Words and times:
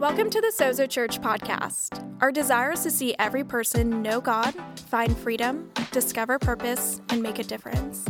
Welcome 0.00 0.30
to 0.30 0.40
the 0.40 0.46
Sozo 0.46 0.88
Church 0.88 1.20
podcast. 1.20 2.02
Our 2.22 2.32
desire 2.32 2.72
is 2.72 2.82
to 2.84 2.90
see 2.90 3.14
every 3.18 3.44
person 3.44 4.00
know 4.00 4.18
God, 4.18 4.54
find 4.88 5.14
freedom, 5.14 5.70
discover 5.92 6.38
purpose, 6.38 7.02
and 7.10 7.22
make 7.22 7.38
a 7.38 7.44
difference. 7.44 8.06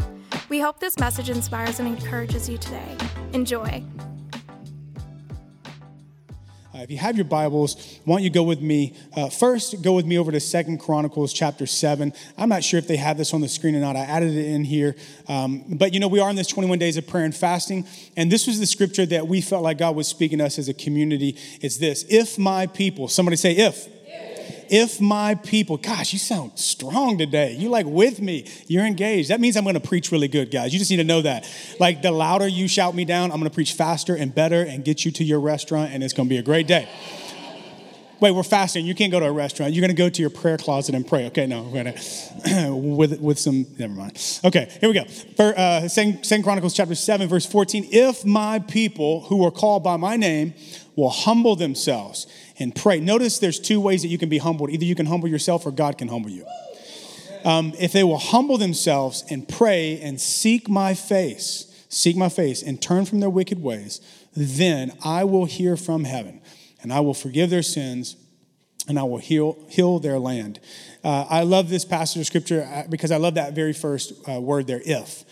We 0.49 0.61
hope 0.61 0.79
this 0.79 1.01
message 1.01 1.31
inspires 1.31 1.81
and 1.81 1.89
encourages 1.89 2.49
you 2.49 2.59
today. 2.59 2.97
Enjoy. 3.33 3.83
Uh, 6.81 6.83
if 6.83 6.91
you 6.91 6.97
have 6.97 7.15
your 7.15 7.27
Bibles, 7.27 7.99
why 8.07 8.17
don't 8.17 8.23
you 8.23 8.31
go 8.31 8.43
with 8.43 8.63
me? 8.63 8.95
Uh, 9.15 9.29
first, 9.29 9.83
go 9.83 9.93
with 9.93 10.07
me 10.07 10.17
over 10.17 10.33
to 10.33 10.41
Second 10.41 10.79
Chronicles 10.79 11.31
chapter 11.31 11.67
7. 11.67 12.11
I'm 12.39 12.49
not 12.49 12.65
sure 12.65 12.79
if 12.79 12.87
they 12.87 12.97
have 12.97 13.19
this 13.19 13.35
on 13.35 13.43
the 13.43 13.49
screen 13.49 13.77
or 13.77 13.81
not. 13.81 13.97
I 13.97 14.01
added 14.01 14.35
it 14.35 14.47
in 14.47 14.65
here. 14.65 14.97
Um, 15.29 15.63
but 15.69 15.93
you 15.93 16.01
know, 16.01 16.09
we 16.09 16.21
are 16.21 16.31
in 16.31 16.37
this 16.37 16.47
21 16.47 16.79
days 16.79 16.97
of 16.97 17.07
prayer 17.07 17.27
and 17.27 17.37
fasting. 17.37 17.87
And 18.17 18.33
this 18.33 18.47
was 18.47 18.61
the 18.61 18.67
scripture 18.67 19.05
that 19.07 19.29
we 19.29 19.43
felt 19.43 19.63
like 19.63 19.77
God 19.77 19.95
was 19.95 20.09
speaking 20.09 20.39
to 20.39 20.47
us 20.47 20.59
as 20.59 20.71
a 20.71 20.75
community. 20.75 21.37
It's 21.61 21.77
this 21.77 22.07
If 22.09 22.39
my 22.39 22.67
people, 22.67 23.09
somebody 23.09 23.37
say, 23.37 23.53
if 23.57 23.87
if 24.71 25.01
my 25.01 25.35
people, 25.35 25.77
gosh, 25.77 26.13
you 26.13 26.19
sound 26.19 26.59
strong 26.59 27.19
today. 27.19 27.57
You're 27.59 27.71
like 27.71 27.87
with 27.87 28.21
me. 28.21 28.47
You're 28.69 28.87
engaged. 28.87 29.31
That 29.31 29.41
means 29.41 29.57
I'm 29.57 29.65
going 29.65 29.75
to 29.75 29.81
preach 29.81 30.13
really 30.13 30.29
good, 30.29 30.51
guys. 30.51 30.73
You 30.73 30.79
just 30.79 30.91
need 30.91 30.99
to 30.99 31.05
know 31.05 31.23
that. 31.23 31.51
Like 31.81 32.03
the 32.03 32.13
louder 32.13 32.47
you 32.47 32.69
shout 32.69 32.95
me 32.95 33.05
down, 33.05 33.33
I'm 33.33 33.39
going 33.39 33.51
to 33.51 33.55
preach 33.55 33.73
faster 33.73 34.15
and 34.15 34.33
better 34.33 34.63
and 34.63 34.85
get 34.85 35.05
you 35.05 35.11
to 35.13 35.25
your 35.25 35.41
restaurant, 35.41 35.93
and 35.93 36.05
it's 36.05 36.15
going 36.15 36.29
to 36.29 36.31
be 36.31 36.39
a 36.39 36.43
great 36.43 36.69
day. 36.69 36.89
Wait, 38.21 38.33
we're 38.33 38.43
fasting. 38.43 38.85
You 38.85 38.95
can't 38.95 39.11
go 39.11 39.19
to 39.19 39.27
a 39.27 39.33
restaurant. 39.33 39.73
You're 39.73 39.81
going 39.81 39.97
to 39.97 40.01
go 40.01 40.11
to 40.11 40.21
your 40.21 40.31
prayer 40.31 40.59
closet 40.59 40.95
and 40.95 41.07
pray. 41.07 41.27
Okay, 41.29 41.47
no, 41.47 41.63
we're 41.63 41.83
going 41.83 41.95
to, 41.95 42.75
with, 42.77 43.19
with 43.19 43.39
some, 43.39 43.67
never 43.79 43.95
mind. 43.95 44.41
Okay, 44.45 44.71
here 44.79 44.91
we 44.91 44.95
go. 44.95 45.05
For, 45.05 45.55
uh, 45.59 45.89
Chronicles 46.43 46.75
chapter 46.75 46.95
7, 46.95 47.29
verse 47.29 47.47
14. 47.47 47.89
If 47.91 48.25
my 48.27 48.59
people 48.59 49.23
who 49.23 49.45
are 49.45 49.51
called 49.51 49.83
by 49.83 49.97
my 49.97 50.17
name 50.17 50.53
will 50.97 51.09
humble 51.09 51.57
themselves 51.57 52.27
and 52.61 52.75
pray. 52.75 53.01
Notice 53.01 53.39
there's 53.39 53.59
two 53.59 53.81
ways 53.81 54.03
that 54.03 54.09
you 54.09 54.19
can 54.19 54.29
be 54.29 54.39
humbled. 54.39 54.71
Either 54.71 54.85
you 54.85 54.95
can 54.95 55.07
humble 55.07 55.29
yourself 55.29 55.67
or 55.67 55.71
God 55.71 55.99
can 55.99 56.09
humble 56.09 56.31
you. 56.31 56.47
Um, 57.45 57.73
if 57.79 57.93
they 57.93 58.05
will 58.05 58.19
humble 58.19 58.59
themselves 58.59 59.25
and 59.31 59.49
pray 59.49 59.99
and 60.01 60.21
seek 60.21 60.69
my 60.69 60.95
face, 60.95 61.85
seek 61.89 62.17
my 62.17 62.29
face 62.29 62.63
and 62.63 62.81
turn 62.81 63.07
from 63.07 63.21
their 63.21 63.31
wicked 63.31 63.63
ways, 63.63 64.01
then 64.37 64.93
I 65.05 65.25
will 65.25 65.47
hear 65.47 65.77
from 65.77 66.05
heaven 66.05 66.41
and 66.83 66.93
I 66.93 67.01
will 67.01 67.15
forgive 67.15 67.51
their 67.51 67.63
sins 67.63 68.17
and 68.89 68.99
I 68.99 69.05
will 69.05 69.19
heal, 69.19 69.57
heal 69.69 69.99
their 69.99 70.19
land. 70.19 70.61
Uh, 71.03 71.27
I 71.29 71.43
love 71.43 71.71
this 71.71 71.85
passage 71.85 72.21
of 72.21 72.27
scripture 72.27 72.69
uh, 72.71 72.85
because 72.89 73.11
I 73.11 73.17
love 73.17 73.35
that 73.35 73.55
very 73.55 73.73
first 73.73 74.13
uh, 74.29 74.41
word 74.41 74.67
there, 74.67 74.83
if. 74.85 75.25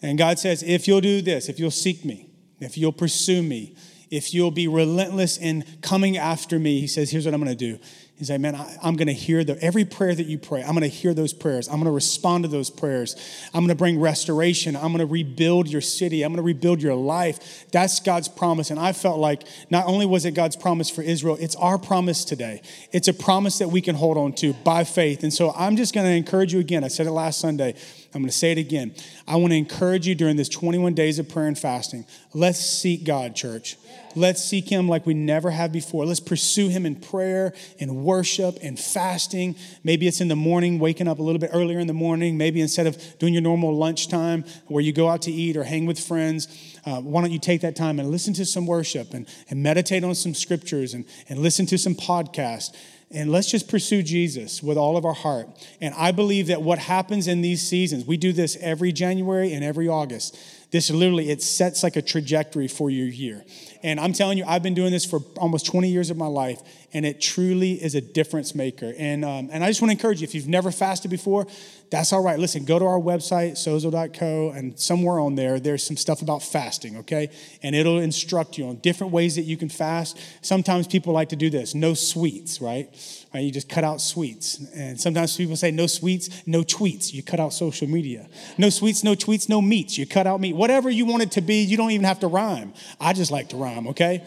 And 0.00 0.18
God 0.18 0.38
says, 0.38 0.62
if 0.62 0.88
you'll 0.88 1.00
do 1.00 1.22
this, 1.22 1.48
if 1.48 1.60
you'll 1.60 1.70
seek 1.70 2.04
me, 2.04 2.28
if 2.60 2.76
you'll 2.76 2.92
pursue 2.92 3.42
me, 3.42 3.76
if 4.12 4.34
you'll 4.34 4.50
be 4.50 4.68
relentless 4.68 5.38
in 5.38 5.64
coming 5.80 6.18
after 6.18 6.58
me, 6.58 6.80
he 6.80 6.86
says, 6.86 7.10
here's 7.10 7.24
what 7.24 7.32
I'm 7.32 7.42
going 7.42 7.56
to 7.56 7.72
do. 7.76 7.82
He's 8.18 8.30
like, 8.30 8.40
man, 8.40 8.54
I, 8.54 8.76
am 8.82 8.94
going 8.94 9.08
to 9.08 9.14
hear 9.14 9.42
the, 9.42 9.60
every 9.64 9.86
prayer 9.86 10.14
that 10.14 10.26
you 10.26 10.36
pray. 10.36 10.62
I'm 10.62 10.76
going 10.76 10.82
to 10.82 10.86
hear 10.86 11.14
those 11.14 11.32
prayers. 11.32 11.66
I'm 11.66 11.76
going 11.76 11.86
to 11.86 11.92
respond 11.92 12.44
to 12.44 12.48
those 12.48 12.68
prayers. 12.68 13.16
I'm 13.54 13.62
going 13.62 13.70
to 13.70 13.74
bring 13.74 13.98
restoration. 13.98 14.76
I'm 14.76 14.92
going 14.92 14.98
to 14.98 15.06
rebuild 15.06 15.66
your 15.66 15.80
city. 15.80 16.22
I'm 16.22 16.30
going 16.30 16.36
to 16.36 16.42
rebuild 16.42 16.82
your 16.82 16.94
life. 16.94 17.66
That's 17.72 18.00
God's 18.00 18.28
promise. 18.28 18.70
And 18.70 18.78
I 18.78 18.92
felt 18.92 19.18
like 19.18 19.44
not 19.70 19.86
only 19.86 20.04
was 20.04 20.26
it 20.26 20.32
God's 20.32 20.56
promise 20.56 20.90
for 20.90 21.00
Israel, 21.00 21.38
it's 21.40 21.56
our 21.56 21.78
promise 21.78 22.26
today. 22.26 22.60
It's 22.92 23.08
a 23.08 23.14
promise 23.14 23.58
that 23.58 23.68
we 23.68 23.80
can 23.80 23.96
hold 23.96 24.18
on 24.18 24.34
to 24.34 24.52
by 24.52 24.84
faith. 24.84 25.22
And 25.22 25.32
so 25.32 25.52
I'm 25.56 25.76
just 25.76 25.94
going 25.94 26.06
to 26.06 26.12
encourage 26.12 26.52
you 26.52 26.60
again. 26.60 26.84
I 26.84 26.88
said 26.88 27.06
it 27.06 27.12
last 27.12 27.40
Sunday. 27.40 27.76
I'm 28.14 28.20
going 28.20 28.30
to 28.30 28.36
say 28.36 28.52
it 28.52 28.58
again. 28.58 28.94
I 29.26 29.36
want 29.36 29.52
to 29.52 29.56
encourage 29.56 30.06
you 30.06 30.14
during 30.14 30.36
this 30.36 30.48
21 30.50 30.92
days 30.92 31.18
of 31.18 31.28
prayer 31.28 31.46
and 31.46 31.58
fasting. 31.58 32.04
Let's 32.34 32.60
seek 32.60 33.04
God, 33.04 33.34
church. 33.34 33.76
Let's 34.14 34.44
seek 34.44 34.68
Him 34.68 34.86
like 34.86 35.06
we 35.06 35.14
never 35.14 35.50
have 35.50 35.72
before. 35.72 36.04
Let's 36.04 36.20
pursue 36.20 36.68
Him 36.68 36.84
in 36.84 36.96
prayer 36.96 37.54
and 37.80 38.04
worship 38.04 38.58
and 38.62 38.78
fasting. 38.78 39.56
Maybe 39.82 40.06
it's 40.06 40.20
in 40.20 40.28
the 40.28 40.36
morning, 40.36 40.78
waking 40.78 41.08
up 41.08 41.18
a 41.18 41.22
little 41.22 41.38
bit 41.38 41.50
earlier 41.54 41.78
in 41.78 41.86
the 41.86 41.94
morning. 41.94 42.36
Maybe 42.36 42.60
instead 42.60 42.86
of 42.86 43.18
doing 43.18 43.32
your 43.32 43.42
normal 43.42 43.74
lunchtime 43.74 44.44
where 44.66 44.82
you 44.82 44.92
go 44.92 45.08
out 45.08 45.22
to 45.22 45.32
eat 45.32 45.56
or 45.56 45.64
hang 45.64 45.86
with 45.86 45.98
friends, 45.98 46.48
uh, 46.84 47.00
why 47.00 47.22
don't 47.22 47.32
you 47.32 47.38
take 47.38 47.62
that 47.62 47.76
time 47.76 47.98
and 47.98 48.10
listen 48.10 48.34
to 48.34 48.44
some 48.44 48.66
worship 48.66 49.14
and, 49.14 49.26
and 49.48 49.62
meditate 49.62 50.04
on 50.04 50.14
some 50.14 50.34
scriptures 50.34 50.92
and, 50.92 51.06
and 51.30 51.38
listen 51.38 51.64
to 51.66 51.78
some 51.78 51.94
podcasts 51.94 52.76
and 53.14 53.30
let's 53.30 53.50
just 53.50 53.68
pursue 53.68 54.02
Jesus 54.02 54.62
with 54.62 54.76
all 54.76 54.96
of 54.96 55.04
our 55.04 55.12
heart. 55.12 55.48
And 55.80 55.94
I 55.94 56.12
believe 56.12 56.46
that 56.48 56.62
what 56.62 56.78
happens 56.78 57.28
in 57.28 57.42
these 57.42 57.66
seasons, 57.66 58.04
we 58.04 58.16
do 58.16 58.32
this 58.32 58.56
every 58.60 58.92
January 58.92 59.52
and 59.52 59.64
every 59.64 59.88
August. 59.88 60.38
This 60.70 60.90
literally, 60.90 61.28
it 61.28 61.42
sets 61.42 61.82
like 61.82 61.96
a 61.96 62.02
trajectory 62.02 62.66
for 62.66 62.88
your 62.88 63.06
year. 63.06 63.44
And 63.82 64.00
I'm 64.00 64.14
telling 64.14 64.38
you, 64.38 64.44
I've 64.46 64.62
been 64.62 64.74
doing 64.74 64.90
this 64.90 65.04
for 65.04 65.20
almost 65.36 65.66
20 65.66 65.90
years 65.90 66.08
of 66.08 66.16
my 66.16 66.26
life, 66.26 66.62
and 66.94 67.04
it 67.04 67.20
truly 67.20 67.72
is 67.72 67.94
a 67.94 68.00
difference 68.00 68.54
maker. 68.54 68.94
And, 68.96 69.22
um, 69.24 69.50
and 69.52 69.62
I 69.62 69.68
just 69.68 69.82
want 69.82 69.90
to 69.90 69.98
encourage 69.98 70.22
you 70.22 70.24
if 70.24 70.34
you've 70.34 70.48
never 70.48 70.70
fasted 70.70 71.10
before, 71.10 71.46
that's 71.92 72.10
all 72.10 72.22
right. 72.22 72.38
Listen, 72.38 72.64
go 72.64 72.78
to 72.78 72.86
our 72.86 72.98
website, 72.98 73.52
sozo.co, 73.52 74.50
and 74.50 74.80
somewhere 74.80 75.20
on 75.20 75.34
there, 75.34 75.60
there's 75.60 75.82
some 75.82 75.98
stuff 75.98 76.22
about 76.22 76.42
fasting, 76.42 76.96
okay? 76.96 77.30
And 77.62 77.76
it'll 77.76 77.98
instruct 77.98 78.56
you 78.56 78.66
on 78.66 78.76
different 78.76 79.12
ways 79.12 79.36
that 79.36 79.42
you 79.42 79.58
can 79.58 79.68
fast. 79.68 80.18
Sometimes 80.40 80.86
people 80.86 81.12
like 81.12 81.28
to 81.28 81.36
do 81.36 81.50
this 81.50 81.74
no 81.74 81.92
sweets, 81.92 82.62
right? 82.62 82.88
right? 83.34 83.40
You 83.40 83.52
just 83.52 83.68
cut 83.68 83.84
out 83.84 84.00
sweets. 84.00 84.58
And 84.74 84.98
sometimes 84.98 85.36
people 85.36 85.54
say 85.54 85.70
no 85.70 85.86
sweets, 85.86 86.30
no 86.46 86.62
tweets. 86.62 87.12
You 87.12 87.22
cut 87.22 87.40
out 87.40 87.52
social 87.52 87.86
media. 87.86 88.26
No 88.56 88.70
sweets, 88.70 89.04
no 89.04 89.12
tweets, 89.12 89.50
no 89.50 89.60
meats. 89.60 89.98
You 89.98 90.06
cut 90.06 90.26
out 90.26 90.40
meat. 90.40 90.56
Whatever 90.56 90.88
you 90.88 91.04
want 91.04 91.22
it 91.22 91.32
to 91.32 91.42
be, 91.42 91.62
you 91.62 91.76
don't 91.76 91.90
even 91.90 92.06
have 92.06 92.20
to 92.20 92.26
rhyme. 92.26 92.72
I 92.98 93.12
just 93.12 93.30
like 93.30 93.50
to 93.50 93.58
rhyme, 93.58 93.88
okay? 93.88 94.24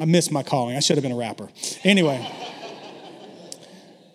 I 0.00 0.04
missed 0.04 0.32
my 0.32 0.42
calling. 0.42 0.76
I 0.76 0.80
should 0.80 0.96
have 0.96 1.04
been 1.04 1.12
a 1.12 1.16
rapper. 1.16 1.48
Anyway. 1.84 2.57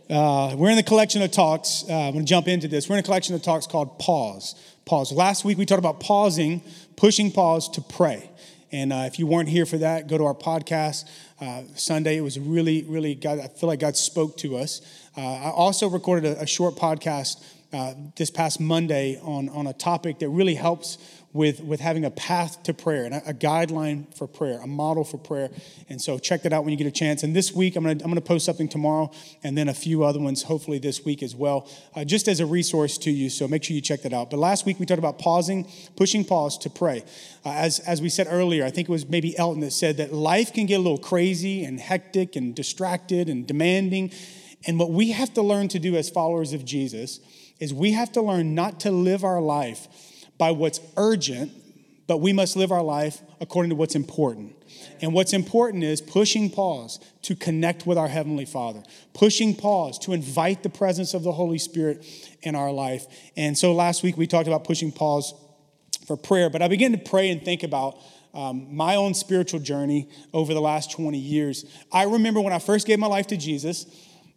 Uh, 0.10 0.54
we're 0.58 0.70
in 0.70 0.76
the 0.76 0.84
collection 0.84 1.22
of 1.22 1.32
talks. 1.32 1.86
Uh, 1.90 1.94
I'm 1.94 2.14
going 2.14 2.26
to 2.26 2.30
jump 2.30 2.50
into 2.50 2.68
this. 2.68 2.90
We're 2.90 2.98
in 2.98 3.00
a 3.00 3.04
collection 3.04 3.36
of 3.36 3.42
talks 3.42 3.66
called 3.66 4.00
Pause. 4.00 4.56
Pause. 4.86 5.14
Last 5.14 5.46
week 5.46 5.58
we 5.58 5.66
talked 5.66 5.80
about 5.80 6.02
pausing, 6.02 6.62
pushing 6.98 7.32
pause 7.32 7.70
to 7.70 7.82
pray. 7.82 8.30
And 8.74 8.92
uh, 8.92 9.04
if 9.06 9.18
you 9.18 9.28
weren't 9.28 9.48
here 9.48 9.66
for 9.66 9.78
that, 9.78 10.08
go 10.08 10.18
to 10.18 10.26
our 10.26 10.34
podcast. 10.34 11.08
Uh, 11.40 11.62
Sunday, 11.76 12.18
it 12.18 12.22
was 12.22 12.38
really, 12.38 12.84
really, 12.84 13.16
God, 13.16 13.40
I 13.40 13.48
feel 13.48 13.70
like 13.70 13.80
God 13.80 13.96
spoke 13.96 14.36
to 14.40 14.58
us. 14.58 14.82
Uh, 15.16 15.22
I 15.22 15.52
also 15.52 15.88
recorded 15.88 16.38
a, 16.38 16.42
a 16.42 16.48
short 16.48 16.76
podcast 16.76 17.42
uh, 17.72 17.94
this 18.18 18.30
past 18.30 18.60
Monday 18.60 19.20
on, 19.22 19.48
on 19.50 19.68
a 19.68 19.74
topic 19.74 20.20
that 20.20 20.30
really 20.30 20.56
helps 20.56 20.98
with, 21.34 21.62
with 21.62 21.80
having 21.80 22.06
a 22.06 22.12
path 22.12 22.62
to 22.64 22.74
prayer 22.74 23.06
and 23.06 23.16
a, 23.16 23.30
a, 23.30 23.34
guideline 23.34 24.16
for 24.16 24.28
prayer, 24.28 24.60
a 24.62 24.68
model 24.68 25.04
for 25.04 25.18
prayer. 25.18 25.50
And 25.90 26.00
so 26.00 26.20
check 26.20 26.44
that 26.44 26.54
out 26.54 26.64
when 26.64 26.72
you 26.72 26.78
get 26.78 26.86
a 26.86 26.92
chance. 26.92 27.24
And 27.24 27.36
this 27.36 27.52
week, 27.52 27.76
I'm 27.76 27.84
going 27.84 27.98
to 27.98 28.04
I'm 28.04 28.12
gonna 28.12 28.22
post 28.22 28.46
something 28.46 28.70
tomorrow 28.70 29.12
and 29.44 29.58
then 29.58 29.68
a 29.68 29.74
few 29.74 30.04
other 30.04 30.20
ones 30.20 30.44
hopefully 30.44 30.78
this 30.78 31.04
week 31.04 31.24
as 31.24 31.36
well, 31.36 31.68
uh, 31.96 32.06
just 32.06 32.28
as 32.28 32.40
a 32.40 32.46
resource 32.46 33.00
to 33.00 33.12
you. 33.12 33.32
So 33.32 33.48
make 33.48 33.64
sure 33.64 33.76
you 33.76 33.82
check 33.82 34.04
that 34.04 34.14
out. 34.14 34.30
But 34.30 34.38
last 34.38 34.68
week, 34.68 34.80
we 34.80 34.86
talked 34.86 35.00
about 35.00 35.18
pausing, 35.18 35.68
pushing 35.96 36.24
pause 36.24 36.58
to 36.60 36.70
pray. 36.70 37.04
Uh, 37.44 37.50
as, 37.50 37.80
as 37.80 38.00
we 38.00 38.10
said 38.10 38.28
earlier, 38.30 38.64
I 38.64 38.70
think 38.70 38.88
it 38.88 38.92
was 38.92 39.08
maybe 39.10 39.36
Elton 39.38 39.62
that 39.62 39.72
said 39.72 39.98
that 39.98 40.14
life 40.14 40.54
can 40.54 40.68
get 40.68 40.76
a 40.76 40.84
little 40.84 41.00
crazy 41.00 41.66
and 41.66 41.80
hectic 41.80 42.36
and 42.36 42.54
distracted 42.54 43.28
and 43.28 43.48
demanding. 43.48 44.12
And 44.68 44.78
what 44.78 44.92
we 44.92 45.12
have 45.12 45.34
to 45.34 45.42
learn 45.42 45.68
to 45.70 45.80
do 45.80 45.96
as 45.96 46.12
followers 46.12 46.54
of 46.54 46.64
Jesus 46.64 47.20
is 47.60 47.74
we 47.74 47.94
have 47.94 48.12
to 48.12 48.22
learn 48.22 48.54
not 48.54 48.80
to 48.82 48.92
live 48.92 49.24
our 49.24 49.42
life 49.42 49.88
by 50.38 50.52
what's 50.52 50.80
urgent, 50.98 51.52
but 52.08 52.18
we 52.18 52.34
must 52.34 52.56
live 52.56 52.72
our 52.72 52.84
life 52.84 53.22
according 53.40 53.70
to 53.70 53.76
what's 53.76 53.96
important. 53.96 54.56
And 55.02 55.14
what's 55.14 55.34
important 55.34 55.84
is 55.84 56.02
pushing 56.02 56.50
pause 56.50 57.00
to 57.24 57.36
connect 57.36 57.86
with 57.86 57.98
our 57.98 58.08
Heavenly 58.08 58.46
Father, 58.46 58.84
pushing 59.14 59.56
pause 59.56 60.00
to 60.00 60.14
invite 60.14 60.64
the 60.64 60.70
presence 60.70 61.14
of 61.14 61.24
the 61.24 61.32
Holy 61.32 61.58
Spirit 61.58 62.06
in 62.42 62.56
our 62.56 62.72
life. 62.72 63.06
And 63.38 63.58
so 63.58 63.74
last 63.74 64.04
week 64.04 64.18
we 64.18 64.28
talked 64.28 64.48
about 64.48 64.64
pushing 64.64 64.92
pause 64.92 65.34
for 66.08 66.18
prayer, 66.18 66.50
but 66.50 66.62
I 66.62 66.68
began 66.68 66.92
to 66.92 66.98
pray 66.98 67.30
and 67.30 67.44
think 67.44 67.64
about 67.64 67.98
um, 68.34 68.76
my 68.76 68.96
own 68.96 69.14
spiritual 69.14 69.60
journey 69.60 70.10
over 70.34 70.54
the 70.54 70.62
last 70.62 70.92
20 70.92 71.18
years. 71.18 71.66
I 71.92 72.04
remember 72.04 72.42
when 72.42 72.54
I 72.54 72.60
first 72.60 72.88
gave 72.88 73.00
my 73.00 73.08
life 73.08 73.28
to 73.28 73.38
Jesus, 73.38 73.86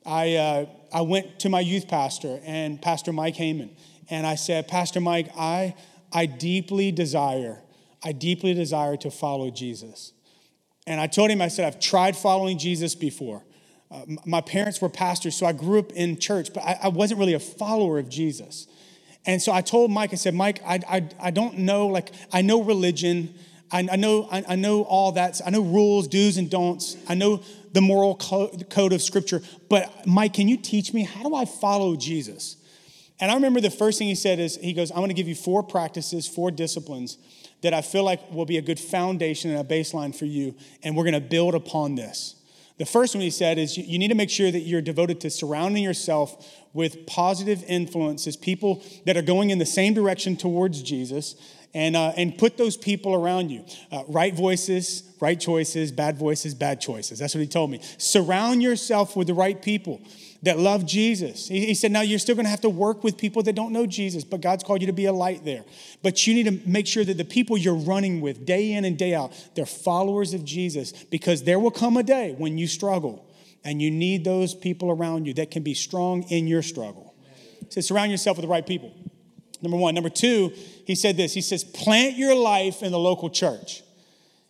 I, 0.05 0.35
uh, 0.35 0.67
I 0.93 1.01
went 1.01 1.41
to 1.41 1.49
my 1.49 1.61
youth 1.61 1.89
pastor 1.89 2.41
and 2.45 2.81
Pastor 2.81 3.13
Mike 3.13 3.37
Heyman, 3.37 3.71
and 4.11 4.27
I 4.27 4.37
said, 4.37 4.69
Pastor 4.69 5.01
Mike, 5.01 5.31
I, 5.37 5.75
I 6.17 6.25
deeply 6.25 6.93
desire, 6.93 7.61
I 8.03 8.13
deeply 8.13 8.55
desire 8.55 8.97
to 8.97 9.11
follow 9.11 9.51
Jesus. 9.51 10.15
And 10.87 10.99
I 10.99 11.09
told 11.09 11.31
him, 11.31 11.43
I 11.43 11.49
said, 11.49 11.67
I've 11.67 11.79
tried 11.79 12.17
following 12.17 12.57
Jesus 12.57 12.95
before. 12.95 13.45
Uh, 13.91 14.01
my 14.25 14.41
parents 14.41 14.81
were 14.81 14.89
pastors, 14.89 15.37
so 15.37 15.45
I 15.45 15.53
grew 15.53 15.79
up 15.79 15.93
in 15.93 16.19
church, 16.19 16.55
but 16.55 16.63
I, 16.63 16.79
I, 16.85 16.89
wasn't 16.89 17.21
really 17.21 17.35
a 17.35 17.39
follower 17.39 17.99
of 17.99 18.09
Jesus. 18.09 18.67
And 19.27 19.43
so 19.43 19.53
I 19.53 19.61
told 19.61 19.91
Mike, 19.91 20.15
I 20.15 20.17
said, 20.17 20.35
Mike, 20.35 20.63
I, 20.67 20.81
I, 20.89 21.09
I 21.21 21.31
don't 21.31 21.59
know, 21.59 21.89
like, 21.89 22.13
I 22.33 22.41
know 22.41 22.63
religion. 22.63 23.35
I, 23.71 23.87
I 23.93 23.97
know, 23.97 24.27
I, 24.33 24.43
I, 24.49 24.57
know 24.57 24.85
all 24.85 25.13
that. 25.13 25.43
I 25.45 25.51
know 25.51 25.61
rules, 25.61 26.09
do's 26.09 26.39
and 26.39 26.49
don'ts. 26.49 26.97
I 27.11 27.15
know 27.15 27.43
the 27.73 27.83
moral 27.83 28.15
code 28.17 28.93
of 28.95 29.03
Scripture. 29.03 29.43
But 29.69 30.07
Mike, 30.07 30.33
can 30.33 30.49
you 30.49 30.57
teach 30.57 30.95
me 30.95 31.03
how 31.03 31.29
do 31.29 31.35
I 31.35 31.45
follow 31.45 31.95
Jesus? 31.95 32.57
And 33.19 33.31
I 33.31 33.35
remember 33.35 33.61
the 33.61 33.71
first 33.71 33.99
thing 33.99 34.09
he 34.09 34.15
said 34.15 34.39
is, 34.39 34.57
he 34.57 34.73
goes, 34.73 34.91
I'm 34.91 34.99
going 34.99 35.09
to 35.09 35.15
give 35.15 35.29
you 35.29 35.35
four 35.35 35.63
practices, 35.63 36.29
four 36.29 36.51
disciplines 36.51 37.17
that 37.63 37.73
I 37.73 37.81
feel 37.81 38.05
like 38.05 38.31
will 38.31 38.45
be 38.45 38.59
a 38.59 38.63
good 38.63 38.79
foundation 38.79 39.51
and 39.51 39.61
a 39.61 39.65
baseline 39.65 40.15
for 40.15 40.27
you, 40.27 40.55
and 40.83 40.97
we're 40.97 41.05
going 41.05 41.15
to 41.15 41.21
build 41.21 41.55
upon 41.55 41.95
this. 41.95 42.35
The 42.79 42.85
first 42.85 43.15
one 43.15 43.23
he 43.23 43.31
said 43.31 43.57
is 43.57 43.79
you 43.79 43.99
need 43.99 44.09
to 44.09 44.15
make 44.15 44.29
sure 44.29 44.51
that 44.51 44.61
you're 44.61 44.83
devoted 44.83 45.21
to 45.23 45.31
surrounding 45.31 45.83
yourself 45.83 46.55
with 46.75 47.07
positive 47.07 47.65
influences, 47.67 48.37
people 48.37 48.85
that 49.07 49.17
are 49.17 49.23
going 49.23 49.49
in 49.49 49.59
the 49.59 49.65
same 49.67 49.95
direction 49.95 50.37
towards 50.37 50.83
Jesus, 50.83 51.37
and, 51.73 51.97
uh, 51.97 52.13
and 52.17 52.37
put 52.37 52.59
those 52.59 52.77
people 52.77 53.15
around 53.15 53.51
you. 53.51 53.65
Uh, 53.91 54.03
right 54.09 54.35
voices, 54.35 55.03
right 55.21 55.41
choices, 55.41 55.91
bad 55.91 56.19
voices, 56.19 56.55
bad 56.55 56.81
choices. 56.81 57.19
That's 57.19 57.35
what 57.35 57.41
he 57.41 57.47
told 57.47 57.71
me. 57.71 57.81
Surround 57.97 58.63
yourself 58.63 59.17
with 59.17 59.27
the 59.27 59.35
right 59.35 59.61
people 59.61 60.03
that 60.47 60.59
love 60.59 60.87
Jesus. 60.87 61.49
He, 61.49 61.67
he 61.67 61.75
said, 61.75 61.93
Now 61.93 62.01
you're 62.01 62.19
still 62.19 62.35
going 62.35 62.47
to 62.47 62.51
have 62.51 62.63
to 62.63 62.71
work 62.71 63.05
with 63.05 63.19
people 63.19 63.43
that 63.43 63.55
don't 63.55 63.73
know 63.73 63.87
Jesus, 63.87 64.25
but 64.25 64.41
God's 64.41 64.65
called 64.65 64.81
you 64.81 64.87
to 64.87 64.93
be 64.93 65.07
a 65.07 65.13
light 65.13 65.45
there. 65.45 65.65
But 66.03 66.27
you 66.27 66.35
need 66.35 66.45
to 66.45 66.69
make 66.69 66.87
sure 66.87 67.05
that 67.05 67.17
the 67.17 67.25
people 67.25 67.59
you're 67.59 67.75
running 67.75 68.21
with 68.21 68.47
day 68.47 68.73
in 68.73 68.85
and 68.85 68.97
day 68.97 69.15
out, 69.15 69.33
they're 69.55 69.67
followers 69.67 70.35
of 70.35 70.45
Jesus 70.45 70.93
because 71.05 71.43
there 71.43 71.59
will 71.59 71.71
come 71.71 71.97
a 71.97 72.03
day 72.03 72.35
when 72.39 72.59
you 72.59 72.67
struggle 72.67 73.29
and 73.65 73.83
you 73.83 73.91
need 73.91 74.25
those 74.25 74.55
people 74.55 74.91
around 74.91 75.27
you 75.27 75.35
that 75.35 75.51
can 75.51 75.63
be 75.63 75.75
strong 75.75 76.23
in 76.25 76.47
your 76.47 76.63
struggle. 76.63 77.15
He 77.61 77.71
says, 77.71 77.87
Surround 77.87 78.11
yourself 78.11 78.37
with 78.37 78.45
the 78.45 78.51
right 78.51 78.67
people. 78.67 78.93
Number 79.61 79.77
one. 79.77 79.95
Number 79.95 80.11
two, 80.11 80.53
he 80.87 80.95
said 80.95 81.17
this 81.17 81.35
He 81.35 81.41
says, 81.41 81.65
Plant 81.65 82.17
your 82.17 82.35
life 82.35 82.83
in 82.83 82.93
the 82.93 82.99
local 82.99 83.31
church. 83.31 83.83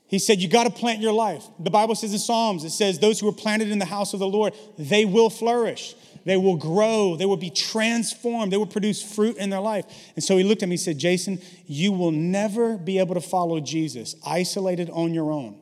He 0.08 0.18
said, 0.18 0.40
You 0.40 0.48
got 0.48 0.64
to 0.64 0.70
plant 0.70 1.00
your 1.00 1.12
life. 1.12 1.44
The 1.58 1.70
Bible 1.70 1.94
says 1.94 2.12
in 2.12 2.18
Psalms, 2.18 2.64
it 2.64 2.70
says, 2.70 2.98
Those 2.98 3.20
who 3.20 3.28
are 3.28 3.32
planted 3.32 3.70
in 3.70 3.78
the 3.78 3.84
house 3.84 4.14
of 4.14 4.20
the 4.20 4.28
Lord, 4.28 4.54
they 4.78 5.04
will 5.04 5.30
flourish. 5.30 5.94
They 6.24 6.36
will 6.36 6.56
grow. 6.56 7.16
They 7.16 7.24
will 7.24 7.36
be 7.36 7.50
transformed. 7.50 8.52
They 8.52 8.56
will 8.56 8.66
produce 8.66 9.00
fruit 9.00 9.36
in 9.36 9.50
their 9.50 9.60
life. 9.60 9.86
And 10.16 10.24
so 10.24 10.36
he 10.36 10.42
looked 10.42 10.62
at 10.62 10.68
me 10.68 10.74
and 10.74 10.80
said, 10.80 10.98
Jason, 10.98 11.40
you 11.66 11.92
will 11.92 12.10
never 12.10 12.76
be 12.76 12.98
able 12.98 13.14
to 13.14 13.20
follow 13.20 13.60
Jesus 13.60 14.16
isolated 14.26 14.90
on 14.90 15.14
your 15.14 15.30
own. 15.30 15.56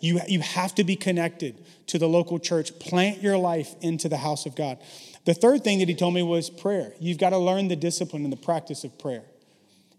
You, 0.00 0.20
you 0.28 0.40
have 0.40 0.74
to 0.76 0.84
be 0.84 0.96
connected 0.96 1.64
to 1.88 1.98
the 1.98 2.08
local 2.08 2.38
church. 2.38 2.76
Plant 2.78 3.22
your 3.22 3.38
life 3.38 3.74
into 3.80 4.08
the 4.08 4.16
house 4.16 4.44
of 4.46 4.56
God. 4.56 4.78
The 5.24 5.34
third 5.34 5.62
thing 5.62 5.80
that 5.80 5.88
he 5.88 5.94
told 5.94 6.14
me 6.14 6.22
was 6.22 6.50
prayer. 6.50 6.92
You've 7.00 7.18
got 7.18 7.30
to 7.30 7.38
learn 7.38 7.68
the 7.68 7.76
discipline 7.76 8.24
and 8.24 8.32
the 8.32 8.36
practice 8.36 8.82
of 8.82 8.98
prayer. 8.98 9.24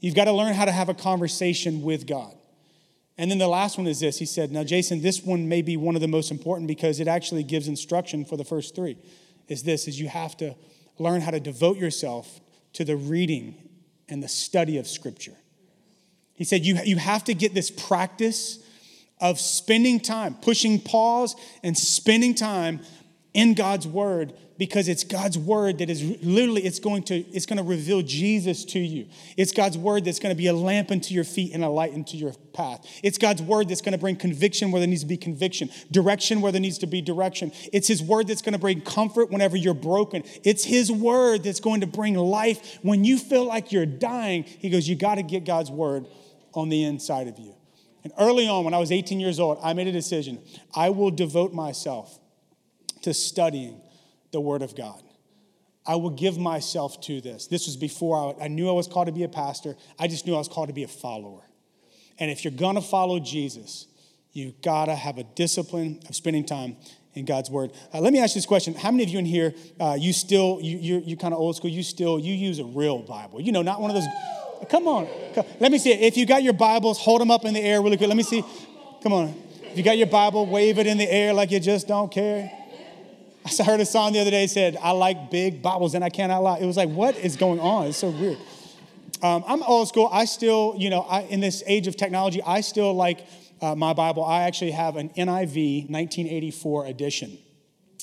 You've 0.01 0.15
got 0.15 0.25
to 0.25 0.33
learn 0.33 0.53
how 0.53 0.65
to 0.65 0.71
have 0.71 0.89
a 0.89 0.93
conversation 0.93 1.81
with 1.81 2.07
God. 2.07 2.33
And 3.19 3.29
then 3.29 3.37
the 3.37 3.49
last 3.49 3.77
one 3.77 3.85
is 3.85 3.99
this. 3.99 4.17
He 4.17 4.25
said, 4.25 4.49
Now, 4.49 4.63
Jason, 4.63 5.01
this 5.01 5.21
one 5.21 5.49
may 5.49 5.61
be 5.61 5.75
one 5.75 5.93
of 5.93 6.01
the 6.01 6.07
most 6.07 6.31
important 6.31 6.69
because 6.69 7.01
it 7.01 7.07
actually 7.09 7.43
gives 7.43 7.67
instruction 7.67 8.23
for 8.23 8.37
the 8.37 8.45
first 8.45 8.75
three. 8.75 8.95
Is 9.49 9.63
this 9.63 9.89
is 9.89 9.99
you 9.99 10.07
have 10.07 10.37
to 10.37 10.55
learn 10.97 11.19
how 11.19 11.31
to 11.31 11.39
devote 11.41 11.75
yourself 11.77 12.39
to 12.73 12.85
the 12.85 12.95
reading 12.95 13.55
and 14.07 14.23
the 14.23 14.29
study 14.29 14.77
of 14.77 14.87
Scripture. 14.87 15.35
He 16.33 16.45
said, 16.45 16.65
You, 16.65 16.79
you 16.85 16.95
have 16.95 17.25
to 17.25 17.33
get 17.33 17.53
this 17.53 17.69
practice 17.69 18.65
of 19.19 19.37
spending 19.37 19.99
time, 19.99 20.35
pushing 20.35 20.79
pause 20.79 21.35
and 21.61 21.77
spending 21.77 22.33
time 22.33 22.79
in 23.33 23.53
God's 23.53 23.87
Word 23.87 24.33
because 24.59 24.89
it's 24.89 25.05
God's 25.05 25.37
word 25.37 25.77
that 25.77 25.89
is 25.89 26.03
literally 26.21 26.63
it's 26.63 26.79
going 26.79 27.01
to 27.03 27.15
it's 27.15 27.45
going 27.45 27.57
to 27.57 27.63
reveal 27.63 28.01
Jesus 28.01 28.65
to 28.65 28.79
you. 28.79 29.07
It's 29.37 29.53
God's 29.53 29.77
word 29.77 30.03
that's 30.03 30.19
going 30.19 30.35
to 30.35 30.37
be 30.37 30.47
a 30.47 30.53
lamp 30.53 30.91
unto 30.91 31.13
your 31.13 31.23
feet 31.23 31.53
and 31.53 31.63
a 31.63 31.69
light 31.69 31.93
into 31.93 32.17
your 32.17 32.33
path. 32.53 32.85
It's 33.01 33.17
God's 33.17 33.41
word 33.41 33.69
that's 33.69 33.79
going 33.79 33.93
to 33.93 33.97
bring 33.97 34.17
conviction 34.17 34.71
where 34.71 34.81
there 34.81 34.87
needs 34.87 35.01
to 35.01 35.07
be 35.07 35.15
conviction, 35.15 35.69
direction 35.89 36.41
where 36.41 36.51
there 36.51 36.59
needs 36.59 36.77
to 36.79 36.87
be 36.87 37.01
direction. 37.01 37.53
It's 37.71 37.87
his 37.87 38.03
word 38.03 38.27
that's 38.27 38.41
going 38.41 38.53
to 38.53 38.59
bring 38.59 38.81
comfort 38.81 39.31
whenever 39.31 39.55
you're 39.55 39.73
broken. 39.73 40.23
It's 40.43 40.65
his 40.65 40.91
word 40.91 41.43
that's 41.43 41.61
going 41.61 41.79
to 41.79 41.87
bring 41.87 42.15
life 42.15 42.79
when 42.81 43.05
you 43.05 43.17
feel 43.17 43.45
like 43.45 43.71
you're 43.71 43.85
dying. 43.85 44.43
He 44.43 44.69
goes, 44.69 44.89
"You 44.89 44.97
got 44.97 45.15
to 45.15 45.23
get 45.23 45.45
God's 45.45 45.71
word 45.71 46.05
on 46.53 46.67
the 46.67 46.83
inside 46.83 47.29
of 47.29 47.39
you." 47.39 47.55
And 48.03 48.11
early 48.19 48.49
on 48.49 48.65
when 48.65 48.73
I 48.73 48.77
was 48.77 48.91
18 48.91 49.21
years 49.21 49.39
old, 49.39 49.57
I 49.63 49.71
made 49.71 49.87
a 49.87 49.93
decision. 49.93 50.39
I 50.75 50.89
will 50.89 51.11
devote 51.11 51.53
myself 51.53 52.19
to 53.03 53.13
studying 53.13 53.81
the 54.31 54.39
Word 54.39 54.61
of 54.61 54.75
God. 54.75 55.01
I 55.85 55.95
will 55.95 56.11
give 56.11 56.37
myself 56.37 57.01
to 57.01 57.19
this. 57.19 57.47
This 57.47 57.65
was 57.65 57.75
before 57.75 58.35
I, 58.39 58.45
I, 58.45 58.47
knew 58.47 58.69
I 58.69 58.73
was 58.73 58.87
called 58.87 59.07
to 59.07 59.11
be 59.11 59.23
a 59.23 59.29
pastor. 59.29 59.75
I 59.97 60.07
just 60.07 60.27
knew 60.27 60.35
I 60.35 60.37
was 60.37 60.47
called 60.47 60.67
to 60.67 60.73
be 60.73 60.83
a 60.83 60.87
follower. 60.87 61.41
And 62.19 62.29
if 62.29 62.43
you're 62.43 62.51
gonna 62.51 62.81
follow 62.81 63.19
Jesus, 63.19 63.87
you 64.31 64.53
gotta 64.61 64.93
have 64.93 65.17
a 65.17 65.23
discipline 65.23 66.01
of 66.07 66.15
spending 66.15 66.45
time 66.45 66.75
in 67.15 67.25
God's 67.25 67.49
Word. 67.49 67.71
Uh, 67.93 68.01
let 68.01 68.13
me 68.13 68.19
ask 68.19 68.35
you 68.35 68.39
this 68.39 68.45
question: 68.45 68.75
How 68.75 68.91
many 68.91 69.03
of 69.03 69.09
you 69.09 69.19
in 69.19 69.25
here, 69.25 69.55
uh, 69.79 69.97
you 69.99 70.13
still, 70.13 70.59
you, 70.61 70.77
you're, 70.77 70.99
you're 70.99 71.17
kind 71.17 71.33
of 71.33 71.39
old 71.39 71.55
school? 71.55 71.71
You 71.71 71.81
still, 71.81 72.19
you 72.19 72.33
use 72.33 72.59
a 72.59 72.65
real 72.65 72.99
Bible? 72.99 73.41
You 73.41 73.51
know, 73.51 73.61
not 73.61 73.81
one 73.81 73.89
of 73.89 73.95
those. 73.95 74.07
Come 74.69 74.87
on, 74.87 75.07
come, 75.33 75.45
let 75.59 75.71
me 75.71 75.79
see. 75.79 75.93
If 75.93 76.17
you 76.17 76.25
got 76.25 76.43
your 76.43 76.53
Bibles, 76.53 76.99
hold 76.99 77.21
them 77.21 77.31
up 77.31 77.45
in 77.45 77.53
the 77.53 77.61
air 77.61 77.81
really 77.81 77.97
quick. 77.97 78.09
Let 78.09 78.17
me 78.17 78.23
see. 78.23 78.43
Come 79.01 79.13
on. 79.13 79.33
If 79.71 79.77
you 79.77 79.83
got 79.83 79.97
your 79.97 80.07
Bible, 80.07 80.45
wave 80.45 80.77
it 80.77 80.87
in 80.87 80.97
the 80.97 81.09
air 81.09 81.33
like 81.33 81.51
you 81.51 81.59
just 81.59 81.87
don't 81.87 82.11
care. 82.11 82.51
I 83.57 83.63
heard 83.63 83.79
a 83.79 83.85
song 83.85 84.13
the 84.13 84.19
other 84.19 84.31
day 84.31 84.47
said, 84.47 84.77
I 84.81 84.91
like 84.91 85.31
big 85.31 85.61
Bibles 85.61 85.95
and 85.95 86.03
I 86.03 86.09
cannot 86.09 86.43
lie. 86.43 86.59
It 86.59 86.65
was 86.65 86.77
like, 86.77 86.89
what 86.89 87.15
is 87.15 87.37
going 87.37 87.59
on? 87.59 87.87
It's 87.87 87.97
so 87.97 88.09
weird. 88.09 88.37
Um, 89.21 89.43
I'm 89.47 89.63
old 89.63 89.87
school. 89.87 90.09
I 90.11 90.25
still, 90.25 90.75
you 90.77 90.89
know, 90.89 91.01
I, 91.01 91.21
in 91.21 91.39
this 91.39 91.63
age 91.65 91.87
of 91.87 91.95
technology, 91.97 92.41
I 92.45 92.61
still 92.61 92.93
like 92.93 93.25
uh, 93.61 93.75
my 93.75 93.93
Bible. 93.93 94.23
I 94.23 94.43
actually 94.43 94.71
have 94.71 94.95
an 94.97 95.09
NIV 95.09 95.89
1984 95.89 96.85
edition. 96.85 97.37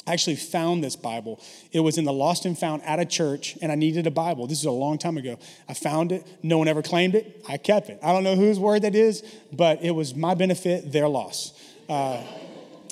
I 0.07 0.13
actually 0.13 0.37
found 0.37 0.85
this 0.85 0.95
Bible. 0.95 1.41
It 1.73 1.81
was 1.81 1.99
in 1.99 2.05
the 2.05 2.13
lost 2.13 2.45
and 2.45 2.57
found 2.57 2.83
at 2.85 3.01
a 3.01 3.05
church, 3.05 3.59
and 3.61 3.73
I 3.73 3.75
needed 3.75 4.07
a 4.07 4.11
Bible. 4.11 4.47
This 4.47 4.61
is 4.61 4.65
a 4.65 4.71
long 4.71 4.99
time 4.99 5.17
ago. 5.17 5.39
I 5.69 5.75
found 5.75 6.13
it. 6.13 6.25
No 6.43 6.59
one 6.59 6.69
ever 6.69 6.83
claimed 6.83 7.15
it. 7.15 7.45
I 7.49 7.57
kept 7.57 7.89
it. 7.89 7.99
I 8.03 8.13
don't 8.13 8.23
know 8.23 8.37
whose 8.37 8.59
word 8.59 8.83
that 8.83 8.95
is, 8.95 9.23
but 9.53 9.83
it 9.83 9.91
was 9.91 10.15
my 10.15 10.35
benefit, 10.35 10.93
their 10.93 11.09
loss. 11.09 11.53
Uh, 11.89 12.23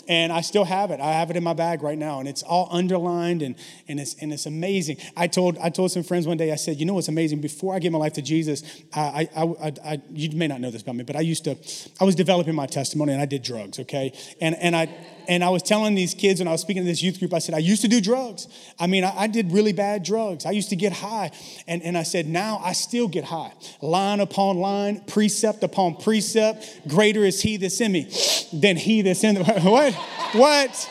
and 0.09 0.33
I 0.33 0.41
still 0.41 0.65
have 0.65 0.91
it. 0.91 1.01
I 1.01 1.13
have 1.13 1.31
it 1.31 1.37
in 1.37 1.45
my 1.45 1.53
bag 1.53 1.83
right 1.83 1.99
now, 1.99 2.21
and 2.21 2.29
it's 2.29 2.43
all 2.43 2.69
underlined 2.71 3.43
and, 3.43 3.55
and, 3.89 4.01
it's, 4.01 4.15
and 4.21 4.33
it's 4.33 4.47
amazing. 4.47 4.99
I 5.17 5.27
told, 5.27 5.59
I 5.59 5.71
told 5.71 5.91
some 5.91 6.03
friends 6.03 6.27
one 6.27 6.37
day, 6.37 6.53
I 6.53 6.57
said, 6.57 6.79
You 6.79 6.87
know 6.87 6.95
what's 6.95 7.09
amazing? 7.09 7.41
Before 7.41 7.75
I 7.75 7.79
gave 7.79 7.93
my 7.93 7.99
life 7.99 8.15
to 8.15 8.23
Jesus, 8.23 8.63
I, 8.93 9.29
I, 9.37 9.43
I, 9.43 9.73
I, 9.85 10.03
you 10.13 10.31
may 10.37 10.47
not 10.47 10.61
know 10.61 10.71
this 10.71 10.83
about 10.83 10.97
me, 10.97 11.05
but 11.05 11.17
I 11.17 11.21
used 11.21 11.45
to, 11.45 11.57
I 12.01 12.05
was 12.05 12.15
developing 12.15 12.55
my 12.55 12.67
testimony 12.67 13.13
and 13.13 13.23
I 13.23 13.27
did 13.27 13.43
drugs, 13.43 13.79
okay? 13.81 14.13
And, 14.41 14.57
and 14.57 14.77
I, 14.77 14.89
and 15.29 15.43
I 15.43 15.51
was 15.51 15.63
telling 15.63 15.95
these 15.95 16.15
kids 16.15 16.41
when 16.41 16.49
I 16.49 16.53
was 16.53 16.61
speaking 16.61 16.83
to 16.83 16.87
this 16.87 17.03
youth 17.03 17.19
group, 17.19 17.33
I 17.33 17.39
said, 17.39 17.55
I 17.55 17.59
used 17.59 17.83
to 17.83 17.89
do 17.89 18.01
drugs. 18.01 18.49
I 18.79 18.87
mean, 18.87 19.05
I, 19.05 19.17
I, 19.17 19.27
did 19.27 19.53
really 19.53 19.73
bad 19.73 20.03
drugs. 20.03 20.47
I 20.47 20.51
used 20.51 20.71
to 20.71 20.77
get 20.77 20.93
high. 20.93 21.31
And, 21.67 21.83
and 21.83 21.97
I 21.97 22.03
said, 22.03 22.27
now 22.27 22.61
I 22.63 22.73
still 22.73 23.09
get 23.09 23.25
high. 23.25 23.53
Line 23.81 24.21
upon 24.21 24.59
line, 24.59 25.01
precept 25.07 25.63
upon 25.63 25.97
precept. 25.97 26.89
Greater 26.89 27.25
is 27.25 27.41
he 27.41 27.57
that's 27.57 27.81
in 27.81 27.93
me 27.93 28.11
than 28.53 28.77
he 28.77 29.03
that's 29.03 29.25
in 29.25 29.35
the. 29.37 29.45
what? 29.63 29.95
What? 30.35 30.91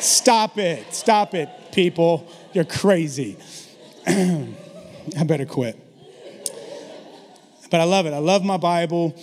Stop 0.00 0.58
it. 0.58 0.94
Stop 0.94 1.34
it, 1.34 1.48
people. 1.72 2.30
You're 2.52 2.64
crazy. 2.64 3.36
I 4.06 5.24
better 5.24 5.46
quit. 5.46 5.78
But 7.70 7.80
I 7.80 7.84
love 7.84 8.06
it. 8.06 8.12
I 8.12 8.18
love 8.18 8.44
my 8.44 8.56
Bible 8.56 9.14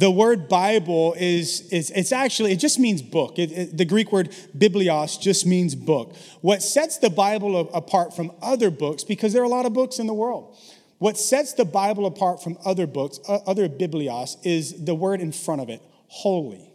the 0.00 0.10
word 0.10 0.48
Bible 0.48 1.14
is, 1.18 1.60
is 1.70 1.90
it's 1.90 2.10
actually, 2.10 2.52
it 2.52 2.56
just 2.56 2.78
means 2.78 3.02
book. 3.02 3.38
It, 3.38 3.52
it, 3.52 3.76
the 3.76 3.84
Greek 3.84 4.10
word 4.10 4.30
biblios 4.56 5.20
just 5.20 5.44
means 5.44 5.74
book. 5.74 6.16
What 6.40 6.62
sets 6.62 6.96
the 6.96 7.10
Bible 7.10 7.68
apart 7.74 8.16
from 8.16 8.32
other 8.40 8.70
books, 8.70 9.04
because 9.04 9.34
there 9.34 9.42
are 9.42 9.44
a 9.44 9.50
lot 9.50 9.66
of 9.66 9.74
books 9.74 9.98
in 9.98 10.06
the 10.06 10.14
world, 10.14 10.56
what 10.96 11.18
sets 11.18 11.52
the 11.52 11.66
Bible 11.66 12.06
apart 12.06 12.42
from 12.42 12.56
other 12.64 12.86
books, 12.86 13.20
other 13.28 13.68
biblios, 13.68 14.38
is 14.42 14.86
the 14.86 14.94
word 14.94 15.20
in 15.20 15.32
front 15.32 15.60
of 15.60 15.68
it, 15.68 15.82
holy. 16.08 16.72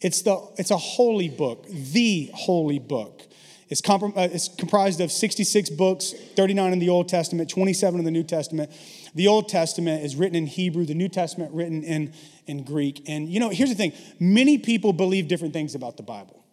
It's, 0.00 0.22
the, 0.22 0.42
it's 0.56 0.70
a 0.70 0.78
holy 0.78 1.28
book, 1.28 1.66
the 1.68 2.30
holy 2.32 2.78
book. 2.78 3.22
It's, 3.68 3.82
uh, 3.88 4.10
it's 4.16 4.48
comprised 4.48 5.00
of 5.00 5.10
66 5.10 5.70
books, 5.70 6.14
39 6.36 6.72
in 6.72 6.78
the 6.78 6.88
Old 6.88 7.08
Testament, 7.08 7.50
27 7.50 7.98
in 7.98 8.04
the 8.04 8.10
New 8.10 8.22
Testament. 8.22 8.70
The 9.16 9.28
Old 9.28 9.48
Testament 9.48 10.04
is 10.04 10.14
written 10.14 10.36
in 10.36 10.46
Hebrew, 10.46 10.84
the 10.84 10.94
New 10.94 11.08
Testament 11.08 11.50
written 11.54 11.82
in, 11.82 12.12
in 12.46 12.64
Greek. 12.64 13.02
And 13.08 13.30
you 13.30 13.40
know, 13.40 13.48
here's 13.48 13.70
the 13.70 13.74
thing 13.74 13.94
many 14.20 14.58
people 14.58 14.92
believe 14.92 15.26
different 15.26 15.54
things 15.54 15.74
about 15.74 15.96
the 15.96 16.02
Bible. 16.02 16.44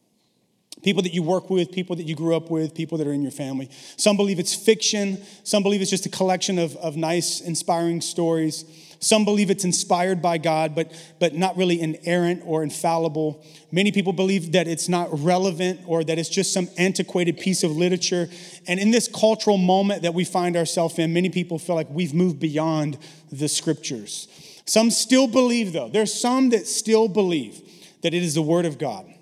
People 0.82 1.04
that 1.04 1.14
you 1.14 1.24
work 1.24 1.50
with, 1.50 1.74
people 1.74 1.98
that 1.98 2.04
you 2.04 2.16
grew 2.16 2.36
up 2.36 2.50
with, 2.50 2.74
people 2.74 2.98
that 2.98 3.08
are 3.08 3.12
in 3.12 3.22
your 3.22 3.32
family. 3.32 3.70
Some 3.98 4.16
believe 4.16 4.40
it's 4.40 4.56
fiction, 4.56 5.22
some 5.44 5.62
believe 5.62 5.82
it's 5.82 5.92
just 5.92 6.06
a 6.06 6.10
collection 6.10 6.58
of, 6.58 6.78
of 6.78 6.96
nice, 6.96 7.42
inspiring 7.42 8.00
stories. 8.00 8.64
Some 9.04 9.26
believe 9.26 9.50
it's 9.50 9.66
inspired 9.66 10.22
by 10.22 10.38
God, 10.38 10.76
but, 10.76 10.92
but 11.20 11.34
not 11.34 11.58
really 11.58 11.82
inerrant 11.82 12.42
or 12.46 12.64
infallible. 12.64 13.46
Many 13.72 13.92
people 13.92 14.14
believe 14.14 14.54
that 14.54 14.68
it's 14.68 14.88
not 14.88 15.10
relevant 15.12 15.82
or 15.86 16.04
that 16.04 16.18
it's 16.18 16.30
just 16.30 16.54
some 16.54 16.70
antiquated 16.78 17.38
piece 17.38 17.64
of 17.64 17.72
literature. 17.72 18.30
And 18.68 18.80
in 18.80 18.92
this 18.92 19.08
cultural 19.08 19.58
moment 19.58 20.04
that 20.04 20.14
we 20.14 20.24
find 20.24 20.56
ourselves 20.56 20.98
in, 20.98 21.14
many 21.14 21.30
people 21.30 21.60
feel 21.60 21.76
like 21.76 21.90
we've 21.90 22.14
moved 22.14 22.40
beyond 22.40 22.98
the 23.32 23.50
scriptures. 23.50 24.28
Some 24.66 24.90
still 24.90 25.28
believe, 25.28 25.74
though, 25.74 25.90
there's 25.90 26.14
some 26.14 26.50
that 26.52 26.66
still 26.66 27.08
believe 27.10 27.62
that 28.02 28.14
it 28.14 28.24
is 28.24 28.36
the 28.36 28.42
Word 28.42 28.66
of 28.66 28.78
God 28.78 29.13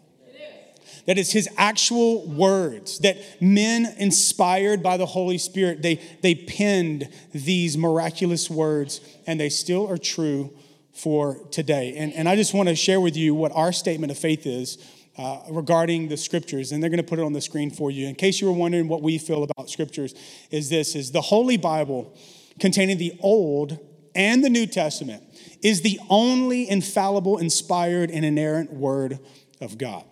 that 1.06 1.18
it's 1.18 1.32
his 1.32 1.50
actual 1.58 2.28
words 2.28 3.00
that 3.00 3.18
men 3.42 3.94
inspired 3.98 4.84
by 4.84 4.98
the 4.98 5.06
holy 5.06 5.38
spirit 5.38 5.82
they, 5.82 6.02
they 6.22 6.36
penned 6.36 7.10
these 7.34 7.78
miraculous 7.78 8.50
words 8.50 9.02
and 9.28 9.40
they 9.40 9.50
still 9.50 9.90
are 9.90 9.98
true 9.98 10.54
for 10.94 11.40
today 11.52 11.96
and, 11.98 12.14
and 12.14 12.28
i 12.28 12.36
just 12.36 12.54
want 12.54 12.70
to 12.70 12.76
share 12.76 13.00
with 13.00 13.16
you 13.16 13.34
what 13.34 13.52
our 13.54 13.72
statement 13.72 14.12
of 14.12 14.18
faith 14.18 14.46
is 14.46 14.78
uh, 15.18 15.42
regarding 15.50 16.08
the 16.08 16.18
scriptures, 16.18 16.72
and 16.72 16.82
they're 16.82 16.90
going 16.90 16.98
to 16.98 17.04
put 17.04 17.20
it 17.20 17.24
on 17.24 17.34
the 17.34 17.42
screen 17.42 17.70
for 17.70 17.92
you. 17.92 18.08
In 18.08 18.16
case 18.16 18.40
you 18.40 18.48
were 18.48 18.54
wondering 18.54 18.88
what 18.88 19.02
we 19.02 19.18
feel 19.18 19.44
about 19.44 19.70
scriptures, 19.70 20.16
is 20.52 20.70
this: 20.70 20.96
is 20.96 21.12
the 21.12 21.22
Holy 21.22 21.58
Bible, 21.58 22.16
containing 22.60 22.98
the 22.98 23.18
Old 23.20 23.78
and 24.16 24.44
the 24.44 24.50
New 24.50 24.66
Testament, 24.66 25.24
is 25.62 25.82
the 25.82 26.00
only 26.10 26.70
infallible, 26.70 27.38
inspired, 27.38 28.10
and 28.10 28.24
inerrant 28.26 28.74
Word 28.74 29.20
of 29.60 29.78
God. 29.78 30.06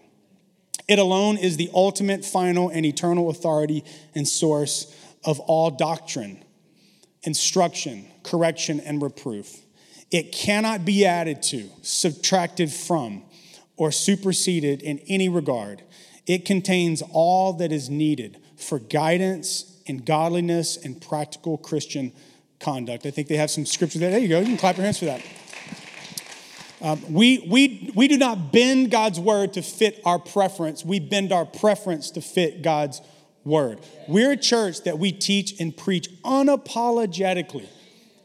It 0.89 0.97
alone 0.97 1.37
is 1.37 1.55
the 1.55 1.69
ultimate, 1.71 2.25
final, 2.25 2.69
and 2.69 2.83
eternal 2.83 3.29
authority 3.29 3.85
and 4.15 4.27
source 4.27 4.91
of 5.23 5.39
all 5.41 5.69
doctrine, 5.69 6.43
instruction, 7.21 8.07
correction, 8.23 8.79
and 8.79 8.99
reproof. 8.99 9.55
It 10.09 10.31
cannot 10.31 10.85
be 10.85 11.05
added 11.05 11.43
to, 11.43 11.69
subtracted 11.83 12.71
from, 12.71 13.21
or 13.77 13.91
superseded 13.91 14.81
in 14.81 14.97
any 15.07 15.29
regard. 15.29 15.83
It 16.25 16.43
contains 16.43 17.03
all 17.11 17.53
that 17.53 17.71
is 17.71 17.91
needed 17.91 18.41
for 18.57 18.79
guidance 18.79 19.79
in 19.85 19.99
godliness 19.99 20.75
and 20.75 20.99
practical 20.99 21.59
Christian 21.59 22.11
conduct. 22.59 23.05
I 23.05 23.11
think 23.11 23.27
they 23.27 23.37
have 23.37 23.51
some 23.51 23.67
scripture 23.67 23.99
there. 23.99 24.09
There 24.09 24.19
you 24.19 24.27
go. 24.27 24.39
You 24.39 24.47
can 24.47 24.57
clap 24.57 24.77
your 24.77 24.85
hands 24.85 24.97
for 24.97 25.05
that. 25.05 25.21
Um, 26.81 27.13
we, 27.13 27.45
we, 27.49 27.91
we 27.95 28.07
do 28.07 28.17
not 28.17 28.53
bend 28.53 28.89
God's 28.91 29.19
word 29.19 29.53
to 29.53 29.61
fit 29.61 30.01
our 30.05 30.19
preference. 30.19 30.85
We 30.85 30.99
bend 30.99 31.33
our 31.33 31.45
preference 31.45 32.11
to 32.11 32.21
fit 32.21 32.61
God's 32.61 33.01
word. 33.43 33.79
We're 34.07 34.31
a 34.31 34.37
church 34.37 34.83
that 34.83 34.97
we 34.97 35.11
teach 35.11 35.59
and 35.59 35.75
preach 35.75 36.09
unapologetically 36.23 37.67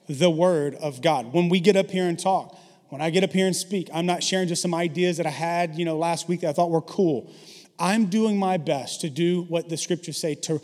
the 0.09 0.31
word 0.31 0.77
of 0.77 1.03
God. 1.03 1.33
When 1.33 1.49
we 1.49 1.61
get 1.61 1.77
up 1.77 1.91
here 1.91 2.07
and 2.07 2.19
talk, 2.19 2.59
when 2.91 3.01
I 3.01 3.11
get 3.11 3.25
up 3.25 3.33
here 3.33 3.47
and 3.47 3.57
speak, 3.57 3.89
I'm 3.93 4.07
not 4.07 4.23
sharing 4.23 4.47
just 4.47 4.63
some 4.63 4.75
ideas 4.75 5.17
that 5.17 5.27
I 5.27 5.31
had, 5.31 5.75
you 5.75 5.85
know, 5.85 5.97
last 5.97 6.29
week 6.29 6.43
that 6.43 6.51
I 6.51 6.53
thought 6.53 6.71
were 6.71 6.83
cool. 6.83 7.33
I'm 7.79 8.07
doing 8.07 8.39
my 8.39 8.57
best 8.57 9.01
to 9.01 9.11
do 9.11 9.43
what 9.43 9.69
the 9.69 9.77
scriptures 9.77 10.17
say 10.17 10.37
to, 10.37 10.61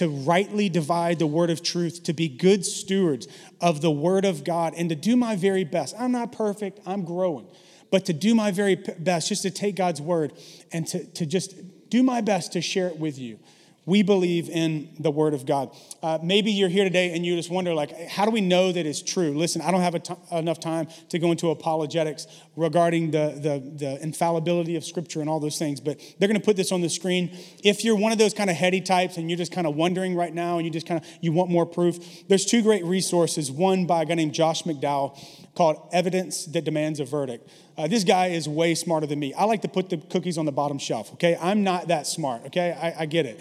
to 0.00 0.08
rightly 0.08 0.70
divide 0.70 1.18
the 1.18 1.26
word 1.26 1.50
of 1.50 1.62
truth, 1.62 2.04
to 2.04 2.14
be 2.14 2.26
good 2.26 2.64
stewards 2.64 3.28
of 3.60 3.82
the 3.82 3.90
word 3.90 4.24
of 4.24 4.44
God, 4.44 4.72
and 4.74 4.88
to 4.88 4.94
do 4.94 5.14
my 5.14 5.36
very 5.36 5.62
best. 5.62 5.94
I'm 5.98 6.10
not 6.10 6.32
perfect, 6.32 6.80
I'm 6.86 7.04
growing, 7.04 7.46
but 7.90 8.06
to 8.06 8.14
do 8.14 8.34
my 8.34 8.50
very 8.50 8.76
best, 8.76 9.28
just 9.28 9.42
to 9.42 9.50
take 9.50 9.76
God's 9.76 10.00
word 10.00 10.32
and 10.72 10.86
to, 10.86 11.04
to 11.04 11.26
just 11.26 11.54
do 11.90 12.02
my 12.02 12.22
best 12.22 12.54
to 12.54 12.62
share 12.62 12.88
it 12.88 12.98
with 12.98 13.18
you 13.18 13.38
we 13.86 14.02
believe 14.02 14.48
in 14.48 14.88
the 14.98 15.10
word 15.10 15.34
of 15.34 15.46
god. 15.46 15.74
Uh, 16.02 16.18
maybe 16.22 16.50
you're 16.52 16.68
here 16.68 16.84
today 16.84 17.14
and 17.14 17.24
you 17.24 17.36
just 17.36 17.50
wonder 17.50 17.74
like 17.74 18.08
how 18.08 18.24
do 18.24 18.30
we 18.30 18.40
know 18.40 18.72
that 18.72 18.86
it's 18.86 19.02
true? 19.02 19.36
Listen 19.36 19.62
i 19.62 19.70
don't 19.70 19.80
have 19.80 19.96
enough 20.32 20.60
time 20.60 20.88
to 21.08 21.18
go 21.18 21.30
into 21.30 21.50
apologetics 21.50 22.26
regarding 22.56 23.10
the, 23.10 23.38
the, 23.40 23.84
the 23.84 24.02
infallibility 24.02 24.76
of 24.76 24.84
scripture 24.84 25.20
and 25.20 25.30
all 25.30 25.40
those 25.40 25.58
things 25.58 25.80
but 25.80 25.98
they're 26.18 26.28
going 26.28 26.40
to 26.40 26.44
put 26.44 26.56
this 26.56 26.72
on 26.72 26.80
the 26.80 26.88
screen. 26.88 27.36
If 27.64 27.84
you're 27.84 27.96
one 27.96 28.12
of 28.12 28.18
those 28.18 28.34
kind 28.34 28.50
of 28.50 28.56
heady 28.56 28.80
types 28.80 29.16
and 29.16 29.30
you're 29.30 29.38
just 29.38 29.52
kind 29.52 29.66
of 29.66 29.74
wondering 29.74 30.14
right 30.14 30.34
now 30.34 30.58
and 30.58 30.66
you 30.66 30.70
just 30.70 30.86
kind 30.86 31.00
of 31.00 31.08
you 31.20 31.32
want 31.32 31.50
more 31.50 31.66
proof 31.66 32.28
there's 32.28 32.44
two 32.44 32.62
great 32.62 32.84
resources. 32.84 33.50
One 33.50 33.86
by 33.86 34.02
a 34.02 34.04
guy 34.04 34.14
named 34.14 34.34
josh 34.34 34.62
mcdowell 34.64 35.18
called 35.54 35.88
evidence 35.92 36.46
that 36.46 36.64
demands 36.64 37.00
a 37.00 37.04
verdict 37.04 37.50
uh, 37.78 37.86
this 37.86 38.04
guy 38.04 38.28
is 38.28 38.48
way 38.48 38.74
smarter 38.74 39.06
than 39.06 39.18
me 39.18 39.32
i 39.34 39.44
like 39.44 39.62
to 39.62 39.68
put 39.68 39.90
the 39.90 39.96
cookies 39.96 40.38
on 40.38 40.44
the 40.44 40.52
bottom 40.52 40.78
shelf 40.78 41.12
okay 41.12 41.36
i'm 41.40 41.62
not 41.64 41.88
that 41.88 42.06
smart 42.06 42.44
okay 42.46 42.72
I, 42.72 43.02
I 43.02 43.06
get 43.06 43.26
it 43.26 43.40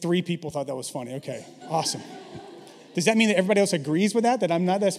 Three 0.00 0.22
people 0.22 0.50
thought 0.50 0.66
that 0.66 0.76
was 0.76 0.88
funny. 0.88 1.14
Okay, 1.14 1.44
awesome. 1.68 2.02
Does 2.94 3.06
that 3.06 3.16
mean 3.16 3.28
that 3.28 3.36
everybody 3.36 3.60
else 3.60 3.72
agrees 3.72 4.14
with 4.14 4.24
that? 4.24 4.40
That 4.40 4.52
I'm 4.52 4.64
not 4.64 4.80
that. 4.80 4.98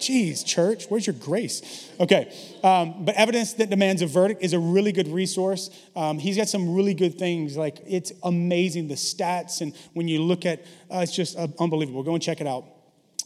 Geez, 0.00 0.44
church, 0.44 0.86
where's 0.86 1.08
your 1.08 1.14
grace? 1.14 1.90
Okay, 1.98 2.32
um, 2.62 3.04
but 3.04 3.16
evidence 3.16 3.54
that 3.54 3.68
demands 3.68 4.00
a 4.00 4.06
verdict 4.06 4.42
is 4.44 4.52
a 4.52 4.58
really 4.58 4.92
good 4.92 5.08
resource. 5.08 5.70
Um, 5.96 6.20
he's 6.20 6.36
got 6.36 6.48
some 6.48 6.74
really 6.74 6.94
good 6.94 7.18
things. 7.18 7.56
Like 7.56 7.78
it's 7.86 8.12
amazing 8.22 8.88
the 8.88 8.94
stats, 8.94 9.60
and 9.60 9.74
when 9.94 10.08
you 10.08 10.22
look 10.22 10.46
at, 10.46 10.64
uh, 10.90 10.98
it's 10.98 11.14
just 11.14 11.36
uh, 11.36 11.48
unbelievable. 11.58 12.02
Go 12.02 12.14
and 12.14 12.22
check 12.22 12.40
it 12.40 12.46
out. 12.46 12.64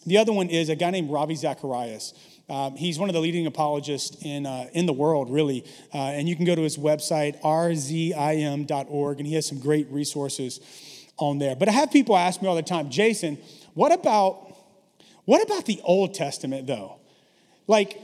The 0.06 0.18
other 0.18 0.32
one 0.32 0.48
is 0.48 0.68
a 0.68 0.76
guy 0.76 0.90
named 0.90 1.10
Ravi 1.10 1.34
Zacharias. 1.34 2.14
Um, 2.48 2.76
he's 2.76 2.98
one 2.98 3.08
of 3.08 3.14
the 3.14 3.20
leading 3.20 3.46
apologists 3.46 4.16
in, 4.22 4.46
uh, 4.46 4.68
in 4.72 4.86
the 4.86 4.92
world, 4.92 5.30
really. 5.30 5.64
Uh, 5.94 5.98
and 5.98 6.28
you 6.28 6.36
can 6.36 6.44
go 6.44 6.54
to 6.54 6.62
his 6.62 6.76
website, 6.76 7.40
rzim.org, 7.42 9.18
and 9.18 9.26
he 9.26 9.34
has 9.34 9.46
some 9.46 9.58
great 9.58 9.88
resources 9.90 10.60
on 11.18 11.38
there. 11.38 11.56
But 11.56 11.68
I 11.68 11.72
have 11.72 11.90
people 11.90 12.16
ask 12.16 12.42
me 12.42 12.48
all 12.48 12.56
the 12.56 12.62
time, 12.62 12.90
Jason, 12.90 13.38
what 13.74 13.92
about, 13.92 14.54
what 15.24 15.42
about 15.42 15.66
the 15.66 15.80
Old 15.84 16.14
Testament, 16.14 16.66
though? 16.66 16.96
Like, 17.66 17.98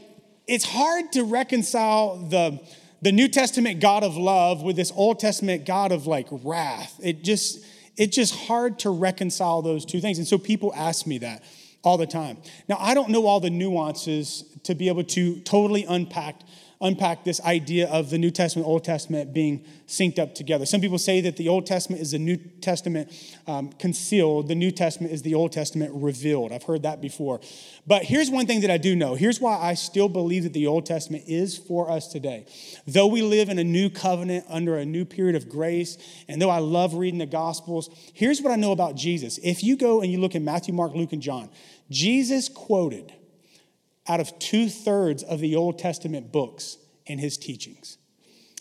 it's 0.46 0.64
hard 0.64 1.12
to 1.12 1.24
reconcile 1.24 2.16
the, 2.16 2.60
the 3.02 3.12
New 3.12 3.28
Testament 3.28 3.80
God 3.80 4.02
of 4.02 4.16
love 4.16 4.62
with 4.62 4.76
this 4.76 4.92
Old 4.94 5.20
Testament 5.20 5.66
God 5.66 5.92
of 5.92 6.06
like 6.06 6.26
wrath. 6.30 6.98
It 7.02 7.22
just, 7.22 7.64
it's 7.96 8.16
just 8.16 8.34
hard 8.34 8.78
to 8.80 8.90
reconcile 8.90 9.60
those 9.62 9.84
two 9.84 10.00
things. 10.00 10.18
And 10.18 10.26
so 10.26 10.38
people 10.38 10.72
ask 10.74 11.06
me 11.06 11.18
that 11.18 11.42
all 11.82 11.96
the 11.96 12.06
time. 12.06 12.38
Now, 12.68 12.76
I 12.80 12.94
don't 12.94 13.10
know 13.10 13.26
all 13.26 13.40
the 13.40 13.50
nuances 13.50 14.44
to 14.64 14.74
be 14.74 14.88
able 14.88 15.04
to 15.04 15.40
totally 15.40 15.84
unpack 15.84 16.40
unpack 16.80 17.24
this 17.24 17.40
idea 17.40 17.88
of 17.88 18.10
the 18.10 18.18
New 18.18 18.30
Testament, 18.30 18.68
Old 18.68 18.84
Testament 18.84 19.32
being 19.34 19.64
synced 19.88 20.18
up 20.18 20.34
together. 20.34 20.64
Some 20.64 20.80
people 20.80 20.98
say 20.98 21.20
that 21.22 21.36
the 21.36 21.48
Old 21.48 21.66
Testament 21.66 22.00
is 22.00 22.12
the 22.12 22.18
New 22.18 22.36
Testament 22.36 23.10
um, 23.48 23.72
concealed, 23.72 24.46
the 24.46 24.54
New 24.54 24.70
Testament 24.70 25.12
is 25.12 25.22
the 25.22 25.34
Old 25.34 25.50
Testament 25.50 25.90
revealed. 25.94 26.52
I've 26.52 26.62
heard 26.62 26.84
that 26.84 27.00
before. 27.00 27.40
But 27.86 28.04
here's 28.04 28.30
one 28.30 28.46
thing 28.46 28.60
that 28.60 28.70
I 28.70 28.78
do 28.78 28.94
know. 28.94 29.16
Here's 29.16 29.40
why 29.40 29.58
I 29.58 29.74
still 29.74 30.08
believe 30.08 30.44
that 30.44 30.52
the 30.52 30.68
Old 30.68 30.86
Testament 30.86 31.24
is 31.26 31.58
for 31.58 31.90
us 31.90 32.06
today. 32.06 32.46
Though 32.86 33.08
we 33.08 33.22
live 33.22 33.48
in 33.48 33.58
a 33.58 33.64
new 33.64 33.90
covenant 33.90 34.44
under 34.48 34.76
a 34.76 34.84
new 34.84 35.04
period 35.04 35.34
of 35.34 35.48
grace, 35.48 35.98
and 36.28 36.40
though 36.40 36.50
I 36.50 36.58
love 36.58 36.94
reading 36.94 37.18
the 37.18 37.26
Gospels, 37.26 37.90
here's 38.14 38.40
what 38.40 38.52
I 38.52 38.56
know 38.56 38.72
about 38.72 38.94
Jesus. 38.94 39.38
If 39.42 39.64
you 39.64 39.76
go 39.76 40.00
and 40.00 40.12
you 40.12 40.20
look 40.20 40.36
at 40.36 40.42
Matthew, 40.42 40.74
Mark, 40.74 40.94
Luke, 40.94 41.12
and 41.12 41.22
John, 41.22 41.50
Jesus 41.90 42.48
quoted 42.48 43.12
out 44.08 44.20
of 44.20 44.38
two 44.38 44.68
thirds 44.68 45.22
of 45.22 45.40
the 45.40 45.54
Old 45.56 45.78
Testament 45.78 46.32
books 46.32 46.78
in 47.06 47.18
his 47.18 47.36
teachings. 47.36 47.98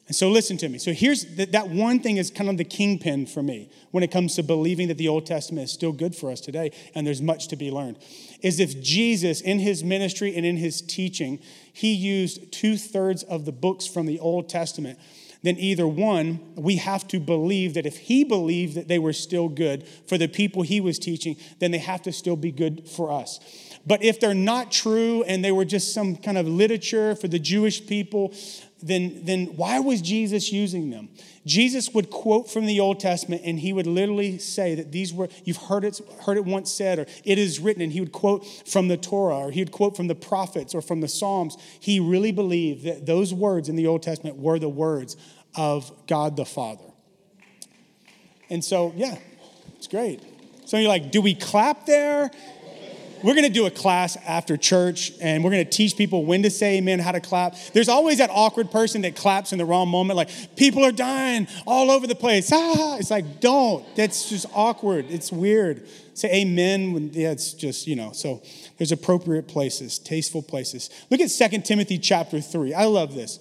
And 0.07 0.15
so 0.15 0.29
listen 0.29 0.55
to 0.57 0.69
me. 0.69 0.77
So 0.77 0.93
here's 0.93 1.25
that, 1.35 1.67
one 1.67 1.99
thing 1.99 2.15
is 2.15 2.31
kind 2.31 2.49
of 2.49 2.57
the 2.57 2.63
kingpin 2.63 3.25
for 3.25 3.43
me 3.43 3.69
when 3.91 4.03
it 4.03 4.11
comes 4.11 4.35
to 4.35 4.43
believing 4.43 4.87
that 4.87 4.97
the 4.97 5.09
Old 5.09 5.25
Testament 5.25 5.65
is 5.65 5.73
still 5.73 5.91
good 5.91 6.15
for 6.15 6.31
us 6.31 6.39
today 6.39 6.71
and 6.95 7.05
there's 7.05 7.21
much 7.21 7.49
to 7.49 7.57
be 7.57 7.71
learned. 7.71 7.97
Is 8.41 8.61
if 8.61 8.81
Jesus, 8.81 9.41
in 9.41 9.59
his 9.59 9.83
ministry 9.83 10.33
and 10.33 10.45
in 10.45 10.55
his 10.55 10.81
teaching, 10.81 11.39
he 11.73 11.93
used 11.93 12.53
two 12.53 12.77
thirds 12.77 13.23
of 13.23 13.43
the 13.43 13.51
books 13.51 13.85
from 13.85 14.05
the 14.05 14.17
Old 14.19 14.47
Testament, 14.47 14.97
then 15.43 15.57
either 15.57 15.87
one, 15.87 16.39
we 16.55 16.77
have 16.77 17.05
to 17.09 17.19
believe 17.19 17.73
that 17.73 17.85
if 17.85 17.97
he 17.97 18.23
believed 18.23 18.75
that 18.75 18.87
they 18.87 18.99
were 18.99 19.13
still 19.13 19.49
good 19.49 19.85
for 20.07 20.17
the 20.17 20.27
people 20.27 20.61
he 20.61 20.79
was 20.79 20.97
teaching, 20.97 21.35
then 21.59 21.71
they 21.71 21.77
have 21.77 22.01
to 22.03 22.13
still 22.13 22.37
be 22.37 22.51
good 22.51 22.87
for 22.89 23.11
us. 23.11 23.39
But 23.87 24.03
if 24.03 24.19
they're 24.19 24.33
not 24.33 24.69
true 24.69 25.23
and 25.23 25.43
they 25.43 25.53
were 25.53 25.63
just 25.63 25.93
some 25.93 26.17
kind 26.17 26.37
of 26.37 26.45
literature 26.45 27.15
for 27.15 27.29
the 27.29 27.39
Jewish 27.39 27.87
people, 27.87 28.33
then, 28.83 29.21
then 29.23 29.45
why 29.55 29.79
was 29.79 30.01
Jesus 30.01 30.51
using 30.51 30.89
them? 30.89 31.07
Jesus 31.45 31.93
would 31.93 32.09
quote 32.09 32.51
from 32.51 32.65
the 32.65 32.81
Old 32.81 32.99
Testament 32.99 33.43
and 33.45 33.57
he 33.57 33.71
would 33.71 33.87
literally 33.87 34.39
say 34.39 34.75
that 34.75 34.91
these 34.91 35.13
were, 35.13 35.29
you've 35.45 35.55
heard 35.57 35.85
it, 35.85 36.01
heard 36.25 36.35
it 36.35 36.43
once 36.43 36.69
said, 36.69 36.99
or 36.99 37.05
it 37.23 37.39
is 37.39 37.61
written, 37.61 37.81
and 37.81 37.93
he 37.93 38.01
would 38.01 38.11
quote 38.11 38.45
from 38.67 38.89
the 38.89 38.97
Torah, 38.97 39.37
or 39.37 39.51
he 39.51 39.61
would 39.61 39.71
quote 39.71 39.95
from 39.95 40.07
the 40.07 40.15
prophets 40.15 40.75
or 40.75 40.81
from 40.81 40.99
the 40.99 41.07
Psalms. 41.07 41.55
He 41.79 42.01
really 42.01 42.33
believed 42.33 42.83
that 42.83 43.05
those 43.05 43.33
words 43.33 43.69
in 43.69 43.77
the 43.77 43.87
Old 43.87 44.03
Testament 44.03 44.35
were 44.35 44.59
the 44.59 44.67
words 44.67 45.15
of 45.55 45.91
God 46.07 46.35
the 46.35 46.45
Father. 46.45 46.83
And 48.49 48.63
so, 48.63 48.93
yeah, 48.97 49.17
it's 49.77 49.87
great. 49.87 50.21
So 50.65 50.77
you're 50.77 50.89
like, 50.89 51.11
do 51.11 51.21
we 51.21 51.33
clap 51.33 51.85
there? 51.85 52.29
We're 53.23 53.33
going 53.33 53.45
to 53.45 53.53
do 53.53 53.65
a 53.65 53.71
class 53.71 54.15
after 54.27 54.57
church 54.57 55.11
and 55.21 55.43
we're 55.43 55.51
going 55.51 55.65
to 55.65 55.69
teach 55.69 55.95
people 55.95 56.25
when 56.25 56.43
to 56.43 56.49
say 56.49 56.77
amen, 56.77 56.99
how 56.99 57.11
to 57.11 57.19
clap. 57.19 57.55
There's 57.73 57.89
always 57.89 58.19
that 58.19 58.29
awkward 58.31 58.71
person 58.71 59.01
that 59.01 59.15
claps 59.15 59.51
in 59.51 59.57
the 59.57 59.65
wrong 59.65 59.89
moment, 59.89 60.17
like 60.17 60.29
people 60.55 60.83
are 60.83 60.91
dying 60.91 61.47
all 61.65 61.91
over 61.91 62.07
the 62.07 62.15
place. 62.15 62.51
Ah, 62.53 62.97
it's 62.99 63.11
like, 63.11 63.39
don't. 63.39 63.83
That's 63.95 64.29
just 64.29 64.45
awkward. 64.53 65.05
It's 65.09 65.31
weird. 65.31 65.87
Say 66.13 66.41
amen 66.41 66.93
when, 66.93 67.13
yeah, 67.13 67.31
it's 67.31 67.53
just, 67.53 67.87
you 67.87 67.95
know, 67.95 68.11
so 68.11 68.41
there's 68.77 68.91
appropriate 68.91 69.47
places, 69.47 69.99
tasteful 69.99 70.41
places. 70.41 70.89
Look 71.09 71.19
at 71.19 71.29
2 71.29 71.61
Timothy 71.61 71.97
chapter 71.97 72.41
3. 72.41 72.73
I 72.73 72.85
love 72.85 73.13
this. 73.13 73.39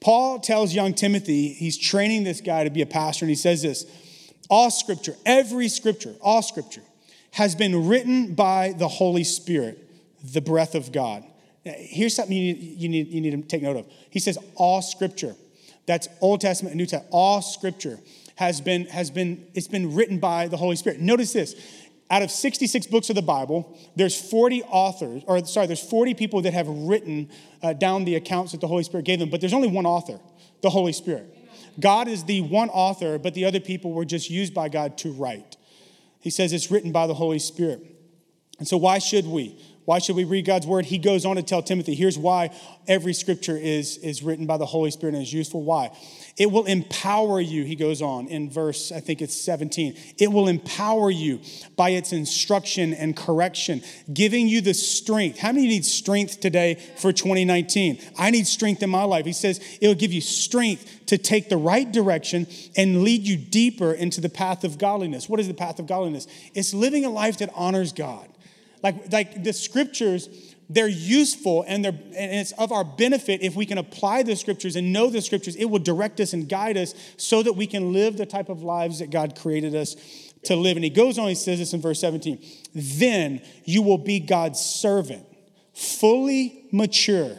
Paul 0.00 0.38
tells 0.38 0.74
young 0.74 0.94
Timothy, 0.94 1.48
he's 1.48 1.76
training 1.76 2.24
this 2.24 2.40
guy 2.40 2.64
to 2.64 2.70
be 2.70 2.82
a 2.82 2.86
pastor, 2.86 3.24
and 3.24 3.30
he 3.30 3.36
says 3.36 3.62
this 3.62 3.84
all 4.50 4.70
scripture, 4.70 5.14
every 5.26 5.68
scripture, 5.68 6.14
all 6.22 6.40
scripture 6.42 6.82
has 7.32 7.54
been 7.54 7.88
written 7.88 8.34
by 8.34 8.74
the 8.76 8.88
Holy 8.88 9.24
Spirit, 9.24 9.84
the 10.32 10.40
breath 10.40 10.74
of 10.74 10.92
God. 10.92 11.24
Here's 11.64 12.14
something 12.14 12.36
you 12.36 12.54
need, 12.54 12.80
you 12.80 12.88
need, 12.88 13.08
you 13.08 13.20
need 13.20 13.30
to 13.30 13.42
take 13.42 13.62
note 13.62 13.76
of. 13.76 13.86
He 14.10 14.18
says, 14.18 14.38
all 14.54 14.80
scripture. 14.82 15.34
That's 15.86 16.08
Old 16.20 16.40
Testament 16.40 16.72
and 16.72 16.78
New 16.78 16.86
Testament. 16.86 17.10
All 17.12 17.42
scripture 17.42 17.98
has 18.36 18.60
been, 18.60 18.86
has 18.86 19.10
been, 19.10 19.46
it's 19.54 19.68
been 19.68 19.94
written 19.94 20.18
by 20.18 20.48
the 20.48 20.56
Holy 20.56 20.76
Spirit. 20.76 21.00
Notice 21.00 21.32
this. 21.32 21.54
Out 22.10 22.22
of 22.22 22.30
66 22.30 22.86
books 22.86 23.10
of 23.10 23.16
the 23.16 23.22
Bible, 23.22 23.76
there's 23.94 24.18
40 24.18 24.62
authors, 24.62 25.22
or 25.26 25.44
sorry, 25.44 25.66
there's 25.66 25.82
40 25.82 26.14
people 26.14 26.40
that 26.42 26.54
have 26.54 26.66
written 26.66 27.28
uh, 27.62 27.74
down 27.74 28.06
the 28.06 28.14
accounts 28.14 28.52
that 28.52 28.62
the 28.62 28.66
Holy 28.66 28.82
Spirit 28.82 29.04
gave 29.04 29.18
them, 29.18 29.28
but 29.28 29.40
there's 29.40 29.52
only 29.52 29.68
one 29.68 29.84
author, 29.84 30.18
the 30.62 30.70
Holy 30.70 30.94
Spirit. 30.94 31.36
God 31.78 32.08
is 32.08 32.24
the 32.24 32.40
one 32.40 32.70
author, 32.70 33.18
but 33.18 33.34
the 33.34 33.44
other 33.44 33.60
people 33.60 33.92
were 33.92 34.06
just 34.06 34.30
used 34.30 34.54
by 34.54 34.70
God 34.70 34.96
to 34.98 35.12
write. 35.12 35.57
He 36.20 36.30
says 36.30 36.52
it's 36.52 36.70
written 36.70 36.92
by 36.92 37.06
the 37.06 37.14
Holy 37.14 37.38
Spirit. 37.38 37.82
And 38.58 38.66
so, 38.66 38.76
why 38.76 38.98
should 38.98 39.26
we? 39.26 39.58
Why 39.84 40.00
should 40.00 40.16
we 40.16 40.24
read 40.24 40.44
God's 40.44 40.66
word? 40.66 40.84
He 40.84 40.98
goes 40.98 41.24
on 41.24 41.36
to 41.36 41.42
tell 41.42 41.62
Timothy, 41.62 41.94
here's 41.94 42.18
why 42.18 42.54
every 42.86 43.14
scripture 43.14 43.56
is, 43.56 43.96
is 43.96 44.22
written 44.22 44.44
by 44.44 44.58
the 44.58 44.66
Holy 44.66 44.90
Spirit 44.90 45.14
and 45.14 45.22
is 45.22 45.32
useful. 45.32 45.62
Why? 45.62 45.96
It 46.38 46.52
will 46.52 46.66
empower 46.66 47.40
you, 47.40 47.64
he 47.64 47.74
goes 47.74 48.00
on 48.00 48.28
in 48.28 48.48
verse, 48.48 48.92
I 48.92 49.00
think 49.00 49.20
it's 49.20 49.34
17. 49.34 49.96
It 50.18 50.32
will 50.32 50.46
empower 50.46 51.10
you 51.10 51.40
by 51.76 51.90
its 51.90 52.12
instruction 52.12 52.94
and 52.94 53.16
correction, 53.16 53.82
giving 54.12 54.46
you 54.46 54.60
the 54.60 54.72
strength. 54.72 55.38
How 55.38 55.50
many 55.50 55.66
need 55.66 55.84
strength 55.84 56.38
today 56.38 56.76
for 56.96 57.12
2019? 57.12 57.98
I 58.16 58.30
need 58.30 58.46
strength 58.46 58.84
in 58.84 58.90
my 58.90 59.02
life. 59.02 59.26
He 59.26 59.32
says 59.32 59.60
it'll 59.80 59.96
give 59.96 60.12
you 60.12 60.20
strength 60.20 61.06
to 61.06 61.18
take 61.18 61.48
the 61.48 61.56
right 61.56 61.90
direction 61.90 62.46
and 62.76 63.02
lead 63.02 63.26
you 63.26 63.36
deeper 63.36 63.92
into 63.92 64.20
the 64.20 64.28
path 64.28 64.62
of 64.62 64.78
godliness. 64.78 65.28
What 65.28 65.40
is 65.40 65.48
the 65.48 65.54
path 65.54 65.80
of 65.80 65.88
godliness? 65.88 66.28
It's 66.54 66.72
living 66.72 67.04
a 67.04 67.10
life 67.10 67.38
that 67.38 67.50
honors 67.54 67.92
God. 67.92 68.28
Like, 68.82 69.12
like 69.12 69.42
the 69.42 69.52
scriptures 69.52 70.47
they're 70.70 70.88
useful 70.88 71.64
and, 71.66 71.84
they're, 71.84 71.92
and 71.92 72.32
it's 72.32 72.52
of 72.52 72.72
our 72.72 72.84
benefit 72.84 73.42
if 73.42 73.56
we 73.56 73.64
can 73.64 73.78
apply 73.78 74.22
the 74.22 74.36
scriptures 74.36 74.76
and 74.76 74.92
know 74.92 75.08
the 75.08 75.22
scriptures. 75.22 75.56
It 75.56 75.66
will 75.66 75.78
direct 75.78 76.20
us 76.20 76.32
and 76.32 76.48
guide 76.48 76.76
us 76.76 76.94
so 77.16 77.42
that 77.42 77.54
we 77.54 77.66
can 77.66 77.92
live 77.92 78.16
the 78.16 78.26
type 78.26 78.48
of 78.48 78.62
lives 78.62 78.98
that 78.98 79.10
God 79.10 79.38
created 79.38 79.74
us 79.74 79.96
to 80.44 80.56
live. 80.56 80.76
And 80.76 80.84
he 80.84 80.90
goes 80.90 81.18
on, 81.18 81.28
he 81.28 81.34
says 81.34 81.58
this 81.58 81.72
in 81.72 81.80
verse 81.80 82.00
17 82.00 82.44
then 82.74 83.42
you 83.64 83.82
will 83.82 83.98
be 83.98 84.20
God's 84.20 84.60
servant, 84.60 85.26
fully 85.74 86.66
mature, 86.70 87.36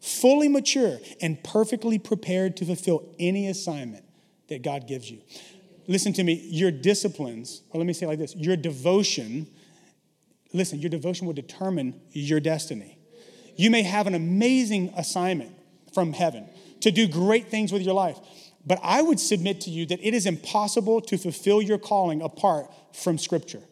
fully 0.00 0.48
mature, 0.48 0.98
and 1.20 1.42
perfectly 1.44 1.98
prepared 1.98 2.56
to 2.56 2.64
fulfill 2.64 3.14
any 3.18 3.48
assignment 3.48 4.04
that 4.48 4.62
God 4.62 4.88
gives 4.88 5.10
you. 5.10 5.20
Listen 5.86 6.12
to 6.14 6.24
me, 6.24 6.34
your 6.34 6.70
disciplines, 6.70 7.62
or 7.70 7.78
let 7.78 7.86
me 7.86 7.92
say 7.92 8.06
like 8.06 8.18
this 8.18 8.34
your 8.34 8.56
devotion 8.56 9.46
Listen, 10.52 10.80
your 10.80 10.90
devotion 10.90 11.26
will 11.26 11.34
determine 11.34 12.00
your 12.12 12.40
destiny. 12.40 12.98
You 13.56 13.70
may 13.70 13.82
have 13.82 14.06
an 14.06 14.14
amazing 14.14 14.92
assignment 14.96 15.52
from 15.92 16.12
heaven 16.12 16.48
to 16.80 16.90
do 16.90 17.06
great 17.06 17.48
things 17.48 17.72
with 17.72 17.82
your 17.82 17.94
life, 17.94 18.18
but 18.66 18.78
I 18.82 19.02
would 19.02 19.20
submit 19.20 19.60
to 19.62 19.70
you 19.70 19.86
that 19.86 20.00
it 20.06 20.14
is 20.14 20.26
impossible 20.26 21.00
to 21.02 21.18
fulfill 21.18 21.60
your 21.60 21.78
calling 21.78 22.22
apart 22.22 22.72
from 22.92 23.18
Scripture. 23.18 23.62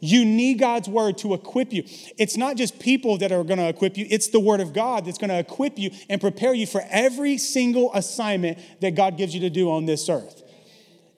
You 0.00 0.24
need 0.24 0.58
God's 0.58 0.88
word 0.88 1.18
to 1.18 1.32
equip 1.32 1.72
you. 1.72 1.84
It's 2.18 2.36
not 2.36 2.56
just 2.56 2.80
people 2.80 3.18
that 3.18 3.30
are 3.30 3.44
going 3.44 3.58
to 3.58 3.68
equip 3.68 3.96
you, 3.96 4.06
it's 4.10 4.28
the 4.28 4.40
word 4.40 4.60
of 4.60 4.72
God 4.72 5.04
that's 5.04 5.18
going 5.18 5.30
to 5.30 5.38
equip 5.38 5.78
you 5.78 5.90
and 6.08 6.20
prepare 6.20 6.54
you 6.54 6.66
for 6.66 6.82
every 6.90 7.38
single 7.38 7.92
assignment 7.94 8.58
that 8.80 8.94
God 8.94 9.16
gives 9.16 9.34
you 9.34 9.40
to 9.42 9.50
do 9.50 9.70
on 9.70 9.86
this 9.86 10.08
earth. 10.08 10.42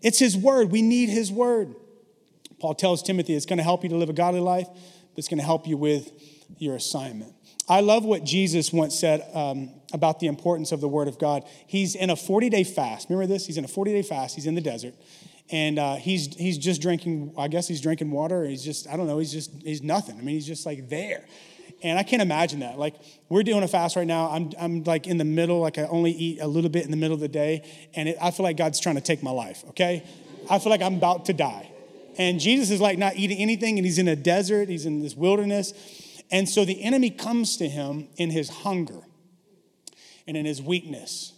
It's 0.02 0.18
His 0.18 0.36
word. 0.36 0.70
We 0.70 0.82
need 0.82 1.08
His 1.08 1.32
word. 1.32 1.74
Paul 2.60 2.74
tells 2.74 3.02
Timothy 3.02 3.34
it's 3.34 3.46
going 3.46 3.56
to 3.56 3.62
help 3.62 3.82
you 3.82 3.88
to 3.90 3.96
live 3.96 4.10
a 4.10 4.14
godly 4.14 4.40
life 4.40 4.68
that's 5.16 5.28
going 5.28 5.38
to 5.38 5.44
help 5.44 5.66
you 5.66 5.76
with 5.76 6.12
your 6.58 6.76
assignment. 6.76 7.34
I 7.68 7.80
love 7.80 8.04
what 8.04 8.24
Jesus 8.24 8.72
once 8.72 8.98
said 8.98 9.26
um, 9.34 9.70
about 9.92 10.20
the 10.20 10.26
importance 10.26 10.70
of 10.72 10.80
the 10.80 10.88
Word 10.88 11.08
of 11.08 11.18
God. 11.18 11.44
He's 11.66 11.94
in 11.94 12.10
a 12.10 12.16
40 12.16 12.50
day 12.50 12.64
fast. 12.64 13.08
Remember 13.08 13.26
this? 13.26 13.46
He's 13.46 13.56
in 13.56 13.64
a 13.64 13.68
40 13.68 13.92
day 13.92 14.02
fast. 14.02 14.34
He's 14.34 14.46
in 14.46 14.54
the 14.54 14.60
desert. 14.60 14.94
And 15.50 15.78
uh, 15.78 15.96
he's, 15.96 16.34
he's 16.36 16.58
just 16.58 16.80
drinking, 16.80 17.34
I 17.36 17.48
guess 17.48 17.68
he's 17.68 17.80
drinking 17.80 18.10
water. 18.10 18.44
He's 18.44 18.64
just, 18.64 18.88
I 18.88 18.96
don't 18.96 19.06
know, 19.06 19.18
he's 19.18 19.32
just, 19.32 19.50
he's 19.62 19.82
nothing. 19.82 20.16
I 20.18 20.22
mean, 20.22 20.34
he's 20.34 20.46
just 20.46 20.64
like 20.64 20.88
there. 20.88 21.26
And 21.82 21.98
I 21.98 22.02
can't 22.02 22.22
imagine 22.22 22.60
that. 22.60 22.78
Like, 22.78 22.94
we're 23.28 23.42
doing 23.42 23.62
a 23.62 23.68
fast 23.68 23.96
right 23.96 24.06
now. 24.06 24.30
I'm, 24.30 24.52
I'm 24.58 24.84
like 24.84 25.06
in 25.06 25.18
the 25.18 25.24
middle, 25.24 25.60
like 25.60 25.76
I 25.76 25.82
only 25.84 26.12
eat 26.12 26.40
a 26.40 26.46
little 26.46 26.70
bit 26.70 26.84
in 26.84 26.90
the 26.90 26.96
middle 26.96 27.14
of 27.14 27.20
the 27.20 27.28
day. 27.28 27.62
And 27.94 28.08
it, 28.08 28.16
I 28.22 28.30
feel 28.30 28.44
like 28.44 28.56
God's 28.56 28.80
trying 28.80 28.94
to 28.94 29.02
take 29.02 29.22
my 29.22 29.30
life, 29.30 29.64
okay? 29.70 30.02
I 30.48 30.58
feel 30.58 30.70
like 30.70 30.80
I'm 30.80 30.94
about 30.94 31.26
to 31.26 31.34
die. 31.34 31.70
And 32.18 32.40
Jesus 32.40 32.70
is 32.70 32.80
like 32.80 32.98
not 32.98 33.16
eating 33.16 33.38
anything, 33.38 33.78
and 33.78 33.84
he's 33.84 33.98
in 33.98 34.08
a 34.08 34.16
desert, 34.16 34.68
he's 34.68 34.86
in 34.86 35.00
this 35.00 35.14
wilderness. 35.14 35.72
And 36.30 36.48
so 36.48 36.64
the 36.64 36.82
enemy 36.82 37.10
comes 37.10 37.56
to 37.58 37.68
him 37.68 38.08
in 38.16 38.30
his 38.30 38.48
hunger 38.48 39.00
and 40.26 40.36
in 40.36 40.46
his 40.46 40.60
weakness. 40.62 41.32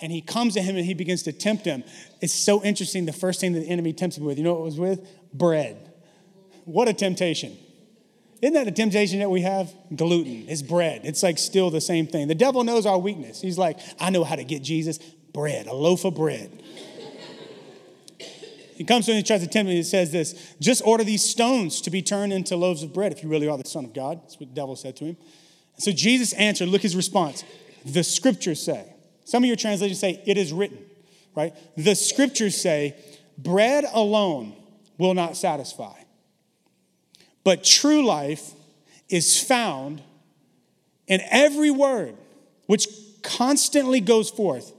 And 0.00 0.10
he 0.10 0.20
comes 0.20 0.54
to 0.54 0.62
him 0.62 0.76
and 0.76 0.84
he 0.84 0.94
begins 0.94 1.22
to 1.24 1.32
tempt 1.32 1.64
him. 1.64 1.84
It's 2.20 2.34
so 2.34 2.62
interesting. 2.62 3.06
The 3.06 3.12
first 3.12 3.40
thing 3.40 3.52
that 3.52 3.60
the 3.60 3.68
enemy 3.68 3.92
tempts 3.92 4.18
him 4.18 4.24
with, 4.24 4.38
you 4.38 4.44
know 4.44 4.54
what 4.54 4.60
it 4.60 4.64
was 4.64 4.78
with? 4.78 5.08
Bread. 5.32 5.92
What 6.64 6.88
a 6.88 6.92
temptation. 6.92 7.56
Isn't 8.42 8.54
that 8.54 8.66
a 8.66 8.72
temptation 8.72 9.20
that 9.20 9.30
we 9.30 9.42
have? 9.42 9.72
Gluten. 9.94 10.46
It's 10.48 10.62
bread. 10.62 11.02
It's 11.04 11.22
like 11.22 11.38
still 11.38 11.70
the 11.70 11.80
same 11.80 12.06
thing. 12.06 12.28
The 12.28 12.34
devil 12.34 12.64
knows 12.64 12.86
our 12.86 12.98
weakness. 12.98 13.40
He's 13.40 13.56
like, 13.56 13.78
I 14.00 14.10
know 14.10 14.24
how 14.24 14.36
to 14.36 14.44
get 14.44 14.62
Jesus 14.62 14.98
bread, 15.32 15.66
a 15.66 15.74
loaf 15.74 16.04
of 16.04 16.14
bread. 16.14 16.62
He 18.74 18.84
comes 18.84 19.06
to 19.06 19.12
him 19.12 19.18
and 19.18 19.26
tries 19.26 19.40
to 19.42 19.46
tempt 19.46 19.70
him. 19.70 19.76
He 19.76 19.82
says 19.82 20.10
this 20.12 20.54
just 20.60 20.82
order 20.84 21.04
these 21.04 21.22
stones 21.24 21.80
to 21.82 21.90
be 21.90 22.02
turned 22.02 22.32
into 22.32 22.56
loaves 22.56 22.82
of 22.82 22.92
bread 22.92 23.12
if 23.12 23.22
you 23.22 23.28
really 23.28 23.48
are 23.48 23.58
the 23.58 23.68
Son 23.68 23.84
of 23.84 23.94
God. 23.94 24.20
That's 24.22 24.38
what 24.38 24.48
the 24.48 24.54
devil 24.54 24.76
said 24.76 24.96
to 24.96 25.04
him. 25.04 25.16
So 25.78 25.92
Jesus 25.92 26.32
answered, 26.34 26.68
look 26.68 26.82
his 26.82 26.96
response. 26.96 27.44
The 27.84 28.04
scriptures 28.04 28.62
say, 28.62 28.84
some 29.24 29.42
of 29.42 29.46
your 29.48 29.56
translations 29.56 29.98
say, 29.98 30.22
it 30.26 30.36
is 30.36 30.52
written, 30.52 30.78
right? 31.34 31.54
The 31.76 31.94
scriptures 31.94 32.60
say, 32.60 32.94
bread 33.36 33.84
alone 33.92 34.54
will 34.98 35.14
not 35.14 35.36
satisfy, 35.36 35.94
but 37.42 37.64
true 37.64 38.04
life 38.04 38.52
is 39.08 39.42
found 39.42 40.02
in 41.06 41.20
every 41.30 41.70
word 41.70 42.16
which 42.66 42.88
constantly 43.22 44.00
goes 44.00 44.30
forth 44.30 44.72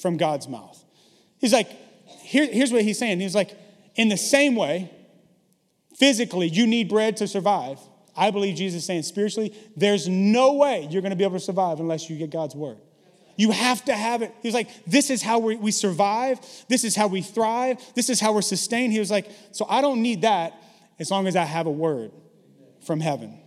from 0.00 0.16
God's 0.16 0.48
mouth. 0.48 0.82
He's 1.38 1.52
like, 1.52 1.70
here, 2.30 2.46
here's 2.46 2.70
what 2.70 2.82
he's 2.82 2.96
saying. 2.96 3.18
He's 3.18 3.34
like, 3.34 3.58
in 3.96 4.08
the 4.08 4.16
same 4.16 4.54
way, 4.54 4.88
physically, 5.96 6.46
you 6.46 6.64
need 6.64 6.88
bread 6.88 7.16
to 7.16 7.26
survive. 7.26 7.80
I 8.16 8.30
believe 8.30 8.54
Jesus 8.54 8.82
is 8.82 8.86
saying 8.86 9.02
spiritually, 9.02 9.52
there's 9.76 10.06
no 10.06 10.52
way 10.52 10.86
you're 10.88 11.02
going 11.02 11.10
to 11.10 11.16
be 11.16 11.24
able 11.24 11.40
to 11.40 11.44
survive 11.44 11.80
unless 11.80 12.08
you 12.08 12.16
get 12.16 12.30
God's 12.30 12.54
word. 12.54 12.78
You 13.34 13.50
have 13.50 13.84
to 13.86 13.96
have 13.96 14.22
it. 14.22 14.32
He's 14.44 14.54
like, 14.54 14.68
this 14.84 15.10
is 15.10 15.22
how 15.22 15.40
we, 15.40 15.56
we 15.56 15.72
survive. 15.72 16.38
This 16.68 16.84
is 16.84 16.94
how 16.94 17.08
we 17.08 17.20
thrive. 17.20 17.78
This 17.96 18.08
is 18.08 18.20
how 18.20 18.32
we're 18.32 18.42
sustained. 18.42 18.92
He 18.92 19.00
was 19.00 19.10
like, 19.10 19.28
so 19.50 19.66
I 19.68 19.80
don't 19.80 20.00
need 20.00 20.22
that 20.22 20.54
as 21.00 21.10
long 21.10 21.26
as 21.26 21.34
I 21.34 21.42
have 21.42 21.66
a 21.66 21.72
word 21.72 22.12
from 22.86 23.00
heaven. 23.00 23.39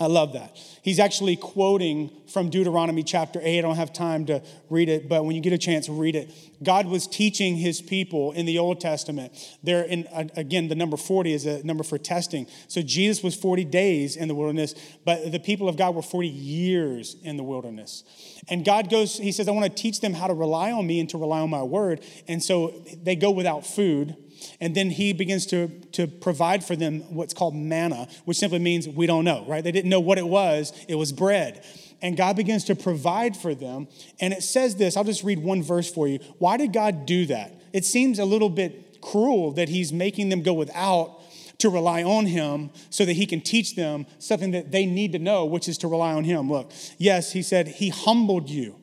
I 0.00 0.06
love 0.06 0.32
that. 0.32 0.56
He's 0.82 0.98
actually 0.98 1.36
quoting 1.36 2.10
from 2.26 2.50
Deuteronomy 2.50 3.04
chapter 3.04 3.38
8. 3.40 3.58
I 3.58 3.60
don't 3.60 3.76
have 3.76 3.92
time 3.92 4.26
to 4.26 4.42
read 4.68 4.88
it, 4.88 5.08
but 5.08 5.24
when 5.24 5.36
you 5.36 5.40
get 5.40 5.52
a 5.52 5.58
chance, 5.58 5.88
read 5.88 6.16
it. 6.16 6.32
God 6.64 6.86
was 6.88 7.06
teaching 7.06 7.54
his 7.56 7.80
people 7.80 8.32
in 8.32 8.44
the 8.44 8.58
Old 8.58 8.80
Testament. 8.80 9.32
There, 9.62 9.84
in 9.84 10.08
again, 10.34 10.66
the 10.66 10.74
number 10.74 10.96
40 10.96 11.32
is 11.32 11.46
a 11.46 11.64
number 11.64 11.84
for 11.84 11.96
testing. 11.96 12.48
So 12.66 12.82
Jesus 12.82 13.22
was 13.22 13.36
40 13.36 13.64
days 13.66 14.16
in 14.16 14.26
the 14.26 14.34
wilderness, 14.34 14.74
but 15.04 15.30
the 15.30 15.38
people 15.38 15.68
of 15.68 15.76
God 15.76 15.94
were 15.94 16.02
40 16.02 16.26
years 16.26 17.14
in 17.22 17.36
the 17.36 17.44
wilderness. 17.44 18.02
And 18.48 18.64
God 18.64 18.90
goes, 18.90 19.16
He 19.16 19.30
says, 19.30 19.46
I 19.46 19.52
want 19.52 19.64
to 19.64 19.82
teach 19.82 20.00
them 20.00 20.12
how 20.12 20.26
to 20.26 20.34
rely 20.34 20.72
on 20.72 20.88
me 20.88 20.98
and 20.98 21.08
to 21.10 21.18
rely 21.18 21.40
on 21.40 21.50
my 21.50 21.62
word. 21.62 22.00
And 22.26 22.42
so 22.42 22.82
they 23.00 23.14
go 23.14 23.30
without 23.30 23.64
food 23.64 24.16
and 24.60 24.74
then 24.74 24.90
he 24.90 25.12
begins 25.12 25.46
to, 25.46 25.68
to 25.92 26.06
provide 26.06 26.64
for 26.64 26.76
them 26.76 27.00
what's 27.14 27.34
called 27.34 27.54
manna, 27.54 28.08
which 28.24 28.36
simply 28.36 28.58
means 28.58 28.88
we 28.88 29.06
don't 29.06 29.24
know, 29.24 29.44
right? 29.46 29.62
They 29.62 29.72
didn't 29.72 29.90
know 29.90 30.00
what 30.00 30.18
it 30.18 30.26
was, 30.26 30.72
it 30.88 30.94
was 30.96 31.12
bread. 31.12 31.64
And 32.02 32.16
God 32.16 32.36
begins 32.36 32.64
to 32.64 32.74
provide 32.74 33.36
for 33.36 33.54
them. 33.54 33.88
And 34.20 34.34
it 34.34 34.42
says 34.42 34.76
this 34.76 34.96
I'll 34.96 35.04
just 35.04 35.24
read 35.24 35.38
one 35.38 35.62
verse 35.62 35.90
for 35.90 36.06
you. 36.06 36.18
Why 36.38 36.56
did 36.56 36.72
God 36.72 37.06
do 37.06 37.26
that? 37.26 37.60
It 37.72 37.84
seems 37.84 38.18
a 38.18 38.24
little 38.24 38.50
bit 38.50 39.00
cruel 39.00 39.52
that 39.52 39.68
he's 39.68 39.92
making 39.92 40.28
them 40.28 40.42
go 40.42 40.52
without 40.52 41.20
to 41.58 41.70
rely 41.70 42.02
on 42.02 42.26
him 42.26 42.70
so 42.90 43.04
that 43.04 43.14
he 43.14 43.26
can 43.26 43.40
teach 43.40 43.76
them 43.76 44.06
something 44.18 44.50
that 44.50 44.70
they 44.70 44.86
need 44.86 45.12
to 45.12 45.18
know, 45.18 45.44
which 45.44 45.68
is 45.68 45.78
to 45.78 45.88
rely 45.88 46.12
on 46.12 46.24
him. 46.24 46.50
Look, 46.50 46.72
yes, 46.98 47.32
he 47.32 47.42
said, 47.42 47.68
He 47.68 47.88
humbled 47.90 48.50
you 48.50 48.76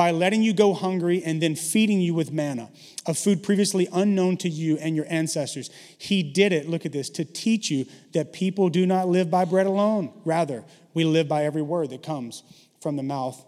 by 0.00 0.12
letting 0.12 0.42
you 0.42 0.54
go 0.54 0.72
hungry 0.72 1.22
and 1.22 1.42
then 1.42 1.54
feeding 1.54 2.00
you 2.00 2.14
with 2.14 2.32
manna, 2.32 2.70
a 3.04 3.12
food 3.12 3.42
previously 3.42 3.86
unknown 3.92 4.34
to 4.34 4.48
you 4.48 4.78
and 4.78 4.96
your 4.96 5.04
ancestors. 5.10 5.68
He 5.98 6.22
did 6.22 6.54
it, 6.54 6.66
look 6.66 6.86
at 6.86 6.92
this, 6.92 7.10
to 7.10 7.24
teach 7.26 7.70
you 7.70 7.84
that 8.14 8.32
people 8.32 8.70
do 8.70 8.86
not 8.86 9.08
live 9.08 9.30
by 9.30 9.44
bread 9.44 9.66
alone. 9.66 10.10
Rather, 10.24 10.64
we 10.94 11.04
live 11.04 11.28
by 11.28 11.44
every 11.44 11.60
word 11.60 11.90
that 11.90 12.02
comes 12.02 12.42
from 12.80 12.96
the 12.96 13.02
mouth 13.02 13.44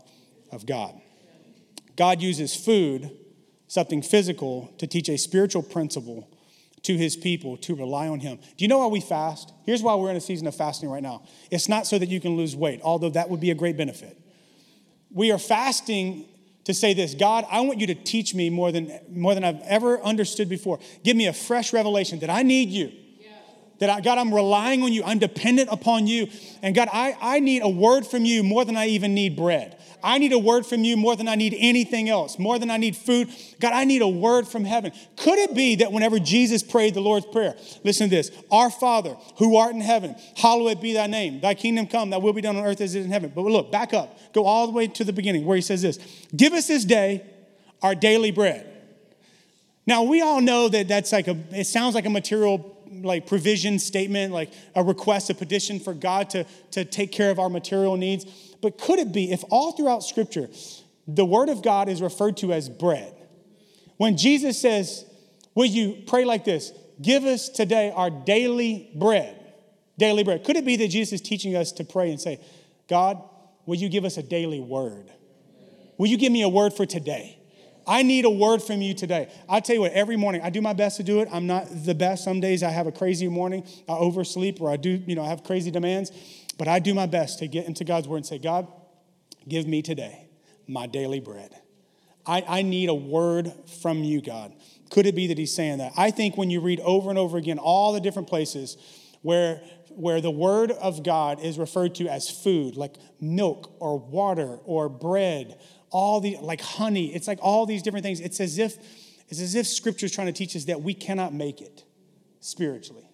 of 0.51 0.67
God. 0.67 1.01
God 1.97 2.21
uses 2.21 2.55
food, 2.55 3.17
something 3.67 4.03
physical, 4.03 4.75
to 4.77 4.87
teach 4.87 5.09
a 5.09 5.17
spiritual 5.17 5.63
principle 5.63 6.29
to 6.83 6.99
his 6.99 7.17
people 7.17 7.57
to 7.57 7.75
rely 7.75 8.09
on 8.09 8.21
him. 8.21 8.37
Do 8.37 8.63
you 8.63 8.69
know 8.69 8.77
why 8.77 8.89
we 8.89 9.01
fast? 9.01 9.55
Here's 9.65 9.83
why 9.83 9.95
we're 9.95 10.11
in 10.11 10.17
a 10.17 10.21
season 10.21 10.47
of 10.47 10.55
fasting 10.55 10.91
right 10.91 11.03
now. 11.03 11.23
It's 11.51 11.71
not 11.71 11.87
so 11.87 11.99
that 11.99 12.11
you 12.11 12.21
can 12.21 12.37
lose 12.37 12.55
weight, 12.55 12.83
although 12.85 13.09
that 13.09 13.31
would 13.31 13.41
be 13.41 13.53
a 13.53 13.55
great 13.55 13.79
benefit. 13.79 14.19
We 15.11 15.33
are 15.33 15.39
fasting 15.39 16.29
to 16.65 16.75
say 16.75 16.95
this 16.95 17.15
God, 17.15 17.45
I 17.51 17.61
want 17.61 17.81
you 17.81 17.87
to 17.89 17.95
teach 17.95 18.35
me 18.35 18.51
more 18.51 18.73
than, 18.73 18.99
more 19.11 19.35
than 19.35 19.45
I've 19.45 19.61
ever 19.63 20.01
understood 20.03 20.49
before. 20.49 20.79
Give 21.03 21.17
me 21.17 21.27
a 21.27 21.33
fresh 21.33 21.73
revelation 21.73 22.21
that 22.21 22.31
I 22.31 22.43
need 22.43 22.69
you 22.71 22.93
That 23.83 23.91
I, 23.91 24.01
God, 24.01 24.17
I'm 24.17 24.33
relying 24.33 24.85
on 24.85 24.93
you. 24.93 25.03
I'm 25.03 25.19
dependent 25.19 25.69
upon 25.69 26.07
you. 26.07 26.29
And 26.63 26.73
God, 26.73 26.89
I, 26.93 27.17
I 27.21 27.41
need 27.41 27.63
a 27.63 27.69
word 27.69 28.07
from 28.07 28.25
you 28.25 28.45
more 28.45 28.65
than 28.65 28.77
I 28.77 28.87
even 28.87 29.13
need 29.13 29.35
bread. 29.35 29.77
I 30.05 30.19
need 30.19 30.33
a 30.33 30.39
word 30.39 30.65
from 30.65 30.85
you 30.85 30.97
more 30.97 31.17
than 31.17 31.27
I 31.27 31.35
need 31.35 31.57
anything 31.59 32.09
else, 32.09 32.39
more 32.39 32.61
than 32.61 32.71
I 32.71 32.77
need 32.77 32.97
food. 32.97 33.29
God, 33.59 33.73
I 33.73 33.83
need 33.83 34.01
a 34.01 34.07
word 34.07 34.47
from 34.47 34.65
heaven. 34.65 34.93
Could 35.17 35.37
it 35.41 35.57
be 35.57 35.75
that 35.77 35.91
whenever 35.91 36.21
Jesus 36.21 36.63
prayed 36.63 36.95
the 36.95 37.01
Lord's 37.01 37.27
Prayer, 37.27 37.57
listen 37.83 38.09
to 38.09 38.15
this 38.15 38.31
Our 38.53 38.71
Father, 38.71 39.17
who 39.39 39.57
art 39.57 39.75
in 39.75 39.81
heaven, 39.81 40.15
hallowed 40.37 40.81
be 40.81 40.93
thy 40.93 41.09
name. 41.09 41.41
Thy 41.41 41.55
kingdom 41.55 41.89
come, 41.89 42.11
thy 42.11 42.19
will 42.19 42.33
be 42.33 42.41
done 42.41 42.55
on 42.55 42.65
earth 42.65 42.81
as 42.81 42.95
it 42.95 43.01
is 43.01 43.07
in 43.07 43.11
heaven. 43.11 43.33
But 43.35 43.43
look, 43.43 43.73
back 43.73 43.93
up. 43.93 44.17
Go 44.33 44.45
all 44.45 44.69
the 44.69 44.73
way 44.73 44.87
to 44.87 45.03
the 45.03 45.13
beginning 45.13 45.45
where 45.45 45.57
he 45.57 45.61
says 45.61 45.83
this 45.83 45.99
Give 46.37 46.53
us 46.53 46.69
this 46.69 46.85
day 46.85 47.27
our 47.83 47.97
daily 47.97 48.31
bread. 48.31 48.69
Now, 49.89 50.05
we 50.05 50.21
all 50.21 50.41
know 50.41 50.69
that 50.69 50.87
that's 50.87 51.11
like 51.11 51.27
a, 51.27 51.37
it 51.51 51.65
sounds 51.65 51.97
like 51.97 52.07
a 52.07 52.11
material 52.11 52.79
like 53.05 53.27
provision 53.27 53.79
statement, 53.79 54.33
like 54.33 54.53
a 54.75 54.83
request, 54.83 55.31
a 55.31 55.35
petition 55.35 55.81
for 55.81 55.95
God 55.95 56.31
to, 56.31 56.45
to 56.73 56.85
take 56.85 57.13
care 57.13 57.31
of 57.31 57.39
our 57.39 57.49
material 57.49 57.97
needs. 57.97 58.25
But 58.61 58.79
could 58.79 58.99
it 58.99 59.13
be 59.13 59.33
if 59.33 59.45
all 59.51 59.73
throughout 59.73 60.03
Scripture, 60.03 60.49
the 61.07 61.25
Word 61.25 61.49
of 61.49 61.63
God 61.63 61.89
is 61.89 62.01
referred 62.01 62.37
to 62.39 62.53
as 62.53 62.69
bread? 62.69 63.15
When 63.97 64.17
Jesus 64.17 64.59
says, 64.59 65.07
Will 65.55 65.67
you 65.67 66.03
pray 66.07 66.25
like 66.25 66.45
this? 66.45 66.73
Give 67.01 67.25
us 67.25 67.49
today 67.49 67.93
our 67.95 68.11
daily 68.11 68.91
bread. 68.95 69.39
Daily 69.99 70.25
bread. 70.25 70.45
Could 70.45 70.57
it 70.57 70.65
be 70.65 70.77
that 70.77 70.89
Jesus 70.89 71.15
is 71.15 71.21
teaching 71.21 71.57
us 71.57 71.73
to 71.73 71.85
pray 71.85 72.11
and 72.11 72.21
say, 72.21 72.41
God, 72.89 73.23
will 73.67 73.77
you 73.77 73.89
give 73.89 74.05
us 74.05 74.17
a 74.17 74.23
daily 74.23 74.61
word? 74.61 75.11
Will 75.99 76.07
you 76.07 76.17
give 76.17 76.33
me 76.33 76.43
a 76.43 76.49
word 76.49 76.73
for 76.73 76.87
today? 76.87 77.39
I 77.93 78.03
need 78.03 78.25
a 78.25 78.31
word 78.31 78.63
from 78.63 78.81
you 78.81 78.95
today. 78.95 79.31
I 79.51 79.61
tell 79.61 79.75
you 79.75 79.83
what, 79.83 79.93
every 79.93 80.17
morning 80.17 80.41
I 80.43 80.49
do 80.49 80.63
my 80.63 80.73
best 80.73 80.97
to 80.97 81.03
do 81.03 81.21
it. 81.21 81.29
I'm 81.31 81.47
not 81.47 81.67
the 81.85 81.95
best. 81.95 82.25
Some 82.25 82.41
days 82.41 82.63
I 82.63 82.71
have 82.71 82.87
a 82.87 82.93
crazy 82.93 83.29
morning, 83.29 83.67
I 83.87 83.93
oversleep, 83.93 84.63
or 84.63 84.71
I 84.71 84.79
do, 84.79 85.03
you 85.07 85.15
know, 85.15 85.23
I 85.23 85.29
have 85.29 85.45
crazy 85.45 85.71
demands. 85.71 86.11
But 86.57 86.69
I 86.69 86.79
do 86.79 86.95
my 86.95 87.05
best 87.05 87.41
to 87.41 87.49
get 87.49 87.67
into 87.67 87.85
God's 87.85 88.09
word 88.09 88.17
and 88.17 88.27
say, 88.27 88.39
God, 88.39 88.67
give 89.47 89.67
me 89.67 89.83
today 89.83 90.27
my 90.67 90.87
daily 90.87 91.21
bread. 91.21 91.55
I, 92.25 92.43
I 92.49 92.63
need 92.63 92.89
a 92.89 92.95
word 92.95 93.53
from 93.83 94.03
you, 94.03 94.23
God. 94.23 94.55
Could 94.89 95.05
it 95.05 95.15
be 95.15 95.27
that 95.27 95.37
he's 95.37 95.55
saying 95.55 95.77
that? 95.77 95.93
I 95.95 96.11
think 96.13 96.39
when 96.39 96.49
you 96.49 96.63
read 96.63 96.81
over 96.81 97.11
and 97.11 97.19
over 97.19 97.37
again 97.37 97.59
all 97.59 97.93
the 97.93 98.01
different 98.01 98.27
places 98.27 98.79
where, 99.21 99.61
where 99.91 100.23
the 100.23 100.31
word 100.31 100.71
of 100.71 101.03
God 101.03 101.41
is 101.41 101.59
referred 101.59 101.95
to 101.97 102.09
as 102.09 102.31
food, 102.31 102.75
like 102.75 102.95
milk 103.21 103.71
or 103.81 103.99
water 103.99 104.57
or 104.65 104.89
bread, 104.89 105.59
all 105.93 106.21
the 106.21 106.37
like 106.41 106.61
honey, 106.61 107.15
it's 107.15 107.29
like 107.29 107.39
all 107.43 107.67
these 107.67 107.83
different 107.83 108.05
things. 108.05 108.21
It's 108.21 108.41
as 108.41 108.59
if 108.59 108.77
it's 109.29 109.41
as 109.41 109.55
if 109.55 109.67
scripture 109.67 110.07
is 110.07 110.13
trying 110.13 110.27
to 110.27 110.33
teach 110.33 110.57
us 110.57 110.65
that 110.65 110.83
we 110.83 110.95
cannot 110.95 111.33
make 111.33 111.61
it 111.61 111.85
spiritually. 112.41 113.05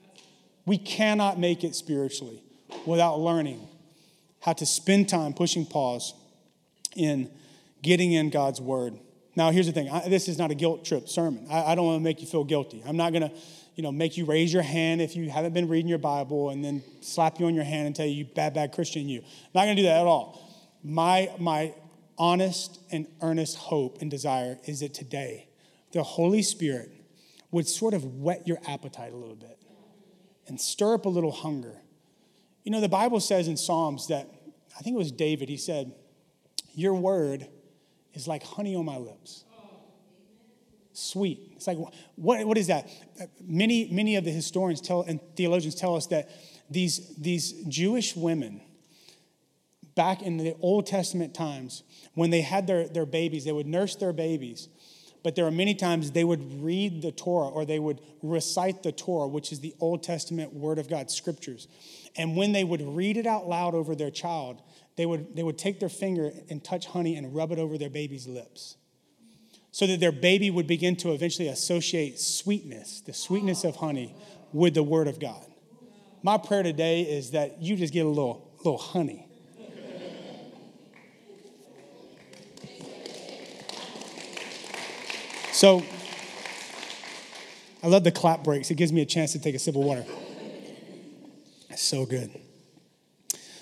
We 0.64 0.78
cannot 0.78 1.38
make 1.38 1.64
it 1.64 1.74
spiritually 1.74 2.42
without 2.86 3.20
learning 3.20 3.66
how 4.40 4.52
to 4.54 4.66
spend 4.66 5.08
time 5.08 5.32
pushing 5.32 5.66
pause 5.66 6.14
in 6.96 7.30
getting 7.82 8.12
in 8.12 8.30
God's 8.30 8.60
word. 8.60 8.98
Now, 9.36 9.50
here's 9.50 9.66
the 9.66 9.72
thing 9.72 9.88
I, 9.88 10.08
this 10.08 10.28
is 10.28 10.38
not 10.38 10.50
a 10.50 10.54
guilt 10.54 10.84
trip 10.84 11.08
sermon. 11.08 11.46
I, 11.50 11.72
I 11.72 11.74
don't 11.74 11.86
want 11.86 12.00
to 12.00 12.04
make 12.04 12.20
you 12.20 12.26
feel 12.26 12.44
guilty. 12.44 12.82
I'm 12.86 12.96
not 12.96 13.12
going 13.12 13.28
to 13.28 13.32
you 13.78 13.82
know, 13.82 13.92
make 13.92 14.16
you 14.16 14.24
raise 14.24 14.52
your 14.52 14.62
hand 14.62 15.00
if 15.00 15.14
you 15.14 15.30
haven't 15.30 15.54
been 15.54 15.68
reading 15.68 15.88
your 15.88 15.98
Bible 15.98 16.50
and 16.50 16.64
then 16.64 16.82
slap 17.00 17.38
you 17.38 17.46
on 17.46 17.54
your 17.54 17.62
hand 17.62 17.86
and 17.86 17.94
tell 17.94 18.06
you, 18.06 18.12
you 18.12 18.24
bad, 18.24 18.52
bad 18.52 18.72
Christian, 18.72 19.08
you. 19.08 19.20
I'm 19.20 19.50
Not 19.54 19.64
going 19.66 19.76
to 19.76 19.82
do 19.82 19.86
that 19.86 20.00
at 20.00 20.06
all. 20.06 20.42
My, 20.82 21.30
my 21.38 21.72
honest 22.18 22.80
and 22.90 23.06
earnest 23.22 23.56
hope 23.56 23.98
and 24.00 24.10
desire 24.10 24.58
is 24.64 24.80
that 24.80 24.94
today 24.94 25.48
the 25.92 26.02
Holy 26.02 26.42
Spirit 26.42 26.90
would 27.50 27.66
sort 27.66 27.94
of 27.94 28.04
whet 28.04 28.46
your 28.46 28.58
appetite 28.66 29.12
a 29.12 29.16
little 29.16 29.36
bit 29.36 29.58
and 30.46 30.60
stir 30.60 30.94
up 30.94 31.06
a 31.06 31.08
little 31.08 31.32
hunger 31.32 31.80
you 32.68 32.72
know, 32.72 32.82
the 32.82 32.88
Bible 32.90 33.18
says 33.18 33.48
in 33.48 33.56
Psalms 33.56 34.08
that, 34.08 34.28
I 34.78 34.82
think 34.82 34.94
it 34.94 34.98
was 34.98 35.10
David, 35.10 35.48
he 35.48 35.56
said, 35.56 35.90
Your 36.74 36.92
word 36.92 37.48
is 38.12 38.28
like 38.28 38.42
honey 38.42 38.76
on 38.76 38.84
my 38.84 38.98
lips. 38.98 39.44
Sweet. 40.92 41.52
It's 41.56 41.66
like, 41.66 41.78
what, 42.16 42.44
what 42.44 42.58
is 42.58 42.66
that? 42.66 42.86
Uh, 43.18 43.24
many, 43.40 43.88
many 43.90 44.16
of 44.16 44.24
the 44.26 44.30
historians 44.30 44.82
tell, 44.82 45.00
and 45.00 45.18
theologians 45.34 45.76
tell 45.76 45.96
us 45.96 46.08
that 46.08 46.28
these, 46.68 47.16
these 47.16 47.52
Jewish 47.68 48.14
women, 48.14 48.60
back 49.98 50.22
in 50.22 50.36
the 50.36 50.54
Old 50.60 50.86
Testament 50.86 51.34
times, 51.34 51.82
when 52.14 52.30
they 52.30 52.42
had 52.42 52.68
their, 52.68 52.86
their 52.86 53.04
babies, 53.04 53.44
they 53.44 53.50
would 53.50 53.66
nurse 53.66 53.96
their 53.96 54.12
babies. 54.12 54.68
But 55.24 55.34
there 55.34 55.44
are 55.44 55.50
many 55.50 55.74
times 55.74 56.12
they 56.12 56.22
would 56.22 56.62
read 56.62 57.02
the 57.02 57.10
Torah 57.10 57.48
or 57.48 57.64
they 57.64 57.80
would 57.80 58.00
recite 58.22 58.84
the 58.84 58.92
Torah, 58.92 59.26
which 59.26 59.50
is 59.50 59.58
the 59.58 59.74
Old 59.80 60.04
Testament 60.04 60.54
Word 60.54 60.78
of 60.78 60.88
God, 60.88 61.10
scriptures. 61.10 61.66
And 62.16 62.36
when 62.36 62.52
they 62.52 62.62
would 62.62 62.80
read 62.80 63.16
it 63.16 63.26
out 63.26 63.48
loud 63.48 63.74
over 63.74 63.96
their 63.96 64.12
child, 64.12 64.62
they 64.94 65.04
would, 65.04 65.34
they 65.34 65.42
would 65.42 65.58
take 65.58 65.80
their 65.80 65.88
finger 65.88 66.30
and 66.48 66.62
touch 66.62 66.86
honey 66.86 67.16
and 67.16 67.34
rub 67.34 67.50
it 67.50 67.58
over 67.58 67.76
their 67.76 67.90
baby's 67.90 68.28
lips 68.28 68.76
so 69.72 69.84
that 69.88 69.98
their 69.98 70.12
baby 70.12 70.48
would 70.48 70.68
begin 70.68 70.94
to 70.94 71.12
eventually 71.12 71.48
associate 71.48 72.20
sweetness, 72.20 73.00
the 73.00 73.12
sweetness 73.12 73.64
of 73.64 73.74
honey, 73.76 74.14
with 74.52 74.74
the 74.74 74.82
Word 74.84 75.08
of 75.08 75.18
God. 75.18 75.44
My 76.22 76.38
prayer 76.38 76.62
today 76.62 77.02
is 77.02 77.32
that 77.32 77.60
you 77.60 77.74
just 77.74 77.92
get 77.92 78.06
a 78.06 78.08
little, 78.08 78.54
little 78.58 78.78
honey. 78.78 79.27
So, 85.58 85.82
I 87.82 87.88
love 87.88 88.04
the 88.04 88.12
clap 88.12 88.44
breaks. 88.44 88.70
It 88.70 88.76
gives 88.76 88.92
me 88.92 89.02
a 89.02 89.04
chance 89.04 89.32
to 89.32 89.40
take 89.40 89.56
a 89.56 89.58
sip 89.58 89.74
of 89.74 89.82
water. 89.82 90.04
So 91.74 92.06
good. 92.06 92.30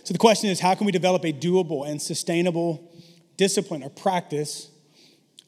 So 0.05 0.13
the 0.13 0.19
question 0.19 0.51
is 0.51 0.61
how 0.61 0.75
can 0.75 0.85
we 0.85 0.93
develop 0.93 1.25
a 1.25 1.33
doable 1.33 1.89
and 1.89 2.03
sustainable 2.03 2.93
discipline 3.39 3.83
or 3.83 3.89
practice 3.89 4.69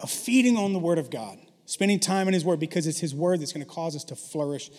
of 0.01 0.11
feeding 0.11 0.57
on 0.57 0.73
the 0.73 0.79
Word 0.79 0.97
of 0.97 1.11
God, 1.11 1.39
spending 1.67 2.01
time 2.01 2.29
in 2.29 2.33
His 2.33 2.47
Word 2.47 2.61
because 2.61 2.87
it's 2.87 3.01
His 3.01 3.15
Word 3.15 3.43
that's 3.43 3.53
going 3.53 3.67
to 3.67 3.71
cause 3.71 3.95
us 3.95 4.05
to 4.05 4.17
flourish 4.17 4.71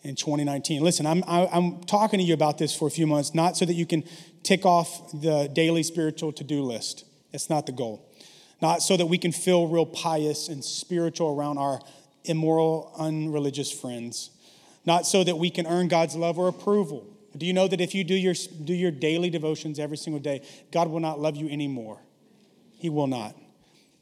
in 0.00 0.14
2019. 0.14 0.80
Listen, 0.80 1.04
I'm, 1.04 1.22
I'm 1.26 1.82
talking 1.82 2.20
to 2.20 2.24
you 2.24 2.32
about 2.32 2.56
this 2.56 2.74
for 2.74 2.88
a 2.88 2.90
few 2.90 3.06
months, 3.06 3.34
not 3.34 3.54
so 3.54 3.66
that 3.66 3.74
you 3.74 3.84
can 3.84 4.02
tick 4.44 4.64
off 4.64 5.12
the 5.12 5.50
daily 5.52 5.82
spiritual 5.82 6.32
to 6.32 6.42
do 6.42 6.62
list. 6.62 7.04
It's 7.34 7.50
not 7.50 7.66
the 7.66 7.72
goal. 7.72 8.07
Not 8.60 8.82
so 8.82 8.96
that 8.96 9.06
we 9.06 9.18
can 9.18 9.32
feel 9.32 9.68
real 9.68 9.86
pious 9.86 10.48
and 10.48 10.64
spiritual 10.64 11.36
around 11.36 11.58
our 11.58 11.80
immoral, 12.24 12.92
unreligious 12.98 13.70
friends. 13.70 14.30
Not 14.84 15.06
so 15.06 15.22
that 15.24 15.36
we 15.36 15.50
can 15.50 15.66
earn 15.66 15.88
God's 15.88 16.16
love 16.16 16.38
or 16.38 16.48
approval 16.48 17.18
do 17.38 17.46
you 17.46 17.52
know 17.52 17.68
that 17.68 17.80
if 17.80 17.94
you 17.94 18.04
do 18.04 18.14
your, 18.14 18.34
do 18.64 18.74
your 18.74 18.90
daily 18.90 19.30
devotions 19.30 19.78
every 19.78 19.96
single 19.96 20.20
day, 20.20 20.42
God 20.72 20.88
will 20.88 21.00
not 21.00 21.20
love 21.20 21.36
you 21.36 21.48
anymore? 21.48 22.00
He 22.78 22.88
will 22.88 23.06
not. 23.06 23.36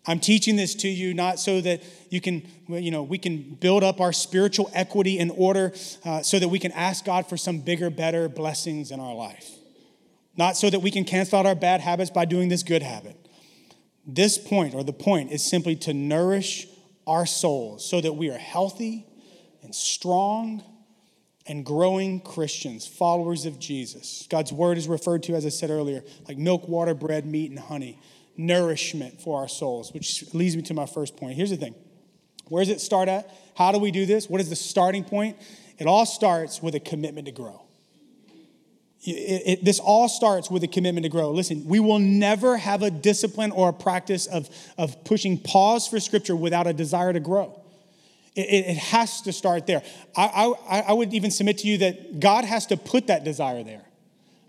I'm 0.06 0.20
teaching 0.20 0.54
this 0.54 0.74
to 0.76 0.88
you 0.88 1.14
not 1.14 1.40
so 1.40 1.60
that 1.60 1.82
you 2.10 2.20
can, 2.20 2.46
you 2.68 2.92
know, 2.92 3.02
we 3.02 3.18
can 3.18 3.56
build 3.60 3.82
up 3.82 4.00
our 4.00 4.12
spiritual 4.12 4.70
equity 4.72 5.18
in 5.18 5.30
order 5.30 5.72
uh, 6.04 6.22
so 6.22 6.38
that 6.38 6.48
we 6.48 6.60
can 6.60 6.70
ask 6.72 7.04
God 7.04 7.28
for 7.28 7.36
some 7.36 7.58
bigger, 7.58 7.90
better 7.90 8.28
blessings 8.28 8.92
in 8.92 9.00
our 9.00 9.14
life. 9.14 9.50
Not 10.36 10.56
so 10.56 10.70
that 10.70 10.80
we 10.80 10.90
can 10.90 11.04
cancel 11.04 11.40
out 11.40 11.46
our 11.46 11.56
bad 11.56 11.80
habits 11.80 12.10
by 12.10 12.24
doing 12.24 12.48
this 12.48 12.62
good 12.62 12.82
habit. 12.82 13.16
This 14.06 14.38
point, 14.38 14.74
or 14.74 14.84
the 14.84 14.92
point, 14.92 15.32
is 15.32 15.44
simply 15.44 15.74
to 15.76 15.92
nourish 15.92 16.68
our 17.06 17.26
souls 17.26 17.88
so 17.88 18.00
that 18.00 18.12
we 18.12 18.30
are 18.30 18.38
healthy 18.38 19.06
and 19.62 19.74
strong 19.74 20.62
and 21.48 21.64
growing 21.64 22.20
Christians, 22.20 22.86
followers 22.86 23.46
of 23.46 23.58
Jesus. 23.58 24.26
God's 24.28 24.52
word 24.52 24.78
is 24.78 24.88
referred 24.88 25.22
to, 25.24 25.34
as 25.34 25.46
I 25.46 25.48
said 25.50 25.70
earlier, 25.70 26.02
like 26.28 26.38
milk, 26.38 26.68
water, 26.68 26.94
bread, 26.94 27.26
meat, 27.26 27.50
and 27.50 27.58
honey, 27.58 27.98
nourishment 28.36 29.20
for 29.20 29.40
our 29.40 29.48
souls, 29.48 29.92
which 29.92 30.32
leads 30.34 30.56
me 30.56 30.62
to 30.62 30.74
my 30.74 30.86
first 30.86 31.16
point. 31.16 31.36
Here's 31.36 31.50
the 31.50 31.56
thing 31.56 31.74
where 32.48 32.62
does 32.62 32.68
it 32.68 32.80
start 32.80 33.08
at? 33.08 33.32
How 33.56 33.72
do 33.72 33.78
we 33.78 33.90
do 33.90 34.06
this? 34.06 34.28
What 34.28 34.40
is 34.40 34.48
the 34.50 34.56
starting 34.56 35.04
point? 35.04 35.36
It 35.78 35.86
all 35.86 36.06
starts 36.06 36.62
with 36.62 36.74
a 36.74 36.80
commitment 36.80 37.26
to 37.26 37.32
grow. 37.32 37.65
It, 39.06 39.42
it, 39.46 39.64
this 39.64 39.78
all 39.78 40.08
starts 40.08 40.50
with 40.50 40.64
a 40.64 40.68
commitment 40.68 41.04
to 41.04 41.08
grow. 41.08 41.30
Listen, 41.30 41.64
we 41.66 41.78
will 41.78 42.00
never 42.00 42.56
have 42.56 42.82
a 42.82 42.90
discipline 42.90 43.52
or 43.52 43.68
a 43.68 43.72
practice 43.72 44.26
of, 44.26 44.48
of 44.76 45.04
pushing 45.04 45.38
pause 45.38 45.86
for 45.86 46.00
scripture 46.00 46.34
without 46.34 46.66
a 46.66 46.72
desire 46.72 47.12
to 47.12 47.20
grow. 47.20 47.60
It, 48.34 48.66
it 48.66 48.76
has 48.76 49.22
to 49.22 49.32
start 49.32 49.66
there. 49.66 49.82
I, 50.16 50.52
I, 50.68 50.80
I 50.88 50.92
would 50.92 51.14
even 51.14 51.30
submit 51.30 51.58
to 51.58 51.68
you 51.68 51.78
that 51.78 52.20
God 52.20 52.44
has 52.44 52.66
to 52.66 52.76
put 52.76 53.06
that 53.06 53.24
desire 53.24 53.62
there. 53.62 53.84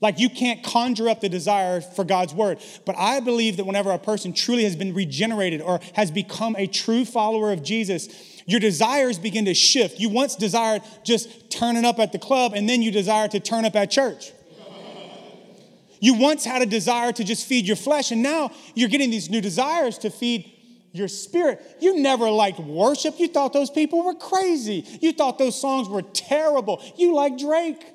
Like 0.02 0.20
you 0.20 0.30
can't 0.30 0.64
conjure 0.64 1.10
up 1.10 1.22
the 1.22 1.30
desire 1.30 1.82
for 1.82 2.04
God's 2.04 2.34
word. 2.34 2.60
But 2.86 2.96
I 2.98 3.20
believe 3.20 3.58
that 3.58 3.66
whenever 3.66 3.92
a 3.92 4.00
person 4.00 4.34
truly 4.34 4.64
has 4.64 4.76
been 4.76 4.94
regenerated 4.94 5.62
or 5.62 5.80
has 5.94 6.12
become 6.12 6.56
a 6.58 6.68
true 6.68 7.06
follower 7.06 7.52
of 7.52 7.64
Jesus, 7.64 8.08
your 8.46 8.60
desires 8.60 9.20
begin 9.20 9.46
to 9.46 9.54
shift. 9.54 10.00
You 10.00 10.10
once 10.10 10.36
desired 10.36 10.82
just 11.04 11.50
turning 11.50 11.84
up 11.84 12.00
at 12.00 12.12
the 12.12 12.20
club, 12.20 12.54
and 12.54 12.70
then 12.70 12.82
you 12.82 12.92
desire 12.92 13.28
to 13.28 13.40
turn 13.40 13.66
up 13.66 13.76
at 13.76 13.92
church. 13.92 14.32
You 16.00 16.14
once 16.16 16.46
had 16.46 16.62
a 16.62 16.66
desire 16.66 17.12
to 17.12 17.24
just 17.24 17.46
feed 17.48 17.66
your 17.66 17.76
flesh, 17.76 18.12
and 18.12 18.22
now 18.22 18.52
you're 18.76 18.90
getting 18.90 19.10
these 19.10 19.30
new 19.30 19.42
desires 19.42 19.98
to 20.00 20.10
feed 20.10 20.52
your 20.92 21.08
spirit. 21.08 21.78
You 21.80 22.00
never 22.00 22.30
liked 22.30 22.60
worship. 22.60 23.20
You 23.20 23.28
thought 23.28 23.54
those 23.54 23.70
people 23.70 24.04
were 24.04 24.16
crazy. 24.16 24.86
You 25.02 25.14
thought 25.14 25.38
those 25.38 25.60
songs 25.60 25.88
were 25.88 26.02
terrible. 26.02 26.84
You 26.96 27.16
like 27.16 27.38
Drake. 27.38 27.86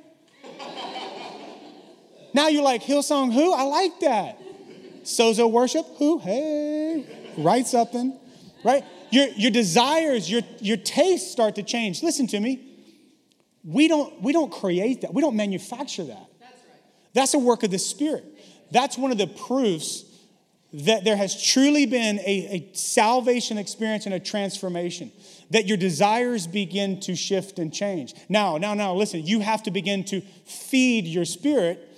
now 2.35 2.49
you 2.49 2.63
like 2.63 2.83
Hillsong 2.83 3.33
who? 3.33 3.53
I 3.53 3.63
like 3.63 4.01
that. 4.01 4.39
Sozo 5.05 5.51
worship 5.51 5.87
who? 5.99 6.19
Hey, 6.19 7.05
write 7.37 7.67
something, 7.67 8.19
right? 8.65 8.85
Your, 9.11 9.27
your 9.29 9.51
desires, 9.51 10.31
your, 10.31 10.43
your 10.61 10.77
tastes 10.77 11.31
start 11.31 11.57
to 11.57 11.63
change. 11.63 12.03
Listen 12.03 12.27
to 12.29 12.41
me. 12.41 12.69
We 13.65 13.89
don't, 13.89 14.23
we 14.23 14.33
don't 14.33 14.51
create 14.51 15.03
that. 15.03 15.13
We 15.13 15.23
don't 15.23 15.37
manufacture 15.37 16.05
that. 16.05 16.32
That's, 17.15 17.35
a 17.35 17.39
work 17.39 17.63
of 17.63 17.71
the 17.71 17.79
Spirit. 17.79 18.25
That's 18.71 18.97
one 18.97 19.13
of 19.13 19.19
the 19.19 19.27
proofs 19.27 20.05
that 20.73 21.05
there 21.05 21.17
has 21.17 21.41
truly 21.43 21.85
been 21.85 22.19
a, 22.21 22.23
a, 22.23 22.71
salvation 22.73 23.59
experience 23.59 24.07
and 24.07 24.15
a 24.15 24.21
transformation, 24.21 25.13
that 25.51 25.67
your 25.67 25.77
desires 25.77 26.47
begin 26.47 26.99
to 27.01 27.15
shift 27.15 27.59
and 27.59 27.73
change. 27.73 28.15
Now, 28.31 28.57
now, 28.57 28.73
now, 28.73 28.95
listen, 28.95 29.27
you 29.27 29.41
have 29.41 29.63
to 29.65 29.71
begin 29.71 30.05
to 30.05 30.23
feed 30.47 31.05
your 31.05 31.27
spirit 31.27 31.89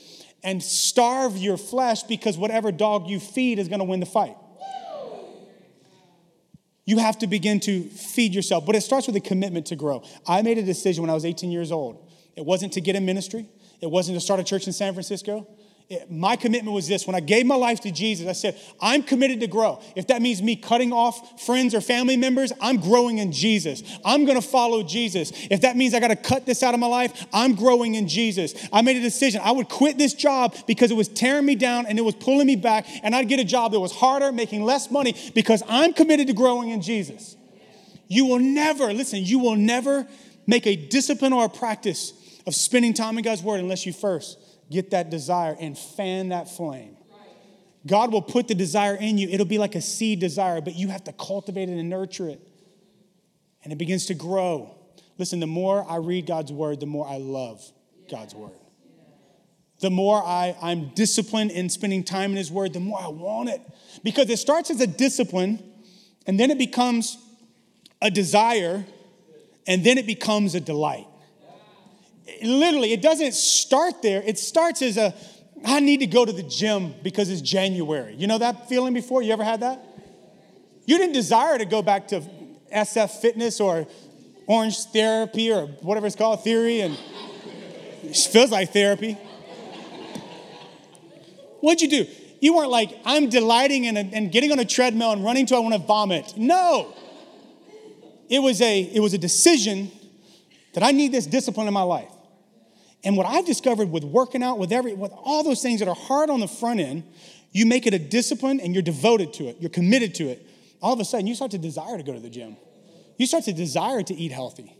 and 0.42 0.62
starve 0.62 1.36
your 1.36 1.56
flesh 1.56 2.02
because 2.02 2.36
whatever 2.36 2.72
dog 2.72 3.08
you 3.08 3.20
feed 3.20 3.60
is 3.60 3.68
going 3.68 3.78
to 3.78 3.84
win 3.84 4.00
the 4.00 4.06
fight. 4.06 4.36
You 6.84 6.98
have 6.98 7.18
to 7.20 7.26
begin 7.26 7.60
to 7.60 7.84
feed 7.84 8.34
yourself, 8.34 8.66
but 8.66 8.76
it 8.76 8.82
starts 8.82 9.06
with 9.06 9.16
a 9.16 9.20
commitment 9.20 9.66
to 9.66 9.76
grow. 9.76 10.02
I 10.26 10.42
made 10.42 10.58
a 10.58 10.62
decision 10.62 11.02
when 11.02 11.10
I 11.10 11.14
was 11.14 11.24
18 11.24 11.50
years 11.50 11.72
old. 11.72 12.10
It 12.36 12.44
wasn't 12.44 12.74
to 12.74 12.80
get 12.80 12.94
in 12.96 13.06
ministry, 13.06 13.46
it 13.84 13.90
wasn't 13.90 14.16
to 14.16 14.20
start 14.20 14.40
a 14.40 14.44
church 14.44 14.66
in 14.66 14.72
San 14.72 14.92
Francisco 14.94 15.46
my 16.08 16.34
commitment 16.36 16.74
was 16.74 16.88
this 16.88 17.06
when 17.06 17.14
I 17.14 17.20
gave 17.20 17.44
my 17.44 17.56
life 17.56 17.80
to 17.80 17.90
Jesus, 17.90 18.26
I 18.26 18.32
said, 18.32 18.58
I'm 18.80 19.02
committed 19.02 19.40
to 19.40 19.46
grow. 19.46 19.82
If 19.94 20.06
that 20.06 20.22
means 20.22 20.42
me 20.42 20.56
cutting 20.56 20.92
off 20.92 21.44
friends 21.44 21.74
or 21.74 21.82
family 21.82 22.16
members, 22.16 22.52
I'm 22.60 22.78
growing 22.78 23.18
in 23.18 23.32
Jesus. 23.32 23.82
I'm 24.04 24.24
gonna 24.24 24.40
follow 24.40 24.82
Jesus. 24.82 25.30
If 25.50 25.60
that 25.60 25.76
means 25.76 25.92
I 25.92 26.00
gotta 26.00 26.16
cut 26.16 26.46
this 26.46 26.62
out 26.62 26.72
of 26.72 26.80
my 26.80 26.86
life, 26.86 27.26
I'm 27.32 27.54
growing 27.54 27.96
in 27.96 28.08
Jesus. 28.08 28.54
I 28.72 28.80
made 28.80 28.96
a 28.96 29.00
decision. 29.00 29.42
I 29.44 29.52
would 29.52 29.68
quit 29.68 29.98
this 29.98 30.14
job 30.14 30.56
because 30.66 30.90
it 30.90 30.96
was 30.96 31.08
tearing 31.08 31.44
me 31.44 31.54
down 31.54 31.84
and 31.86 31.98
it 31.98 32.02
was 32.02 32.14
pulling 32.14 32.46
me 32.46 32.56
back, 32.56 32.86
and 33.02 33.14
I'd 33.14 33.28
get 33.28 33.40
a 33.40 33.44
job 33.44 33.72
that 33.72 33.80
was 33.80 33.92
harder, 33.92 34.32
making 34.32 34.64
less 34.64 34.90
money 34.90 35.14
because 35.34 35.62
I'm 35.68 35.92
committed 35.92 36.28
to 36.28 36.32
growing 36.32 36.70
in 36.70 36.80
Jesus. 36.80 37.36
You 38.08 38.24
will 38.26 38.38
never, 38.38 38.92
listen, 38.92 39.22
you 39.22 39.38
will 39.38 39.56
never 39.56 40.06
make 40.46 40.66
a 40.66 40.76
discipline 40.76 41.32
or 41.32 41.44
a 41.46 41.48
practice 41.50 42.12
of 42.46 42.54
spending 42.54 42.94
time 42.94 43.16
in 43.18 43.24
God's 43.24 43.42
Word 43.42 43.60
unless 43.60 43.86
you 43.86 43.92
first 43.92 44.38
get 44.70 44.90
that 44.90 45.10
desire 45.10 45.56
and 45.58 45.76
fan 45.76 46.30
that 46.30 46.48
flame. 46.48 46.96
God 47.86 48.12
will 48.12 48.22
put 48.22 48.48
the 48.48 48.54
desire 48.54 48.94
in 48.94 49.18
you. 49.18 49.28
It'll 49.28 49.46
be 49.46 49.58
like 49.58 49.74
a 49.74 49.80
seed 49.80 50.18
desire, 50.20 50.60
but 50.60 50.74
you 50.74 50.88
have 50.88 51.04
to 51.04 51.12
cultivate 51.12 51.68
it 51.68 51.78
and 51.78 51.90
nurture 51.90 52.28
it. 52.28 52.40
And 53.62 53.72
it 53.72 53.76
begins 53.76 54.06
to 54.06 54.14
grow. 54.14 54.74
Listen, 55.18 55.38
the 55.38 55.46
more 55.46 55.84
I 55.88 55.96
read 55.96 56.26
God's 56.26 56.50
word, 56.50 56.80
the 56.80 56.86
more 56.86 57.06
I 57.06 57.18
love 57.18 57.62
God's 58.10 58.34
word. 58.34 58.52
The 59.80 59.90
more 59.90 60.22
I, 60.22 60.56
I'm 60.62 60.94
disciplined 60.94 61.50
in 61.50 61.68
spending 61.68 62.04
time 62.04 62.30
in 62.30 62.36
His 62.36 62.50
word, 62.50 62.72
the 62.72 62.80
more 62.80 62.98
I 62.98 63.08
want 63.08 63.50
it. 63.50 63.60
Because 64.02 64.30
it 64.30 64.38
starts 64.38 64.70
as 64.70 64.80
a 64.80 64.86
discipline, 64.86 65.62
and 66.26 66.40
then 66.40 66.50
it 66.50 66.56
becomes 66.56 67.18
a 68.00 68.10
desire, 68.10 68.86
and 69.66 69.84
then 69.84 69.98
it 69.98 70.06
becomes 70.06 70.54
a 70.54 70.60
delight 70.60 71.06
literally, 72.42 72.92
it 72.92 73.02
doesn't 73.02 73.34
start 73.34 74.02
there. 74.02 74.22
It 74.24 74.38
starts 74.38 74.82
as 74.82 74.96
a, 74.96 75.14
I 75.64 75.80
need 75.80 76.00
to 76.00 76.06
go 76.06 76.24
to 76.24 76.32
the 76.32 76.42
gym 76.42 76.94
because 77.02 77.30
it's 77.30 77.40
January. 77.40 78.14
You 78.16 78.26
know 78.26 78.38
that 78.38 78.68
feeling 78.68 78.94
before? 78.94 79.22
You 79.22 79.32
ever 79.32 79.44
had 79.44 79.60
that? 79.60 79.84
You 80.86 80.98
didn't 80.98 81.14
desire 81.14 81.58
to 81.58 81.64
go 81.64 81.82
back 81.82 82.08
to 82.08 82.22
SF 82.74 83.20
fitness 83.20 83.60
or 83.60 83.86
orange 84.46 84.78
therapy 84.86 85.50
or 85.50 85.66
whatever 85.66 86.06
it's 86.06 86.16
called, 86.16 86.44
theory, 86.44 86.80
and 86.80 86.98
it 88.02 88.16
feels 88.16 88.50
like 88.50 88.72
therapy. 88.72 89.16
What'd 91.60 91.80
you 91.80 91.88
do? 91.88 92.06
You 92.40 92.54
weren't 92.54 92.70
like, 92.70 92.90
I'm 93.06 93.30
delighting 93.30 93.84
in 93.84 93.96
and 93.96 94.30
getting 94.30 94.52
on 94.52 94.58
a 94.58 94.66
treadmill 94.66 95.12
and 95.12 95.24
running 95.24 95.46
till 95.46 95.56
I 95.56 95.60
want 95.60 95.74
to 95.74 95.80
vomit. 95.80 96.34
No. 96.36 96.94
It 98.28 98.40
was 98.40 98.60
a, 98.60 98.82
it 98.82 99.00
was 99.00 99.14
a 99.14 99.18
decision 99.18 99.90
that 100.74 100.82
I 100.82 100.90
need 100.90 101.12
this 101.12 101.24
discipline 101.24 101.66
in 101.66 101.72
my 101.72 101.82
life. 101.82 102.10
And 103.04 103.16
what 103.16 103.26
I've 103.26 103.44
discovered 103.44 103.90
with 103.90 104.02
working 104.02 104.42
out, 104.42 104.58
with 104.58 104.72
every, 104.72 104.94
with 104.94 105.12
all 105.12 105.44
those 105.44 105.62
things 105.62 105.80
that 105.80 105.88
are 105.88 105.94
hard 105.94 106.30
on 106.30 106.40
the 106.40 106.48
front 106.48 106.80
end, 106.80 107.04
you 107.52 107.66
make 107.66 107.86
it 107.86 107.94
a 107.94 107.98
discipline 107.98 108.60
and 108.60 108.74
you're 108.74 108.82
devoted 108.82 109.34
to 109.34 109.44
it. 109.44 109.58
You're 109.60 109.70
committed 109.70 110.14
to 110.16 110.24
it. 110.24 110.46
All 110.80 110.92
of 110.92 111.00
a 111.00 111.04
sudden, 111.04 111.26
you 111.26 111.34
start 111.34 111.50
to 111.52 111.58
desire 111.58 111.96
to 111.96 112.02
go 112.02 112.14
to 112.14 112.20
the 112.20 112.30
gym. 112.30 112.56
You 113.18 113.26
start 113.26 113.44
to 113.44 113.52
desire 113.52 114.02
to 114.02 114.14
eat 114.14 114.32
healthy. 114.32 114.76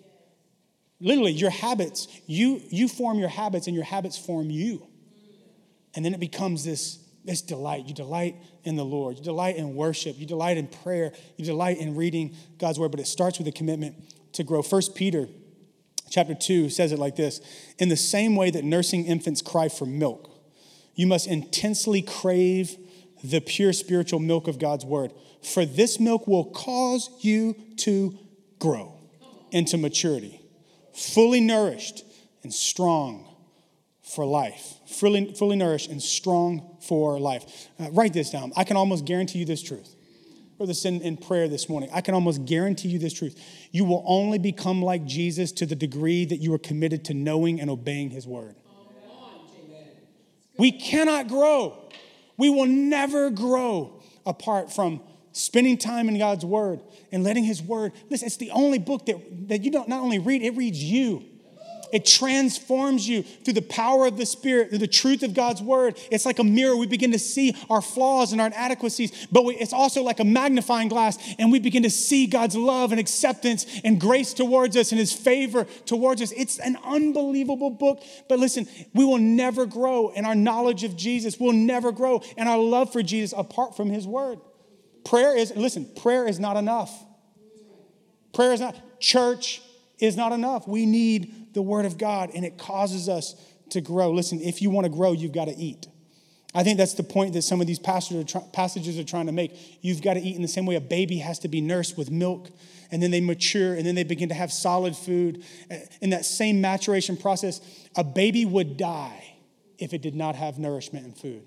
Literally, 1.01 1.33
your 1.33 1.51
habits, 1.51 2.09
you, 2.27 2.63
you 2.71 2.89
form 2.89 3.19
your 3.19 3.29
habits 3.29 3.67
and 3.67 3.77
your 3.77 3.85
habits 3.85 4.19
form 4.19 4.51
you. 4.51 4.87
And 5.95 6.05
then 6.05 6.15
it 6.15 6.21
becomes 6.21 6.65
this, 6.65 6.99
this 7.25 7.43
delight. 7.43 7.87
You 7.87 7.95
delight 7.95 8.37
in 8.65 8.75
the 8.75 8.85
Lord. 8.85 9.19
You 9.19 9.23
delight 9.23 9.57
in 9.57 9.75
worship. 9.75 10.19
You 10.19 10.27
delight 10.27 10.57
in 10.57 10.67
prayer. 10.67 11.13
You 11.37 11.45
delight 11.45 11.79
in 11.79 11.95
reading 11.95 12.35
God's 12.59 12.79
word. 12.79 12.91
But 12.91 13.01
it 13.01 13.07
starts 13.07 13.39
with 13.39 13.47
a 13.47 13.53
commitment 13.53 13.97
to 14.33 14.43
grow. 14.43 14.63
First 14.63 14.95
Peter 14.95 15.29
chapter 16.11 16.35
2 16.35 16.71
says 16.71 16.93
it 16.93 16.99
like 16.99 17.17
this 17.17 17.41
In 17.79 17.89
the 17.89 17.97
same 17.97 18.37
way 18.37 18.51
that 18.51 18.65
nursing 18.65 19.05
infants 19.07 19.43
cry 19.43 19.69
for 19.69 19.87
milk, 19.87 20.31
you 20.95 21.07
must 21.07 21.27
intensely 21.27 22.03
crave 22.03 22.77
the 23.23 23.41
pure 23.41 23.73
spiritual 23.73 24.21
milk 24.21 24.49
of 24.49 24.59
God's 24.59 24.85
word. 24.85 25.13
For 25.43 25.65
this 25.65 25.99
milk 25.99 26.27
will 26.27 26.45
cause 26.45 27.11
you 27.21 27.57
to 27.79 28.19
grow 28.59 28.95
into 29.51 29.77
maturity, 29.77 30.41
fully 30.95 31.41
nourished 31.41 32.05
and 32.43 32.53
strong 32.53 33.29
for 34.03 34.25
life. 34.25 34.75
Fully, 34.87 35.35
fully 35.35 35.57
nourished 35.57 35.91
and 35.91 36.03
strong 36.03 36.77
for 36.81 37.19
life. 37.19 37.69
Uh, 37.81 37.91
write 37.91 38.13
this 38.13 38.31
down. 38.31 38.53
I 38.57 38.65
can 38.65 38.77
almost 38.77 39.05
guarantee 39.05 39.41
you 39.41 39.45
this 39.45 39.63
truth 39.63 39.94
or 40.59 40.67
this 40.67 40.85
in, 40.85 41.01
in 41.01 41.17
prayer 41.17 41.49
this 41.49 41.69
morning, 41.69 41.91
I 41.93 42.01
can 42.01 42.15
almost 42.15 42.45
guarantee 42.45 42.89
you 42.89 42.99
this 42.99 43.13
truth. 43.13 43.41
You 43.73 43.85
will 43.85 44.05
only 44.07 44.39
become 44.39 44.83
like 44.83 45.05
Jesus 45.05 45.53
to 45.53 45.67
the 45.67 45.77
degree 45.77 46.25
that 46.25 46.37
you 46.37 46.53
are 46.55 46.59
committed 46.59 47.05
to 47.07 47.15
knowing 47.15 47.61
and 47.61 47.71
obeying 47.71 48.11
his 48.11 48.27
word. 48.27 48.57
We 50.57 50.71
cannot 50.71 51.29
grow. 51.29 51.91
We 52.37 52.51
will 52.51 52.67
never 52.67 53.31
grow 53.31 54.01
apart 54.25 54.73
from 54.73 55.01
spending 55.33 55.77
time 55.77 56.09
in 56.09 56.17
God's 56.19 56.45
word 56.45 56.81
and 57.11 57.25
letting 57.25 57.45
his 57.45 57.61
word. 57.61 57.93
Listen, 58.09 58.27
it's 58.27 58.37
the 58.37 58.53
only 58.53 58.79
book 58.79 59.07
that, 59.07 59.49
that 59.49 59.65
you 59.65 59.71
don't 59.71 59.89
not 59.89 60.01
only 60.01 60.21
read, 60.21 60.43
it 60.43 60.57
reads 60.57 60.83
you. 60.83 61.25
It 61.95 62.05
transforms 62.05 63.09
you 63.09 63.23
through 63.23 63.55
the 63.55 63.63
power 63.63 64.05
of 64.05 64.17
the 64.17 64.27
Spirit, 64.27 64.71
through 64.71 64.79
the 64.79 64.89
truth 64.89 65.23
of 65.23 65.33
God's 65.33 65.63
word. 65.63 65.97
It's 66.11 66.27
like 66.27 66.41
a 66.41 66.45
mirror. 66.45 66.75
We 66.75 66.89
begin 66.89 67.13
to 67.13 67.21
see 67.21 67.55
our 67.71 67.81
flaws 67.81 68.33
and 68.33 68.41
our 68.41 68.49
inadequacies, 68.49 69.29
but 69.31 69.45
we, 69.45 69.55
it's 69.55 69.73
also 69.73 70.03
like 70.03 70.19
a 70.19 70.25
magnifying 70.25 70.89
glass, 70.89 71.17
and 71.39 71.53
we 71.53 71.61
begin 71.61 71.85
to 71.85 71.91
see 71.91 72.27
God's 72.27 72.57
love 72.57 72.91
and 72.91 72.99
acceptance 72.99 73.65
and 73.85 74.01
grace 74.01 74.35
towards 74.35 74.77
us 74.77 74.91
and 74.91 74.99
His 74.99 75.13
favor 75.13 75.69
towards 75.87 76.21
us. 76.21 76.33
It's 76.33 76.59
an 76.59 76.77
unbelievable 76.85 77.71
book. 77.71 78.03
But 78.29 78.41
listen, 78.41 78.67
we 78.93 79.05
will 79.05 79.19
never 79.19 79.65
grow 79.65 80.09
in 80.09 80.25
our 80.25 80.35
knowledge 80.35 80.83
of 80.83 80.97
Jesus. 80.97 81.39
We'll 81.39 81.53
never 81.53 81.93
grow 81.93 82.23
in 82.37 82.49
our 82.49 82.59
love 82.59 82.93
for 82.93 83.05
Jesus 83.05 83.33
apart 83.39 83.77
from 83.77 83.89
His 83.89 84.05
word. 84.05 84.41
Prayer 85.05 85.37
is, 85.37 85.55
listen, 85.55 85.89
prayer 86.03 86.27
is 86.27 86.41
not 86.41 86.57
enough. 86.57 86.93
Prayer 88.33 88.53
is 88.53 88.59
not, 88.59 88.75
church 88.99 89.63
is 90.01 90.17
not 90.17 90.33
enough. 90.33 90.67
We 90.67 90.87
need 90.87 91.44
the 91.55 91.63
Word 91.63 91.87
of 91.87 91.97
God 91.97 92.31
and 92.35 92.45
it 92.45 92.59
causes 92.59 93.09
us 93.09 93.35
to 93.71 93.81
grow. 93.81 94.11
Listen, 94.11 94.41
if 94.41 94.61
you 94.61 94.71
want 94.71 94.85
to 94.85 94.91
grow, 94.91 95.13
you've 95.13 95.33
got 95.33 95.47
to 95.47 95.57
eat. 95.57 95.87
I 96.57 96.63
think 96.63 96.79
that's 96.79 96.95
the 96.95 97.03
point 97.03 97.33
that 97.33 97.43
some 97.43 97.61
of 97.61 97.67
these 97.67 97.81
passages 97.81 98.99
are 98.99 99.05
trying 99.05 99.27
to 99.27 99.33
make. 99.33 99.79
You've 99.83 100.03
got 100.03 100.15
to 100.15 100.21
eat 100.21 100.37
in 100.37 100.43
the 100.43 100.49
same 100.49 100.67
way 100.67 100.77
a 100.77 100.81
baby 100.81 101.19
has 101.19 101.41
to 101.41 101.49
be 101.49 101.61
nursed 101.61 101.99
with 101.99 102.13
milk, 102.13 102.49
and 102.93 103.03
then 103.03 103.11
they 103.11 103.21
mature, 103.21 103.75
and 103.75 103.85
then 103.85 103.97
they 103.97 104.05
begin 104.05 104.29
to 104.29 104.37
have 104.37 104.53
solid 104.53 104.95
food. 104.95 105.43
In 106.01 106.11
that 106.11 106.25
same 106.25 106.61
maturation 106.61 107.17
process, 107.17 107.61
a 107.97 108.05
baby 108.05 108.45
would 108.45 108.77
die 108.77 109.35
if 109.79 109.93
it 109.93 110.01
did 110.01 110.15
not 110.15 110.37
have 110.37 110.57
nourishment 110.59 111.07
and 111.07 111.17
food. 111.17 111.43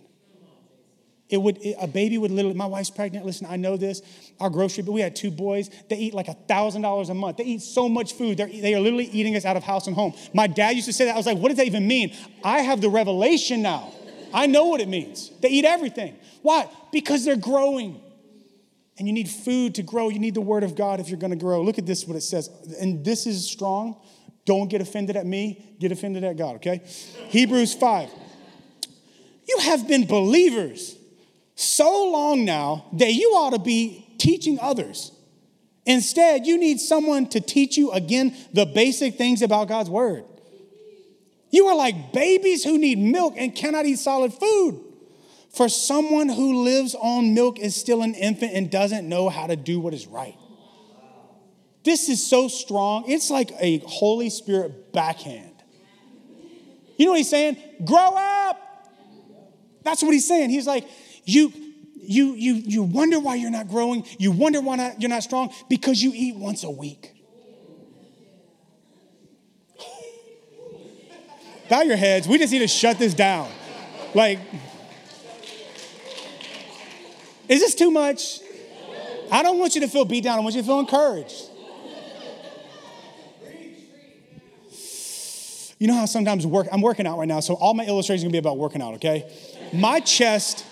It 1.29 1.37
would 1.37 1.59
a 1.79 1.87
baby 1.87 2.17
would 2.17 2.31
literally. 2.31 2.55
My 2.55 2.65
wife's 2.65 2.89
pregnant. 2.89 3.25
Listen, 3.25 3.47
I 3.49 3.57
know 3.57 3.75
this. 3.75 4.01
Our 4.39 4.49
grocery, 4.49 4.83
but 4.83 4.93
we 4.93 5.01
had 5.01 5.15
two 5.15 5.29
boys. 5.29 5.69
They 5.89 5.97
eat 5.97 6.13
like 6.13 6.29
a 6.29 6.33
thousand 6.33 6.83
dollars 6.83 7.09
a 7.09 7.13
month. 7.13 7.37
They 7.37 7.43
eat 7.43 7.61
so 7.61 7.89
much 7.89 8.13
food. 8.13 8.37
They're, 8.37 8.47
they 8.47 8.73
are 8.75 8.79
literally 8.79 9.05
eating 9.05 9.35
us 9.35 9.43
out 9.43 9.57
of 9.57 9.63
house 9.63 9.87
and 9.87 9.95
home. 9.95 10.13
My 10.33 10.47
dad 10.47 10.75
used 10.75 10.87
to 10.87 10.93
say 10.93 11.05
that. 11.05 11.15
I 11.15 11.17
was 11.17 11.25
like, 11.25 11.37
what 11.37 11.49
does 11.49 11.57
that 11.57 11.67
even 11.67 11.85
mean? 11.85 12.15
I 12.43 12.59
have 12.59 12.79
the 12.79 12.89
revelation 12.89 13.61
now. 13.61 13.91
I 14.33 14.47
know 14.47 14.65
what 14.65 14.79
it 14.79 14.87
means. 14.87 15.31
They 15.41 15.49
eat 15.49 15.65
everything. 15.65 16.15
Why? 16.41 16.69
Because 16.91 17.25
they're 17.25 17.35
growing. 17.35 18.01
And 18.97 19.07
you 19.07 19.13
need 19.13 19.29
food 19.29 19.75
to 19.75 19.83
grow. 19.83 20.09
You 20.09 20.19
need 20.19 20.33
the 20.33 20.41
word 20.41 20.63
of 20.63 20.75
God 20.75 20.99
if 20.99 21.09
you're 21.09 21.19
going 21.19 21.31
to 21.31 21.37
grow. 21.37 21.61
Look 21.61 21.77
at 21.77 21.85
this, 21.85 22.07
what 22.07 22.15
it 22.15 22.21
says. 22.21 22.49
And 22.79 23.05
this 23.05 23.27
is 23.27 23.49
strong. 23.49 24.01
Don't 24.45 24.69
get 24.69 24.81
offended 24.81 25.17
at 25.17 25.25
me. 25.25 25.75
Get 25.79 25.91
offended 25.91 26.23
at 26.23 26.37
God. 26.37 26.55
Okay. 26.55 26.81
Hebrews 27.29 27.73
five. 27.73 28.09
You 29.47 29.59
have 29.59 29.87
been 29.87 30.07
believers 30.07 30.96
so 31.57 32.11
long 32.11 32.45
now 32.45 32.85
that 32.93 33.13
you 33.13 33.31
ought 33.31 33.49
to 33.49 33.59
be 33.59 34.15
teaching 34.19 34.59
others. 34.61 35.11
Instead, 35.87 36.45
you 36.45 36.57
need 36.57 36.79
someone 36.79 37.27
to 37.29 37.41
teach 37.41 37.77
you 37.77 37.91
again 37.91 38.35
the 38.53 38.65
basic 38.65 39.15
things 39.15 39.41
about 39.41 39.67
God's 39.67 39.89
word. 39.89 40.23
You 41.49 41.67
are 41.67 41.75
like 41.75 42.13
babies 42.13 42.63
who 42.63 42.77
need 42.77 42.99
milk 42.99 43.33
and 43.37 43.55
cannot 43.55 43.85
eat 43.85 43.97
solid 43.97 44.33
food. 44.33 44.83
For 45.49 45.67
someone 45.67 46.29
who 46.29 46.63
lives 46.63 46.93
on 46.93 47.33
milk 47.33 47.57
is 47.57 47.75
still 47.75 48.03
an 48.03 48.13
infant 48.13 48.53
and 48.53 48.69
doesn't 48.69 49.09
know 49.09 49.27
how 49.27 49.47
to 49.47 49.55
do 49.55 49.79
what 49.79 49.93
is 49.95 50.05
right. 50.05 50.35
This 51.83 52.09
is 52.09 52.23
so 52.23 52.49
strong. 52.49 53.05
It's 53.07 53.31
like 53.31 53.51
a 53.59 53.79
Holy 53.79 54.29
Spirit 54.29 54.93
backhand. 54.93 55.55
You 56.97 57.05
know 57.05 57.11
what 57.13 57.17
he's 57.17 57.29
saying? 57.29 57.57
Grow 57.83 58.13
up. 58.15 58.59
That's 59.83 60.03
what 60.03 60.11
he's 60.11 60.27
saying. 60.27 60.49
He's 60.49 60.67
like, 60.67 60.85
you, 61.27 61.51
you, 61.95 62.33
you, 62.33 62.53
you 62.53 62.83
wonder 62.83 63.19
why 63.19 63.35
you're 63.35 63.51
not 63.51 63.67
growing. 63.67 64.05
You 64.17 64.31
wonder 64.31 64.61
why 64.61 64.77
not, 64.77 65.01
you're 65.01 65.09
not 65.09 65.23
strong 65.23 65.53
because 65.69 66.01
you 66.01 66.11
eat 66.15 66.37
once 66.37 66.63
a 66.63 66.71
week. 66.71 67.13
Bow 71.69 71.81
your 71.81 71.97
heads. 71.97 72.29
We 72.29 72.37
just 72.37 72.53
need 72.53 72.59
to 72.59 72.67
shut 72.67 72.97
this 72.97 73.13
down. 73.13 73.51
Like, 74.15 74.39
is 77.49 77.59
this 77.59 77.75
too 77.75 77.91
much? 77.91 78.39
I 79.29 79.43
don't 79.43 79.59
want 79.59 79.75
you 79.75 79.81
to 79.81 79.89
feel 79.89 80.05
beat 80.05 80.23
down. 80.23 80.39
I 80.39 80.41
want 80.41 80.55
you 80.55 80.61
to 80.61 80.67
feel 80.67 80.79
encouraged. 80.79 81.49
You 85.77 85.87
know 85.87 85.93
how 85.93 86.05
sometimes 86.05 86.47
work, 86.47 86.67
I'm 86.71 86.81
working 86.81 87.05
out 87.05 87.19
right 87.19 87.27
now, 87.27 87.41
so 87.41 87.53
all 87.53 87.73
my 87.73 87.85
illustrations 87.85 88.23
are 88.23 88.27
gonna 88.27 88.31
be 88.31 88.37
about 88.39 88.57
working 88.57 88.81
out, 88.81 88.95
okay? 88.95 89.29
My 89.73 89.99
chest, 89.99 90.65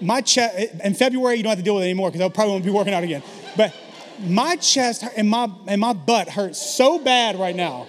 my 0.00 0.20
chest, 0.20 0.74
in 0.82 0.94
February, 0.94 1.36
you 1.36 1.42
don't 1.42 1.50
have 1.50 1.58
to 1.58 1.64
deal 1.64 1.74
with 1.74 1.84
it 1.84 1.86
anymore 1.86 2.10
because 2.10 2.24
I 2.24 2.28
probably 2.28 2.52
won't 2.52 2.64
be 2.64 2.70
working 2.70 2.94
out 2.94 3.04
again. 3.04 3.22
But 3.56 3.74
my 4.20 4.56
chest 4.56 5.04
and 5.16 5.28
my, 5.28 5.50
and 5.66 5.80
my 5.80 5.92
butt 5.92 6.28
hurt 6.28 6.56
so 6.56 6.98
bad 6.98 7.38
right 7.38 7.54
now. 7.54 7.86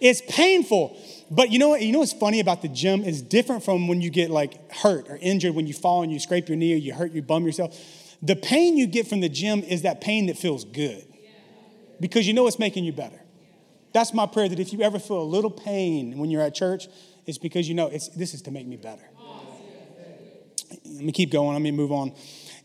It's 0.00 0.22
painful. 0.28 0.96
But 1.30 1.50
you 1.50 1.58
know 1.58 1.70
what? 1.70 1.82
You 1.82 1.92
know 1.92 2.00
what's 2.00 2.12
funny 2.12 2.40
about 2.40 2.62
the 2.62 2.68
gym 2.68 3.02
is 3.02 3.22
different 3.22 3.64
from 3.64 3.88
when 3.88 4.00
you 4.00 4.10
get 4.10 4.30
like 4.30 4.72
hurt 4.72 5.08
or 5.08 5.18
injured 5.20 5.54
when 5.54 5.66
you 5.66 5.74
fall 5.74 6.02
and 6.02 6.12
you 6.12 6.20
scrape 6.20 6.48
your 6.48 6.56
knee 6.56 6.74
or 6.74 6.76
you 6.76 6.94
hurt, 6.94 7.12
you 7.12 7.22
bum 7.22 7.44
yourself. 7.44 7.76
The 8.22 8.36
pain 8.36 8.76
you 8.76 8.86
get 8.86 9.08
from 9.08 9.20
the 9.20 9.28
gym 9.28 9.62
is 9.62 9.82
that 9.82 10.00
pain 10.00 10.26
that 10.26 10.38
feels 10.38 10.64
good 10.64 11.04
because 12.00 12.26
you 12.26 12.32
know 12.32 12.46
it's 12.46 12.58
making 12.58 12.84
you 12.84 12.92
better. 12.92 13.20
That's 13.92 14.14
my 14.14 14.26
prayer 14.26 14.48
that 14.48 14.60
if 14.60 14.72
you 14.72 14.82
ever 14.82 14.98
feel 14.98 15.20
a 15.20 15.24
little 15.24 15.50
pain 15.50 16.18
when 16.18 16.30
you're 16.30 16.42
at 16.42 16.54
church, 16.54 16.86
it's 17.26 17.38
because 17.38 17.68
you 17.68 17.74
know 17.74 17.88
it's, 17.88 18.08
this 18.08 18.34
is 18.34 18.42
to 18.42 18.50
make 18.50 18.66
me 18.66 18.76
better. 18.76 19.08
Let 20.70 21.04
me 21.04 21.12
keep 21.12 21.30
going. 21.30 21.52
Let 21.52 21.62
me 21.62 21.70
move 21.70 21.92
on. 21.92 22.12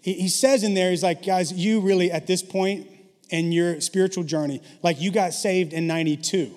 He, 0.02 0.14
he 0.14 0.30
says 0.30 0.64
in 0.64 0.74
there, 0.74 0.90
he's 0.90 1.04
like, 1.04 1.26
guys, 1.26 1.52
you 1.52 1.82
really 1.82 2.12
at 2.12 2.28
this 2.28 2.42
point 2.42 2.88
in 3.30 3.52
your 3.52 3.82
spiritual 3.82 4.24
journey, 4.24 4.62
like 4.84 5.00
you 5.00 5.12
got 5.12 5.34
saved 5.34 5.74
in 5.74 5.88
92, 5.88 6.52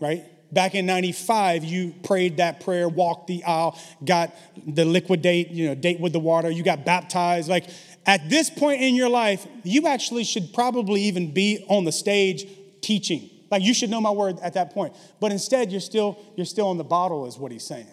right? 0.00 0.24
Back 0.52 0.74
in 0.74 0.86
95, 0.86 1.64
you 1.64 1.94
prayed 2.04 2.36
that 2.36 2.60
prayer, 2.60 2.88
walked 2.88 3.26
the 3.26 3.42
aisle, 3.44 3.78
got 4.04 4.34
the 4.66 4.84
liquidate, 4.84 5.48
you 5.48 5.68
know, 5.68 5.74
date 5.74 6.00
with 6.00 6.12
the 6.12 6.20
water, 6.20 6.50
you 6.50 6.62
got 6.62 6.84
baptized. 6.84 7.48
Like 7.48 7.68
at 8.04 8.28
this 8.28 8.50
point 8.50 8.80
in 8.80 8.94
your 8.94 9.08
life, 9.08 9.46
you 9.64 9.86
actually 9.86 10.24
should 10.24 10.52
probably 10.52 11.02
even 11.02 11.32
be 11.32 11.64
on 11.68 11.84
the 11.84 11.92
stage 11.92 12.46
teaching 12.80 13.30
like 13.50 13.62
you 13.62 13.74
should 13.74 13.90
know 13.90 14.00
my 14.00 14.10
word 14.10 14.38
at 14.40 14.54
that 14.54 14.72
point. 14.72 14.94
But 15.20 15.32
instead, 15.32 15.70
you're 15.70 15.80
still, 15.80 16.18
you're 16.36 16.46
still 16.46 16.68
on 16.68 16.78
the 16.78 16.84
bottle, 16.84 17.26
is 17.26 17.38
what 17.38 17.52
he's 17.52 17.64
saying. 17.64 17.86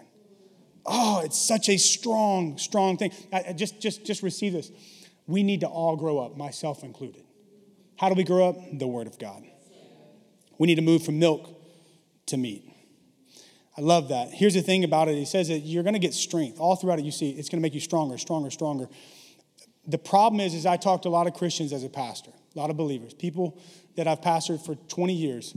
Oh, 0.86 1.22
it's 1.24 1.40
such 1.40 1.70
a 1.70 1.78
strong, 1.78 2.58
strong 2.58 2.98
thing. 2.98 3.12
I, 3.32 3.44
I 3.50 3.54
just, 3.54 3.80
just, 3.82 4.06
just 4.06 4.22
receive 4.22 4.54
this. 4.54 4.72
We 5.28 5.44
need 5.44 5.62
to 5.62 5.68
all 5.68 5.96
grow 5.96 6.20
up, 6.20 6.36
myself 6.36 6.84
included. 6.84 7.24
How 7.98 8.10
do 8.10 8.16
we 8.16 8.24
grow 8.24 8.50
up? 8.50 8.58
The 8.74 8.88
Word 8.88 9.08
of 9.08 9.18
God. 9.18 9.44
We 10.58 10.68
need 10.68 10.76
to 10.76 10.82
move 10.82 11.04
from 11.04 11.20
milk 11.20 11.50
to 12.28 12.38
meat. 12.38 12.70
I 13.78 13.82
love 13.82 14.10
that. 14.10 14.32
Here's 14.32 14.54
the 14.54 14.62
thing 14.62 14.84
about 14.84 15.08
it. 15.08 15.16
He 15.16 15.26
says 15.26 15.48
that 15.48 15.60
you're 15.60 15.84
going 15.84 15.94
to 15.94 16.00
get 16.00 16.14
strength. 16.14 16.60
All 16.60 16.76
throughout 16.76 17.00
it, 17.00 17.06
you 17.06 17.12
see 17.12 17.32
it's 17.32 17.50
going 17.50 17.60
to 17.60 17.62
make 17.62 17.74
you 17.74 17.80
stronger, 17.80 18.18
stronger, 18.18 18.52
stronger. 18.52 18.88
The 19.88 19.98
problem 19.98 20.40
is, 20.40 20.54
is 20.54 20.66
I 20.66 20.78
talked 20.78 21.04
to 21.04 21.10
a 21.10 21.12
lot 21.12 21.28
of 21.28 21.34
Christians 21.34 21.74
as 21.74 21.84
a 21.84 21.90
pastor, 21.90 22.32
a 22.56 22.60
lot 22.60 22.70
of 22.70 22.78
believers, 22.78 23.14
people 23.14 23.60
that 23.96 24.08
I've 24.08 24.22
pastored 24.22 24.64
for 24.64 24.76
20 24.76 25.14
years, 25.14 25.56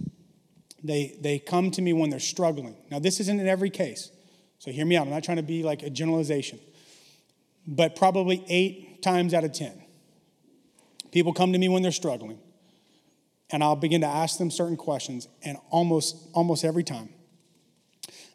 they, 0.83 1.17
they 1.21 1.39
come 1.39 1.71
to 1.73 1.83
me 1.83 1.93
when 1.93 2.11
they're 2.11 2.19
struggling. 2.19 2.77
Now, 2.91 2.99
this 2.99 3.21
isn't 3.21 3.39
in 3.39 3.47
every 3.47 3.71
case, 3.71 4.11
so 4.59 4.71
hear 4.71 4.87
me 4.87 4.97
out. 4.97 5.07
I'm 5.07 5.13
not 5.13 5.25
trying 5.25 5.37
to 5.37 5.43
be 5.43 5.63
like 5.63 5.83
a 5.83 5.91
generalization, 5.91 6.59
but 7.67 7.97
probably 7.97 8.45
eight 8.49 9.03
times 9.03 9.35
out 9.35 9.45
of 9.45 9.53
10, 9.53 9.73
people 11.13 11.33
come 11.33 11.53
to 11.53 11.59
me 11.59 11.69
when 11.69 11.83
they're 11.83 11.93
struggling, 11.93 12.39
and 13.51 13.63
I'll 13.63 13.77
begin 13.77 14.01
to 14.01 14.07
ask 14.07 14.39
them 14.39 14.51
certain 14.51 14.77
questions, 14.77 15.29
and 15.43 15.57
almost, 15.71 16.17
almost 16.33 16.65
every 16.65 16.85
time, 16.85 17.11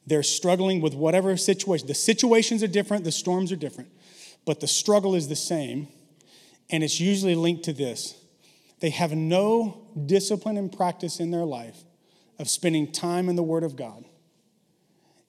they're 0.08 0.24
struggling 0.24 0.82
with 0.82 0.94
whatever 0.94 1.36
situation. 1.38 1.88
The 1.88 1.94
situations 1.94 2.64
are 2.64 2.68
different, 2.68 3.04
the 3.04 3.12
storms 3.12 3.52
are 3.52 3.58
different, 3.58 3.90
but 4.46 4.60
the 4.60 4.68
struggle 4.68 5.16
is 5.16 5.28
the 5.28 5.36
same, 5.36 5.88
and 6.70 6.84
it's 6.84 7.00
usually 7.00 7.36
linked 7.36 7.64
to 7.64 7.74
this 7.74 8.16
they 8.82 8.90
have 8.90 9.12
no 9.14 9.88
discipline 10.08 10.58
and 10.58 10.76
practice 10.76 11.20
in 11.20 11.32
their 11.32 11.46
life 11.46 11.84
of 12.40 12.50
spending 12.50 12.92
time 12.92 13.30
in 13.30 13.36
the 13.36 13.44
Word 13.44 13.64
of 13.64 13.76
God. 13.76 14.04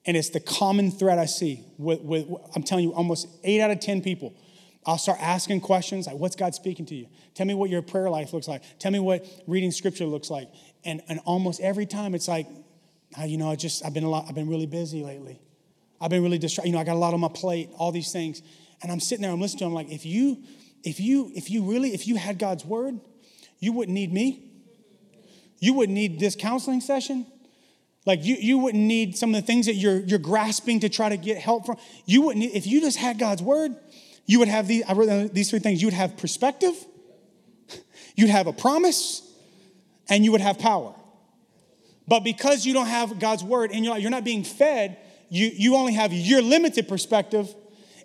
And 0.05 0.17
it's 0.17 0.29
the 0.29 0.39
common 0.39 0.91
thread 0.91 1.17
I 1.17 1.25
see. 1.25 1.63
With, 1.77 2.01
with, 2.01 2.27
I'm 2.55 2.63
telling 2.63 2.83
you, 2.83 2.93
almost 2.93 3.27
eight 3.43 3.61
out 3.61 3.71
of 3.71 3.79
10 3.79 4.01
people, 4.01 4.33
I'll 4.85 4.97
start 4.97 5.19
asking 5.21 5.61
questions 5.61 6.07
like, 6.07 6.17
What's 6.17 6.35
God 6.35 6.55
speaking 6.55 6.85
to 6.87 6.95
you? 6.95 7.07
Tell 7.35 7.45
me 7.45 7.53
what 7.53 7.69
your 7.69 7.81
prayer 7.81 8.09
life 8.09 8.33
looks 8.33 8.47
like. 8.47 8.63
Tell 8.79 8.91
me 8.91 8.99
what 8.99 9.25
reading 9.47 9.71
scripture 9.71 10.05
looks 10.05 10.29
like. 10.29 10.49
And, 10.83 11.01
and 11.07 11.19
almost 11.25 11.61
every 11.61 11.85
time 11.85 12.15
it's 12.15 12.27
like, 12.27 12.47
oh, 13.17 13.23
You 13.23 13.37
know, 13.37 13.49
I 13.49 13.55
just, 13.55 13.85
I've 13.85 13.93
been, 13.93 14.03
a 14.03 14.09
lot, 14.09 14.25
I've 14.27 14.35
been 14.35 14.49
really 14.49 14.65
busy 14.65 15.03
lately. 15.03 15.39
I've 16.01 16.09
been 16.09 16.23
really 16.23 16.37
distracted. 16.37 16.69
You 16.69 16.73
know, 16.73 16.81
I 16.81 16.83
got 16.83 16.95
a 16.95 16.99
lot 16.99 17.13
on 17.13 17.21
my 17.21 17.29
plate, 17.29 17.69
all 17.77 17.91
these 17.91 18.11
things. 18.11 18.41
And 18.81 18.91
I'm 18.91 18.99
sitting 18.99 19.21
there, 19.21 19.31
I'm 19.31 19.39
listening 19.39 19.59
to 19.59 19.65
them 19.65 19.73
like, 19.73 19.89
if 19.89 20.05
you, 20.05 20.43
if 20.83 20.99
you, 20.99 21.31
if 21.33 21.49
you 21.49 21.63
really, 21.63 21.93
if 21.93 22.07
you 22.07 22.17
had 22.17 22.37
God's 22.37 22.65
word, 22.65 22.99
you 23.59 23.71
wouldn't 23.71 23.95
need 23.95 24.11
me. 24.11 24.51
You 25.59 25.73
wouldn't 25.73 25.95
need 25.95 26.19
this 26.19 26.35
counseling 26.35 26.81
session. 26.81 27.25
Like 28.05 28.23
you, 28.25 28.35
you 28.35 28.57
wouldn't 28.57 28.83
need 28.83 29.17
some 29.17 29.33
of 29.33 29.41
the 29.41 29.45
things 29.45 29.65
that 29.67 29.75
you're, 29.75 29.99
you're 29.99 30.19
grasping 30.19 30.81
to 30.81 30.89
try 30.89 31.09
to 31.09 31.17
get 31.17 31.37
help 31.37 31.65
from. 31.65 31.77
You 32.05 32.23
wouldn't, 32.23 32.39
need, 32.39 32.55
if 32.55 32.67
you 32.67 32.81
just 32.81 32.97
had 32.97 33.17
God's 33.17 33.41
word, 33.41 33.75
you 34.25 34.39
would 34.39 34.47
have 34.47 34.67
these, 34.67 34.83
I 34.87 34.93
wrote 34.93 35.33
these 35.33 35.49
three 35.49 35.59
things. 35.59 35.81
You 35.81 35.87
would 35.87 35.93
have 35.93 36.17
perspective, 36.17 36.73
you'd 38.15 38.29
have 38.29 38.47
a 38.47 38.53
promise, 38.53 39.21
and 40.09 40.25
you 40.25 40.31
would 40.31 40.41
have 40.41 40.59
power. 40.59 40.93
But 42.07 42.21
because 42.25 42.65
you 42.65 42.73
don't 42.73 42.87
have 42.87 43.19
God's 43.19 43.43
word 43.43 43.71
and 43.71 43.85
you're, 43.85 43.97
you're 43.97 44.11
not 44.11 44.25
being 44.25 44.43
fed, 44.43 44.97
you, 45.29 45.49
you 45.53 45.75
only 45.75 45.93
have 45.93 46.11
your 46.11 46.41
limited 46.41 46.87
perspective 46.87 47.53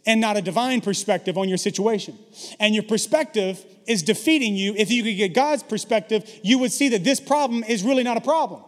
and 0.07 0.21
not 0.21 0.37
a 0.37 0.43
divine 0.43 0.81
perspective 0.81 1.37
on 1.37 1.49
your 1.49 1.59
situation. 1.59 2.17
And 2.61 2.75
your 2.75 2.85
perspective 2.85 3.65
is 3.87 4.03
defeating 4.03 4.55
you. 4.55 4.75
If 4.77 4.91
you 4.91 5.03
could 5.03 5.17
get 5.17 5.35
God's 5.35 5.63
perspective, 5.63 6.31
you 6.43 6.59
would 6.59 6.73
see 6.73 6.91
that 6.91 7.05
this 7.05 7.21
problem 7.21 7.65
is 7.65 7.83
really 7.83 8.05
not 8.05 8.17
a 8.17 8.21
problem. 8.21 8.63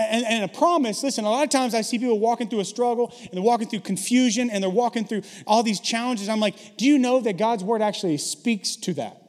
And, 0.00 0.24
and, 0.24 0.44
a 0.44 0.48
promise, 0.48 1.02
listen, 1.02 1.24
a 1.24 1.30
lot 1.30 1.44
of 1.44 1.50
times 1.50 1.74
I 1.74 1.82
see 1.82 1.98
people 1.98 2.18
walking 2.18 2.48
through 2.48 2.60
a 2.60 2.64
struggle 2.64 3.12
and 3.22 3.30
they're 3.32 3.42
walking 3.42 3.68
through 3.68 3.80
confusion 3.80 4.48
and 4.50 4.62
they're 4.62 4.70
walking 4.70 5.04
through 5.04 5.22
all 5.46 5.62
these 5.62 5.80
challenges. 5.80 6.28
I'm 6.28 6.40
like, 6.40 6.76
do 6.76 6.86
you 6.86 6.98
know 6.98 7.20
that 7.20 7.36
God's 7.36 7.62
word 7.62 7.82
actually 7.82 8.16
speaks 8.18 8.76
to 8.76 8.94
that? 8.94 9.22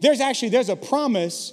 There's 0.00 0.20
actually, 0.20 0.50
there's 0.50 0.68
a 0.68 0.76
promise 0.76 1.52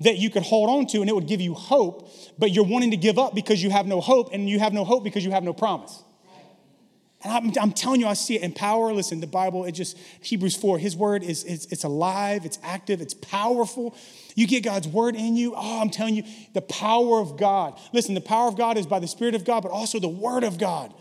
that 0.00 0.18
you 0.18 0.30
could 0.30 0.42
hold 0.42 0.68
on 0.70 0.86
to 0.88 1.00
and 1.00 1.08
it 1.08 1.14
would 1.14 1.26
give 1.26 1.40
you 1.40 1.54
hope, 1.54 2.08
but 2.38 2.50
you're 2.50 2.64
wanting 2.64 2.90
to 2.90 2.96
give 2.96 3.18
up 3.18 3.34
because 3.34 3.62
you 3.62 3.70
have 3.70 3.86
no 3.86 4.00
hope 4.00 4.30
and 4.32 4.48
you 4.48 4.58
have 4.58 4.72
no 4.72 4.84
hope 4.84 5.04
because 5.04 5.24
you 5.24 5.30
have 5.30 5.44
no 5.44 5.52
promise. 5.52 6.02
And 7.22 7.32
I'm, 7.32 7.52
I'm, 7.60 7.72
telling 7.72 8.00
you, 8.00 8.08
I 8.08 8.14
see 8.14 8.34
it 8.34 8.42
in 8.42 8.52
power. 8.52 8.92
Listen, 8.92 9.20
the 9.20 9.28
Bible, 9.28 9.64
it 9.64 9.72
just, 9.72 9.96
Hebrews 10.22 10.56
4, 10.56 10.78
his 10.78 10.96
word 10.96 11.22
is, 11.22 11.44
is 11.44 11.66
it's 11.66 11.84
alive, 11.84 12.44
it's 12.44 12.58
active, 12.64 13.00
it's 13.00 13.14
powerful. 13.14 13.94
You 14.34 14.48
get 14.48 14.64
God's 14.64 14.88
word 14.88 15.14
in 15.14 15.36
you. 15.36 15.54
Oh, 15.56 15.80
I'm 15.80 15.90
telling 15.90 16.16
you, 16.16 16.24
the 16.52 16.62
power 16.62 17.20
of 17.20 17.36
God. 17.36 17.78
Listen, 17.92 18.14
the 18.14 18.20
power 18.20 18.48
of 18.48 18.56
God 18.56 18.76
is 18.76 18.86
by 18.86 18.98
the 18.98 19.06
Spirit 19.06 19.36
of 19.36 19.44
God, 19.44 19.62
but 19.62 19.70
also 19.70 20.00
the 20.00 20.08
word 20.08 20.42
of 20.42 20.58
God. 20.58 20.92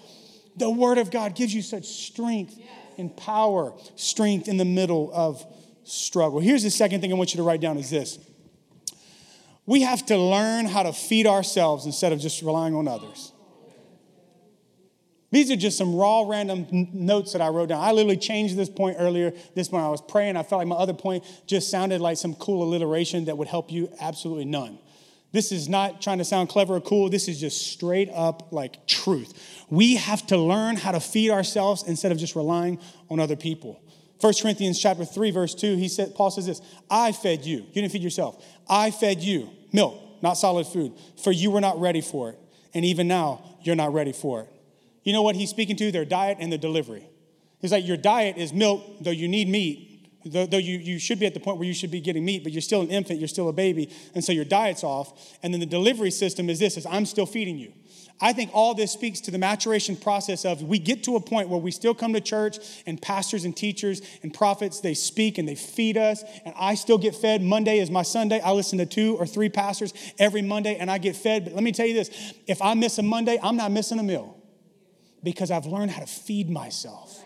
The 0.58 0.70
word 0.70 1.00
of 1.00 1.10
God 1.10 1.36
gives 1.36 1.54
you 1.56 1.62
such 1.62 1.86
strength 1.86 2.60
and 2.98 3.16
power, 3.16 3.74
strength 3.96 4.48
in 4.48 4.58
the 4.58 4.66
middle 4.66 5.10
of 5.14 5.44
struggle. 5.84 6.40
Here's 6.40 6.64
the 6.64 6.70
second 6.70 7.02
thing 7.02 7.12
I 7.12 7.16
want 7.16 7.34
you 7.34 7.38
to 7.38 7.44
write 7.44 7.62
down 7.62 7.78
is 7.78 7.90
this. 7.90 8.20
We 9.66 9.82
have 9.82 10.06
to 10.08 10.18
learn 10.18 10.66
how 10.66 10.84
to 10.84 10.94
feed 10.94 11.26
ourselves 11.26 11.86
instead 11.86 12.12
of 12.12 12.20
just 12.20 12.42
relying 12.42 12.76
on 12.76 12.88
others. 12.88 13.31
These 15.32 15.50
are 15.50 15.56
just 15.56 15.78
some 15.78 15.96
raw, 15.96 16.24
random 16.28 16.68
notes 16.94 17.32
that 17.34 17.42
I 17.42 17.48
wrote 17.48 17.70
down. 17.70 17.82
I 17.82 17.94
literally 17.94 18.18
changed 18.18 18.58
this 18.58 18.70
point 18.70 18.98
earlier 19.00 19.32
this 19.56 19.72
morning. 19.72 19.88
I 19.88 19.92
was 19.92 20.02
praying. 20.02 20.36
I 20.36 20.44
felt 20.44 20.60
like 20.60 20.68
my 20.68 20.76
other 20.76 20.94
point 20.94 21.24
just 21.48 21.72
sounded 21.72 22.02
like 22.02 22.18
some 22.18 22.36
cool 22.36 22.64
alliteration 22.64 23.26
that 23.26 23.38
would 23.38 23.48
help 23.48 23.72
you. 23.72 23.90
Absolutely 24.02 24.46
none. 24.46 24.78
This 25.32 25.54
is 25.54 25.70
not 25.70 26.02
trying 26.02 26.18
to 26.18 26.26
sound 26.26 26.50
clever 26.50 26.76
or 26.76 26.82
cool. 26.82 27.10
This 27.10 27.30
is 27.30 27.40
just 27.40 27.72
straight 27.72 28.10
up 28.14 28.52
like 28.52 28.86
truth. 28.86 29.66
We 29.70 29.96
have 29.96 30.28
to 30.28 30.38
learn 30.38 30.76
how 30.76 30.92
to 30.92 31.00
feed 31.00 31.32
ourselves 31.32 31.84
instead 31.88 32.12
of 32.12 32.18
just 32.18 32.36
relying 32.36 32.80
on 33.10 33.22
other 33.22 33.38
people. 33.38 33.82
1 34.20 34.34
Corinthians 34.42 34.78
chapter 34.80 35.06
3, 35.06 35.32
verse 35.32 35.56
2, 35.56 35.78
he 35.78 35.88
said, 35.88 36.14
Paul 36.14 36.30
says 36.30 36.46
this, 36.46 36.62
I 36.90 37.14
fed 37.14 37.46
you. 37.46 37.60
You 37.60 37.74
didn't 37.74 37.94
feed 37.94 38.04
yourself. 38.04 38.46
I 38.68 38.92
fed 38.92 39.22
you 39.22 39.50
milk, 39.72 39.98
not 40.22 40.34
solid 40.34 40.68
food, 40.68 40.94
for 41.24 41.32
you 41.32 41.50
were 41.50 41.62
not 41.62 41.80
ready 41.80 42.02
for 42.02 42.30
it. 42.32 42.40
And 42.74 42.84
even 42.84 43.08
now, 43.08 43.58
you're 43.64 43.76
not 43.76 43.94
ready 43.94 44.12
for 44.12 44.42
it. 44.42 44.50
You 45.04 45.14
know 45.14 45.22
what 45.22 45.36
he's 45.36 45.50
speaking 45.50 45.76
to? 45.78 45.92
Their 45.92 46.06
diet 46.06 46.38
and 46.40 46.52
their 46.52 46.60
delivery. 46.60 47.08
He's 47.60 47.72
like, 47.72 47.86
your 47.86 47.98
diet 47.98 48.38
is 48.38 48.54
milk, 48.54 48.84
though 49.02 49.12
you 49.12 49.28
need 49.28 49.48
meat. 49.48 49.88
Though, 50.26 50.46
though 50.46 50.58
you, 50.58 50.78
you 50.78 51.00
should 51.00 51.20
be 51.20 51.26
at 51.26 51.34
the 51.34 51.40
point 51.40 51.58
where 51.58 51.68
you 51.68 51.74
should 51.74 51.90
be 51.90 52.00
getting 52.00 52.24
meat, 52.24 52.44
but 52.44 52.52
you're 52.52 52.62
still 52.62 52.82
an 52.82 52.90
infant, 52.90 53.20
you're 53.20 53.28
still 53.28 53.50
a 53.50 53.54
baby, 53.54 53.92
and 54.14 54.24
so 54.24 54.32
your 54.32 54.46
diet's 54.46 54.84
off. 54.84 55.36
And 55.42 55.52
then 55.52 55.60
the 55.60 55.66
delivery 55.66 56.12
system 56.12 56.48
is 56.48 56.60
this, 56.60 56.78
is 56.78 56.86
I'm 56.86 57.08
still 57.08 57.26
feeding 57.26 57.58
you. 57.58 57.74
I 58.24 58.34
think 58.34 58.52
all 58.54 58.76
this 58.76 58.92
speaks 58.92 59.20
to 59.22 59.32
the 59.32 59.40
maturation 59.40 59.96
process 59.96 60.46
of 60.46 60.62
we 60.62 60.78
get 60.78 61.04
to 61.06 61.16
a 61.16 61.20
point 61.20 61.50
where 61.50 61.60
we 61.60 61.72
still 61.72 61.96
come 61.96 62.14
to 62.14 62.22
church 62.22 62.60
and 62.86 63.02
pastors 63.02 63.46
and 63.46 63.58
teachers 63.58 64.04
and 64.22 64.32
prophets, 64.32 64.80
they 64.80 64.94
speak 64.94 65.40
and 65.40 65.48
they 65.48 65.56
feed 65.56 65.98
us. 65.98 66.24
And 66.46 66.54
I 66.56 66.76
still 66.76 67.00
get 67.00 67.16
fed. 67.16 67.42
Monday 67.42 67.80
is 67.80 67.90
my 67.90 68.04
Sunday. 68.04 68.40
I 68.40 68.52
listen 68.52 68.78
to 68.78 68.86
two 68.86 69.16
or 69.18 69.26
three 69.26 69.50
pastors 69.50 69.92
every 70.20 70.44
Monday 70.44 70.76
and 70.76 70.92
I 70.92 71.00
get 71.00 71.16
fed. 71.16 71.46
But 71.46 71.56
let 71.56 71.64
me 71.64 71.72
tell 71.72 71.88
you 71.88 71.96
this 71.96 72.34
if 72.46 72.62
I 72.62 72.76
miss 72.76 73.00
a 73.00 73.04
Monday, 73.04 73.40
I'm 73.42 73.56
not 73.56 73.72
missing 73.72 73.98
a 73.98 74.04
meal 74.04 74.41
because 75.24 75.52
I've 75.52 75.66
learned 75.66 75.92
how 75.92 76.02
to 76.02 76.08
feed 76.08 76.50
myself. 76.50 77.24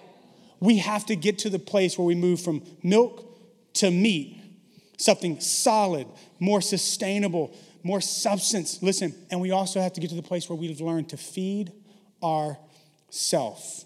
We 0.59 0.77
have 0.77 1.05
to 1.07 1.15
get 1.15 1.39
to 1.39 1.49
the 1.49 1.59
place 1.59 1.97
where 1.97 2.05
we 2.05 2.15
move 2.15 2.41
from 2.41 2.63
milk 2.81 3.23
to 3.75 3.91
meat, 3.91 4.41
something 4.97 5.39
solid, 5.39 6.07
more 6.39 6.61
sustainable 6.61 7.55
more 7.85 8.01
substance. 8.01 8.81
Listen, 8.81 9.13
and 9.29 9.39
we 9.39 9.51
also 9.51 9.79
have 9.79 9.93
to 9.93 10.01
get 10.01 10.09
to 10.09 10.15
the 10.15 10.23
place 10.23 10.49
where 10.49 10.57
we've 10.57 10.81
learned 10.81 11.07
to 11.09 11.17
feed 11.17 11.71
ourself. 12.23 13.85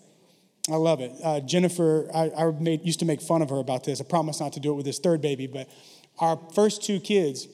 I 0.72 0.78
love 0.78 1.01
it. 1.01 1.12
Uh, 1.22 1.41
Jennifer, 1.41 2.10
I, 2.16 2.32
I 2.32 2.51
made, 2.51 2.86
used 2.86 2.99
to 2.99 3.05
make 3.05 3.22
fun 3.22 3.41
of 3.41 3.49
her 3.49 3.57
about 3.57 3.84
this. 3.84 3.99
I 3.99 4.05
promise 4.05 4.39
not 4.39 4.53
to 4.53 4.62
do 4.62 4.72
it 4.72 4.76
with 4.76 4.86
this 4.86 4.99
third 4.99 5.22
baby, 5.22 5.47
but 5.47 5.70
our 6.18 6.39
first 6.55 6.82
two 6.82 7.01
kids, 7.01 7.49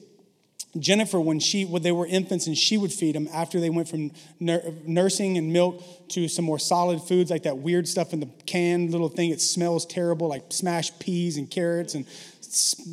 Jennifer, 0.80 1.20
when 1.20 1.40
she 1.40 1.64
when 1.64 1.82
they 1.82 1.92
were 1.92 2.06
infants 2.06 2.46
and 2.46 2.56
she 2.56 2.76
would 2.76 2.92
feed 2.92 3.14
them 3.14 3.28
after 3.32 3.60
they 3.60 3.70
went 3.70 3.88
from 3.88 4.12
nursing 4.40 5.38
and 5.38 5.52
milk 5.52 5.82
to 6.10 6.28
some 6.28 6.44
more 6.44 6.58
solid 6.58 7.02
foods 7.02 7.30
like 7.30 7.44
that 7.44 7.58
weird 7.58 7.88
stuff 7.88 8.12
in 8.12 8.20
the 8.20 8.28
can 8.46 8.90
little 8.90 9.08
thing. 9.08 9.30
It 9.30 9.40
smells 9.40 9.86
terrible, 9.86 10.28
like 10.28 10.44
smashed 10.50 10.98
peas 11.00 11.36
and 11.36 11.50
carrots 11.50 11.94
and 11.94 12.06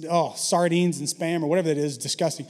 oh 0.09 0.33
sardines 0.35 0.99
and 0.99 1.07
spam 1.07 1.43
or 1.43 1.47
whatever 1.47 1.69
that 1.69 1.77
is, 1.77 1.97
disgusting 1.97 2.47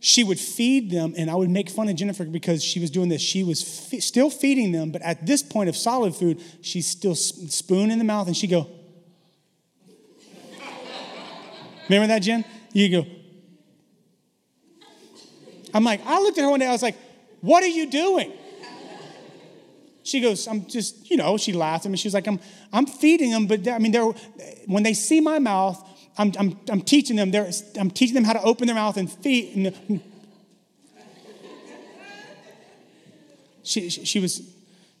she 0.00 0.22
would 0.22 0.38
feed 0.38 0.90
them, 0.90 1.14
and 1.16 1.28
I 1.30 1.34
would 1.34 1.50
make 1.50 1.68
fun 1.68 1.88
of 1.88 1.96
Jennifer 1.96 2.24
because 2.24 2.62
she 2.62 2.78
was 2.78 2.90
doing 2.90 3.08
this. 3.08 3.20
She 3.20 3.42
was 3.42 3.60
still 4.00 4.30
feeding 4.30 4.72
them, 4.72 4.90
but 4.92 5.02
at 5.02 5.26
this 5.26 5.42
point 5.42 5.68
of 5.68 5.76
solid 5.76 6.14
food, 6.14 6.40
she's 6.62 6.86
still 6.86 7.14
spoon 7.16 7.90
in 7.90 7.98
the 7.98 8.04
mouth, 8.04 8.28
and 8.28 8.36
she 8.36 8.46
go. 8.46 8.68
Remember 11.88 12.06
that, 12.08 12.20
Jen? 12.20 12.44
You 12.72 12.90
go. 12.90 13.06
I'm 15.74 15.84
like, 15.84 16.00
I 16.06 16.20
looked 16.20 16.38
at 16.38 16.44
her 16.44 16.50
one 16.50 16.60
day. 16.60 16.66
I 16.66 16.72
was 16.72 16.82
like, 16.82 16.96
"What 17.40 17.62
are 17.62 17.68
you 17.68 17.90
doing?" 17.90 18.32
She 20.02 20.20
goes, 20.20 20.46
"I'm 20.48 20.66
just, 20.66 21.10
you 21.10 21.16
know." 21.16 21.36
She 21.36 21.52
laughed 21.52 21.84
at 21.84 21.90
me. 21.90 21.98
She 21.98 22.08
was 22.08 22.14
like, 22.14 22.26
"I'm, 22.26 22.40
I'm 22.72 22.86
feeding 22.86 23.30
them, 23.30 23.46
but 23.46 23.68
I 23.68 23.78
mean, 23.78 23.92
they're 23.92 24.12
when 24.66 24.82
they 24.82 24.94
see 24.94 25.20
my 25.20 25.38
mouth, 25.38 25.82
I'm, 26.18 26.32
I'm, 26.38 26.58
I'm 26.68 26.80
teaching 26.82 27.16
them, 27.16 27.32
I'm 27.78 27.90
teaching 27.90 28.14
them 28.14 28.24
how 28.24 28.32
to 28.32 28.42
open 28.42 28.66
their 28.66 28.74
mouth 28.74 28.96
and 28.96 29.10
feed. 29.10 29.72
Mm. 29.72 30.00
She, 33.62 33.90
she, 33.90 34.18
was, 34.18 34.40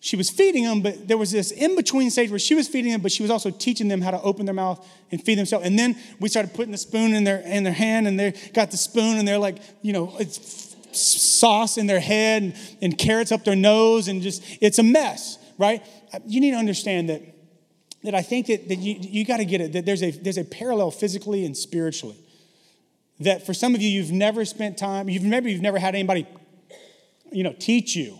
she 0.00 0.16
was 0.16 0.30
feeding 0.30 0.64
them, 0.64 0.80
but 0.80 1.08
there 1.08 1.18
was 1.18 1.32
this 1.32 1.50
in 1.50 1.74
between 1.74 2.10
stage 2.10 2.30
where 2.30 2.38
she 2.38 2.54
was 2.54 2.68
feeding 2.68 2.92
them, 2.92 3.00
but 3.00 3.10
she 3.10 3.22
was 3.22 3.30
also 3.30 3.50
teaching 3.50 3.88
them 3.88 4.00
how 4.00 4.12
to 4.12 4.20
open 4.22 4.46
their 4.46 4.54
mouth 4.54 4.86
and 5.10 5.22
feed 5.22 5.38
themselves. 5.38 5.66
And 5.66 5.78
then 5.78 5.96
we 6.20 6.28
started 6.28 6.54
putting 6.54 6.72
the 6.72 6.78
spoon 6.78 7.14
in 7.14 7.24
their, 7.24 7.40
in 7.40 7.64
their 7.64 7.72
hand, 7.72 8.06
and 8.06 8.18
they 8.18 8.32
got 8.54 8.70
the 8.70 8.76
spoon, 8.76 9.16
and 9.16 9.26
they're 9.26 9.38
like, 9.38 9.58
you 9.82 9.92
know, 9.92 10.14
it's 10.20 10.76
sauce 10.92 11.78
in 11.78 11.86
their 11.86 12.00
head 12.00 12.42
and, 12.42 12.54
and 12.80 12.98
carrots 12.98 13.32
up 13.32 13.44
their 13.44 13.56
nose, 13.56 14.08
and 14.08 14.22
just, 14.22 14.42
it's 14.60 14.78
a 14.78 14.82
mess, 14.82 15.38
right? 15.58 15.84
You 16.26 16.40
need 16.40 16.52
to 16.52 16.58
understand 16.58 17.08
that 17.08 17.22
that 18.04 18.14
I 18.14 18.22
think 18.22 18.46
that, 18.46 18.68
that 18.68 18.76
you, 18.76 18.96
you 19.00 19.24
got 19.24 19.38
to 19.38 19.44
get 19.44 19.60
it, 19.60 19.72
that 19.72 19.84
there's 19.84 20.02
a, 20.02 20.10
there's 20.10 20.38
a 20.38 20.44
parallel 20.44 20.90
physically 20.90 21.44
and 21.44 21.56
spiritually. 21.56 22.16
That 23.20 23.44
for 23.44 23.52
some 23.52 23.74
of 23.74 23.82
you, 23.82 23.88
you've 23.88 24.12
never 24.12 24.44
spent 24.44 24.78
time, 24.78 25.08
you've, 25.08 25.24
maybe 25.24 25.50
you've 25.50 25.62
never 25.62 25.78
had 25.78 25.94
anybody, 25.94 26.26
you 27.32 27.42
know, 27.42 27.54
teach 27.58 27.96
you. 27.96 28.18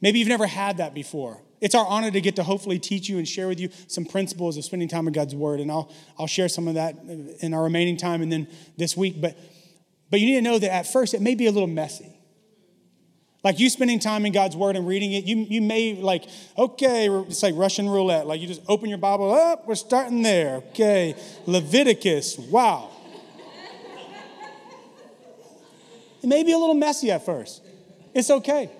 Maybe 0.00 0.18
you've 0.18 0.28
never 0.28 0.46
had 0.46 0.78
that 0.78 0.94
before. 0.94 1.40
It's 1.60 1.74
our 1.74 1.86
honor 1.86 2.10
to 2.10 2.20
get 2.20 2.36
to 2.36 2.44
hopefully 2.44 2.78
teach 2.78 3.08
you 3.08 3.18
and 3.18 3.26
share 3.26 3.48
with 3.48 3.58
you 3.58 3.70
some 3.88 4.04
principles 4.04 4.56
of 4.56 4.64
spending 4.64 4.88
time 4.88 5.06
in 5.08 5.12
God's 5.12 5.34
Word. 5.34 5.60
And 5.60 5.70
I'll, 5.70 5.92
I'll 6.18 6.28
share 6.28 6.48
some 6.48 6.68
of 6.68 6.74
that 6.74 6.96
in 7.40 7.52
our 7.52 7.64
remaining 7.64 7.96
time 7.96 8.22
and 8.22 8.30
then 8.30 8.46
this 8.76 8.96
week. 8.96 9.20
But, 9.20 9.36
but 10.10 10.20
you 10.20 10.26
need 10.26 10.36
to 10.36 10.42
know 10.42 10.58
that 10.58 10.72
at 10.72 10.86
first 10.86 11.14
it 11.14 11.20
may 11.20 11.34
be 11.34 11.46
a 11.46 11.52
little 11.52 11.68
messy. 11.68 12.14
Like 13.44 13.60
you 13.60 13.70
spending 13.70 14.00
time 14.00 14.26
in 14.26 14.32
God's 14.32 14.56
word 14.56 14.76
and 14.76 14.86
reading 14.86 15.12
it, 15.12 15.24
you, 15.24 15.36
you 15.36 15.62
may 15.62 15.94
like, 15.94 16.24
okay, 16.56 17.08
it's 17.08 17.42
like 17.42 17.54
Russian 17.56 17.88
roulette. 17.88 18.26
Like 18.26 18.40
you 18.40 18.46
just 18.46 18.62
open 18.68 18.88
your 18.88 18.98
Bible 18.98 19.32
up, 19.32 19.66
we're 19.66 19.76
starting 19.76 20.22
there. 20.22 20.56
Okay, 20.70 21.14
Leviticus, 21.46 22.36
wow. 22.36 22.90
it 26.22 26.26
may 26.26 26.42
be 26.42 26.52
a 26.52 26.58
little 26.58 26.74
messy 26.74 27.10
at 27.10 27.24
first. 27.24 27.62
It's 28.12 28.30
okay. 28.30 28.70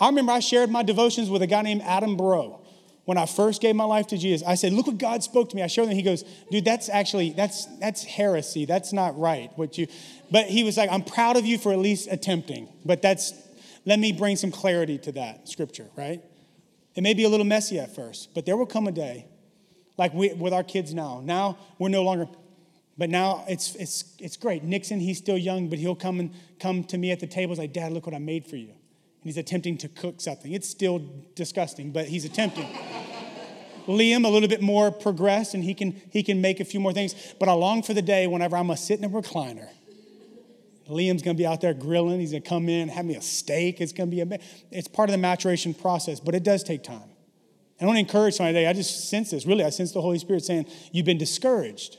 I 0.00 0.08
remember 0.08 0.32
I 0.32 0.40
shared 0.40 0.70
my 0.70 0.82
devotions 0.82 1.30
with 1.30 1.42
a 1.42 1.46
guy 1.46 1.62
named 1.62 1.82
Adam 1.82 2.16
Bro. 2.16 2.60
When 3.04 3.18
I 3.18 3.26
first 3.26 3.60
gave 3.60 3.76
my 3.76 3.84
life 3.84 4.06
to 4.08 4.16
Jesus, 4.16 4.46
I 4.46 4.54
said, 4.54 4.72
"Look 4.72 4.86
what 4.86 4.98
God 4.98 5.22
spoke 5.22 5.50
to 5.50 5.56
me." 5.56 5.62
I 5.62 5.66
showed 5.66 5.88
him. 5.88 5.94
He 5.94 6.02
goes, 6.02 6.24
"Dude, 6.50 6.64
that's 6.64 6.88
actually 6.88 7.30
that's 7.32 7.66
that's 7.78 8.02
heresy. 8.02 8.64
That's 8.64 8.92
not 8.92 9.18
right." 9.18 9.50
What 9.56 9.76
you, 9.76 9.88
but 10.30 10.46
he 10.46 10.64
was 10.64 10.78
like, 10.78 10.90
"I'm 10.90 11.04
proud 11.04 11.36
of 11.36 11.44
you 11.44 11.58
for 11.58 11.72
at 11.72 11.78
least 11.78 12.08
attempting." 12.10 12.68
But 12.84 13.02
that's 13.02 13.34
let 13.84 13.98
me 13.98 14.12
bring 14.12 14.36
some 14.36 14.50
clarity 14.50 14.98
to 14.98 15.12
that 15.12 15.48
scripture, 15.48 15.88
right? 15.96 16.22
It 16.94 17.02
may 17.02 17.14
be 17.14 17.24
a 17.24 17.28
little 17.28 17.46
messy 17.46 17.78
at 17.78 17.94
first, 17.94 18.34
but 18.34 18.46
there 18.46 18.56
will 18.56 18.66
come 18.66 18.86
a 18.86 18.92
day, 18.92 19.26
like 19.98 20.14
we, 20.14 20.32
with 20.32 20.52
our 20.52 20.62
kids 20.62 20.94
now. 20.94 21.20
Now 21.22 21.58
we're 21.78 21.88
no 21.88 22.02
longer, 22.02 22.28
but 22.96 23.10
now 23.10 23.44
it's, 23.48 23.74
it's, 23.74 24.14
it's 24.18 24.36
great. 24.36 24.62
Nixon, 24.62 25.00
he's 25.00 25.18
still 25.18 25.36
young, 25.36 25.68
but 25.68 25.78
he'll 25.78 25.96
come 25.96 26.20
and 26.20 26.32
come 26.60 26.84
to 26.84 26.96
me 26.96 27.10
at 27.10 27.20
the 27.20 27.26
table 27.26 27.52
and 27.52 27.58
say, 27.58 27.66
Dad, 27.66 27.92
look 27.92 28.06
what 28.06 28.14
I 28.14 28.18
made 28.18 28.46
for 28.46 28.56
you. 28.56 28.74
He's 29.24 29.36
attempting 29.36 29.78
to 29.78 29.88
cook 29.88 30.20
something. 30.20 30.52
It's 30.52 30.68
still 30.68 31.02
disgusting, 31.34 31.90
but 31.90 32.06
he's 32.06 32.24
attempting. 32.24 32.68
Liam, 33.88 34.24
a 34.24 34.28
little 34.28 34.48
bit 34.48 34.62
more 34.62 34.90
progressed, 34.92 35.54
and 35.54 35.64
he 35.64 35.74
can, 35.74 36.00
he 36.10 36.22
can 36.22 36.40
make 36.40 36.60
a 36.60 36.64
few 36.64 36.78
more 36.78 36.92
things. 36.92 37.34
But 37.40 37.48
I 37.48 37.52
long 37.52 37.82
for 37.82 37.94
the 37.94 38.02
day 38.02 38.26
whenever 38.26 38.56
I'm 38.56 38.66
going 38.66 38.76
to 38.76 38.82
sit 38.82 38.98
in 38.98 39.04
a 39.04 39.08
recliner 39.08 39.68
Liam's 40.88 41.22
going 41.22 41.36
to 41.36 41.40
be 41.40 41.46
out 41.46 41.60
there 41.60 41.74
grilling. 41.74 42.20
He's 42.20 42.32
going 42.32 42.42
to 42.42 42.48
come 42.48 42.68
in, 42.68 42.88
have 42.88 43.04
me 43.04 43.16
a 43.16 43.22
steak. 43.22 43.80
It's 43.80 43.92
going 43.92 44.10
to 44.10 44.14
be 44.14 44.20
a, 44.20 44.38
it's 44.70 44.88
part 44.88 45.08
of 45.08 45.12
the 45.12 45.18
maturation 45.18 45.72
process, 45.74 46.20
but 46.20 46.34
it 46.34 46.42
does 46.42 46.62
take 46.62 46.82
time. 46.82 47.10
I 47.80 47.86
want 47.86 47.96
to 47.96 48.00
encourage 48.00 48.34
somebody 48.34 48.54
today. 48.54 48.66
I 48.66 48.72
just 48.72 49.10
sense 49.10 49.30
this. 49.30 49.46
Really, 49.46 49.64
I 49.64 49.70
sense 49.70 49.92
the 49.92 50.00
Holy 50.00 50.18
Spirit 50.18 50.44
saying, 50.44 50.66
You've 50.92 51.04
been 51.04 51.18
discouraged 51.18 51.98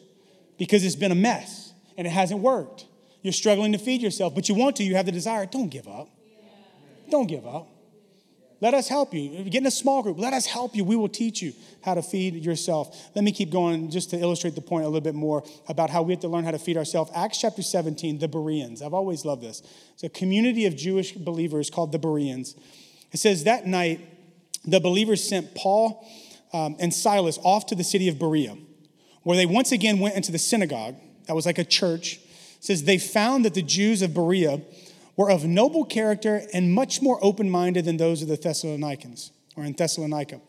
because 0.58 0.84
it's 0.84 0.96
been 0.96 1.12
a 1.12 1.16
mess 1.16 1.74
and 1.98 2.08
it 2.08 2.12
hasn't 2.12 2.40
worked. 2.40 2.86
You're 3.22 3.34
struggling 3.34 3.72
to 3.74 3.78
feed 3.78 4.02
yourself, 4.02 4.34
but 4.34 4.48
you 4.50 4.56
want 4.56 4.78
to. 4.78 4.84
You 4.84 4.96
have 4.96 5.06
the 5.06 5.12
desire. 5.12 5.46
Don't 5.46 5.70
give 5.70 5.88
up. 5.88 6.10
Don't 7.10 7.28
give 7.28 7.46
up. 7.46 7.70
Let 8.62 8.74
us 8.74 8.88
help 8.88 9.14
you. 9.14 9.44
Get 9.44 9.62
in 9.62 9.66
a 9.66 9.72
small 9.72 10.02
group. 10.02 10.18
Let 10.18 10.34
us 10.34 10.46
help 10.46 10.76
you. 10.76 10.84
We 10.84 10.96
will 10.96 11.10
teach 11.10 11.42
you 11.42 11.54
how 11.84 11.94
to 11.94 12.02
feed 12.02 12.36
yourself. 12.36 13.12
Let 13.14 13.24
me 13.24 13.32
keep 13.32 13.52
going 13.52 13.92
just 13.92 14.10
to 14.12 14.18
illustrate 14.18 14.56
the 14.56 14.62
point 14.62 14.86
a 14.86 14.88
little 14.88 15.02
bit 15.02 15.14
more 15.14 15.44
about 15.68 15.90
how 15.90 16.02
we 16.04 16.14
have 16.14 16.22
to 16.22 16.30
learn 16.30 16.46
how 16.46 16.52
to 16.52 16.60
feed 16.60 16.78
ourselves. 16.78 17.12
Acts 17.14 17.40
chapter 17.40 17.62
17, 17.62 18.20
the 18.20 18.28
Bereans. 18.28 18.82
I've 18.82 18.94
always 18.94 19.26
loved 19.26 19.44
this. 19.44 19.62
It's 19.94 20.04
a 20.04 20.10
community 20.10 20.66
of 20.66 20.76
Jewish 20.76 21.12
believers 21.12 21.70
called 21.70 21.92
the 21.92 22.00
Bereans. 22.00 22.56
It 23.12 23.18
says 23.18 23.44
that 23.44 23.68
night, 23.68 24.02
the 24.64 24.80
believers 24.80 25.24
sent 25.24 25.54
Paul 25.54 26.08
um, 26.54 26.76
and 26.80 26.94
Silas 26.94 27.38
off 27.44 27.66
to 27.68 27.76
the 27.76 27.84
city 27.84 28.08
of 28.08 28.18
Berea, 28.18 28.58
where 29.24 29.38
they 29.38 29.46
once 29.46 29.72
again 29.74 30.00
went 30.00 30.16
into 30.16 30.32
the 30.32 30.40
synagogue. 30.40 30.96
That 31.28 31.36
was 31.36 31.46
like 31.46 31.58
a 31.58 31.64
church. 31.64 32.16
It 32.16 32.64
says 32.64 32.84
they 32.84 32.98
found 32.98 33.46
that 33.46 33.54
the 33.54 33.62
Jews 33.62 34.02
of 34.02 34.14
Berea 34.14 34.62
were 35.16 35.30
of 35.30 35.46
noble 35.46 35.86
character 35.86 36.42
and 36.54 36.74
much 36.74 37.02
more 37.02 37.20
open 37.24 37.50
minded 37.50 37.86
than 37.86 37.98
those 37.98 38.22
of 38.22 38.28
the 38.28 38.36
Thessalonians 38.36 39.32
or 39.56 39.64
in 39.64 39.74
Thessalonica. 39.74 40.42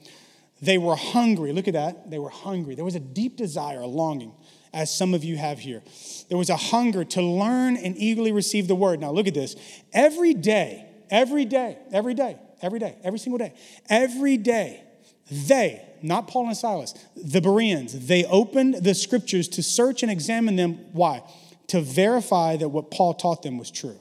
They 0.61 0.79
were 0.79 0.97
hungry. 0.97 1.53
Look 1.53 1.69
at 1.69 1.75
that. 1.75 2.11
They 2.11 2.19
were 2.19 2.31
hungry. 2.31 2.75
There 2.75 2.85
was 2.85 2.95
a 2.95 3.01
deep 3.01 3.37
desire, 3.37 3.81
a 3.81 3.87
longing, 3.87 4.33
as 4.73 4.95
some 4.95 5.15
of 5.15 5.23
you 5.23 5.37
have 5.37 5.59
here. 5.59 5.83
There 6.29 6.39
was 6.39 6.51
a 6.51 6.57
hunger 6.57 7.05
to 7.05 7.23
learn 7.23 7.77
and 7.77 7.97
eagerly 7.97 8.33
receive 8.33 8.67
the 8.67 8.75
word. 8.75 9.01
Now, 9.01 9.13
look 9.13 9.27
at 9.27 9.35
this. 9.35 9.55
Every 9.93 10.35
day, 10.35 10.87
every 11.11 11.45
day, 11.45 11.79
every 11.93 12.15
day, 12.15 12.39
every 12.63 12.79
day, 12.79 12.97
every 13.05 13.19
single 13.19 13.39
day, 13.39 13.53
every 13.89 14.39
day, 14.39 14.83
they, 15.31 15.85
not 16.03 16.29
Paul 16.29 16.47
and 16.47 16.57
Silas, 16.57 16.95
the 17.17 17.41
Bereans, 17.41 18.07
they 18.07 18.25
opened 18.25 18.77
the 18.77 18.95
scriptures 18.95 19.49
to 19.49 19.63
search 19.63 20.03
and 20.03 20.11
examine 20.11 20.57
them. 20.57 20.75
Why? 20.93 21.23
To 21.69 21.81
verify 21.81 22.57
that 22.57 22.69
what 22.69 22.91
Paul 22.91 23.13
taught 23.13 23.43
them 23.43 23.59
was 23.59 23.71
true 23.71 23.99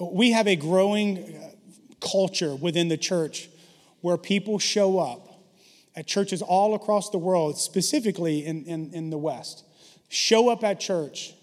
we 0.00 0.32
have 0.32 0.46
a 0.46 0.56
growing 0.56 1.36
uh, 1.36 1.50
culture 2.00 2.54
within 2.54 2.88
the 2.88 2.96
church 2.96 3.48
where 4.00 4.16
people 4.16 4.58
show 4.58 4.98
up 4.98 5.28
at 5.96 6.06
churches 6.06 6.42
all 6.42 6.74
across 6.74 7.10
the 7.10 7.18
world, 7.18 7.58
specifically 7.58 8.44
in, 8.44 8.64
in, 8.64 8.94
in 8.94 9.10
the 9.10 9.18
West, 9.18 9.64
show 10.08 10.48
up 10.48 10.62
at 10.62 10.78
church 10.78 11.34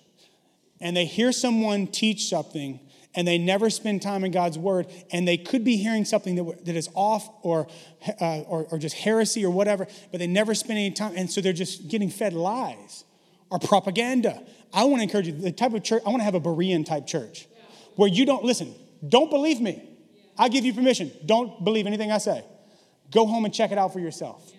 and 0.79 0.95
they 0.95 1.05
hear 1.05 1.31
someone 1.31 1.87
teach 1.87 2.29
something 2.29 2.79
and 3.15 3.27
they 3.27 3.37
never 3.37 3.69
spend 3.69 4.01
time 4.01 4.25
in 4.25 4.31
God's 4.31 4.57
word, 4.57 4.87
and 5.09 5.25
they 5.25 5.37
could 5.37 5.63
be 5.63 5.77
hearing 5.77 6.03
something 6.03 6.35
that, 6.35 6.65
that 6.65 6.75
is 6.75 6.89
off 6.93 7.29
or, 7.43 7.67
uh, 8.19 8.41
or, 8.41 8.67
or, 8.69 8.77
just 8.77 8.95
heresy 8.95 9.45
or 9.45 9.49
whatever, 9.49 9.87
but 10.11 10.19
they 10.19 10.27
never 10.27 10.53
spend 10.53 10.79
any 10.79 10.91
time, 10.91 11.13
and 11.15 11.31
so 11.31 11.39
they're 11.39 11.53
just 11.53 11.87
getting 11.87 12.09
fed 12.09 12.33
lies 12.33 13.05
or 13.49 13.57
propaganda. 13.57 14.43
I 14.73 14.83
want 14.83 14.97
to 14.97 15.03
encourage 15.03 15.27
you 15.27 15.31
the 15.31 15.53
type 15.53 15.73
of 15.73 15.81
church, 15.81 16.03
I 16.05 16.09
want 16.09 16.19
to 16.19 16.25
have 16.25 16.35
a 16.35 16.41
Berean 16.41 16.85
type 16.85 17.07
church 17.07 17.47
where 17.95 18.09
you 18.09 18.25
don't, 18.25 18.43
listen, 18.43 18.73
don't 19.07 19.29
believe 19.29 19.61
me. 19.61 19.89
I 20.37 20.49
give 20.49 20.65
you 20.65 20.73
permission. 20.73 21.11
Don't 21.25 21.63
believe 21.63 21.87
anything 21.87 22.11
I 22.11 22.17
say. 22.17 22.43
Go 23.11 23.25
home 23.25 23.45
and 23.45 23.53
check 23.53 23.71
it 23.71 23.77
out 23.77 23.93
for 23.93 23.99
yourself. 23.99 24.51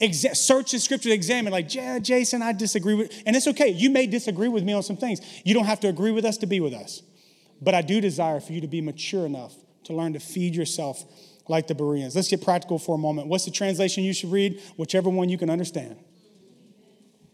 Exa- 0.00 0.36
search 0.36 0.72
the 0.72 0.78
scripture, 0.78 1.10
examine, 1.10 1.52
like, 1.52 1.74
yeah, 1.74 1.98
Jason, 1.98 2.40
I 2.40 2.52
disagree 2.52 2.94
with, 2.94 3.12
and 3.26 3.36
it's 3.36 3.46
okay. 3.48 3.68
You 3.68 3.90
may 3.90 4.06
disagree 4.06 4.48
with 4.48 4.64
me 4.64 4.72
on 4.72 4.82
some 4.82 4.96
things. 4.96 5.20
You 5.44 5.52
don't 5.52 5.66
have 5.66 5.80
to 5.80 5.88
agree 5.88 6.10
with 6.10 6.24
us 6.24 6.38
to 6.38 6.46
be 6.46 6.60
with 6.60 6.72
us. 6.72 7.02
But 7.60 7.74
I 7.74 7.82
do 7.82 8.00
desire 8.00 8.40
for 8.40 8.52
you 8.52 8.62
to 8.62 8.66
be 8.66 8.80
mature 8.80 9.26
enough 9.26 9.54
to 9.84 9.92
learn 9.92 10.14
to 10.14 10.20
feed 10.20 10.54
yourself 10.54 11.04
like 11.48 11.66
the 11.66 11.74
Bereans. 11.74 12.16
Let's 12.16 12.28
get 12.28 12.42
practical 12.42 12.78
for 12.78 12.94
a 12.94 12.98
moment. 12.98 13.28
What's 13.28 13.44
the 13.44 13.50
translation 13.50 14.04
you 14.04 14.14
should 14.14 14.32
read? 14.32 14.62
Whichever 14.76 15.10
one 15.10 15.28
you 15.28 15.36
can 15.36 15.50
understand. 15.50 15.96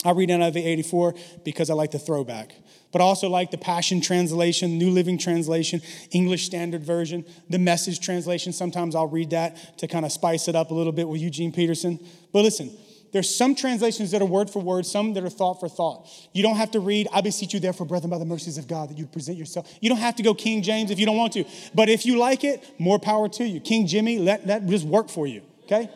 I 0.05 0.11
read 0.11 0.29
NIV 0.29 0.57
84 0.57 1.15
because 1.45 1.71
I 1.71 1.75
like 1.75 1.91
the 1.91 1.99
throwback, 1.99 2.55
but 2.97 3.03
also 3.03 3.29
like 3.29 3.51
the 3.51 3.59
Passion 3.59 4.01
Translation, 4.01 4.79
New 4.79 4.89
Living 4.89 5.19
Translation, 5.19 5.83
English 6.13 6.47
Standard 6.47 6.83
Version, 6.83 7.27
the 7.51 7.59
Message 7.59 8.01
Translation. 8.01 8.55
Sometimes 8.55 8.95
I'll 8.95 9.07
read 9.07 9.29
that 9.33 9.77
to 9.81 9.87
kind 9.87 10.07
of 10.07 10.13
spice 10.13 10.49
it 10.49 10.57
up 10.57 10.71
a 10.71 10.75
little 10.75 10.95
bit 10.95 11.07
with 11.07 11.21
Eugene 11.21 11.53
Peterson. 11.53 12.01
But 12.33 12.41
listen, 12.41 12.75
there's 13.13 13.29
some 13.29 13.55
translations 13.55 14.13
that 14.13 14.23
are 14.23 14.25
word 14.25 14.49
for 14.49 14.63
word, 14.63 14.87
some 14.87 15.13
that 15.13 15.25
are 15.25 15.29
thought 15.29 15.61
for 15.61 15.69
thought. 15.69 16.09
You 16.33 16.43
don't 16.43 16.57
have 16.57 16.71
to 16.71 16.81
read, 16.81 17.07
I 17.13 17.21
beseech 17.21 17.53
you 17.53 17.61
therefore, 17.61 17.87
brethren, 17.87 18.09
by 18.09 18.17
the 18.17 18.25
mercies 18.25 18.57
of 18.57 18.67
God, 18.67 18.89
that 18.89 18.97
you 18.97 19.05
present 19.05 19.37
yourself. 19.37 19.71
You 19.83 19.91
don't 19.91 19.99
have 19.99 20.17
to 20.17 20.23
go 20.23 20.33
King 20.33 20.63
James 20.63 20.91
if 20.91 20.99
you 20.99 21.05
don't 21.05 21.19
want 21.19 21.35
to. 21.35 21.45
But 21.75 21.91
if 21.91 22.07
you 22.07 22.17
like 22.17 22.45
it, 22.45 22.65
more 22.79 22.99
power 22.99 23.29
to 23.29 23.47
you. 23.47 23.61
King 23.61 23.87
Jimmy, 23.87 24.19
let 24.19 24.47
that 24.47 24.67
just 24.67 24.87
work 24.87 25.11
for 25.11 25.27
you, 25.27 25.43
okay? 25.65 25.91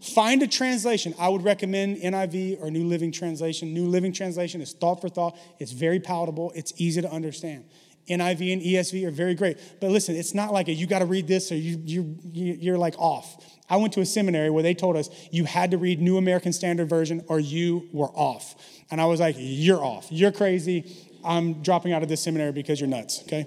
Find 0.00 0.42
a 0.42 0.46
translation. 0.46 1.14
I 1.18 1.28
would 1.28 1.42
recommend 1.42 1.96
NIV 1.98 2.62
or 2.62 2.70
New 2.70 2.84
Living 2.84 3.10
Translation. 3.10 3.74
New 3.74 3.88
Living 3.88 4.12
Translation 4.12 4.60
is 4.60 4.72
thought 4.72 5.00
for 5.00 5.08
thought, 5.08 5.36
it's 5.58 5.72
very 5.72 5.98
palatable, 5.98 6.52
it's 6.54 6.72
easy 6.76 7.02
to 7.02 7.10
understand. 7.10 7.64
NIV 8.08 8.52
and 8.54 8.62
ESV 8.62 9.06
are 9.06 9.10
very 9.10 9.34
great. 9.34 9.58
But 9.80 9.90
listen, 9.90 10.16
it's 10.16 10.34
not 10.34 10.52
like 10.52 10.68
a, 10.68 10.72
you 10.72 10.86
got 10.86 11.00
to 11.00 11.04
read 11.04 11.26
this 11.26 11.52
or 11.52 11.56
you, 11.56 11.80
you, 11.84 12.16
you're 12.32 12.78
like 12.78 12.94
off. 12.98 13.44
I 13.68 13.76
went 13.76 13.92
to 13.94 14.00
a 14.00 14.06
seminary 14.06 14.50
where 14.50 14.62
they 14.62 14.72
told 14.72 14.96
us 14.96 15.10
you 15.30 15.44
had 15.44 15.72
to 15.72 15.78
read 15.78 16.00
New 16.00 16.16
American 16.16 16.52
Standard 16.52 16.88
Version 16.88 17.22
or 17.28 17.38
you 17.38 17.88
were 17.92 18.08
off. 18.08 18.54
And 18.90 19.00
I 19.00 19.04
was 19.04 19.20
like, 19.20 19.36
you're 19.38 19.84
off. 19.84 20.06
You're 20.10 20.32
crazy. 20.32 20.96
I'm 21.24 21.62
dropping 21.62 21.92
out 21.92 22.02
of 22.02 22.08
this 22.08 22.22
seminary 22.22 22.52
because 22.52 22.80
you're 22.80 22.88
nuts, 22.88 23.22
okay? 23.24 23.46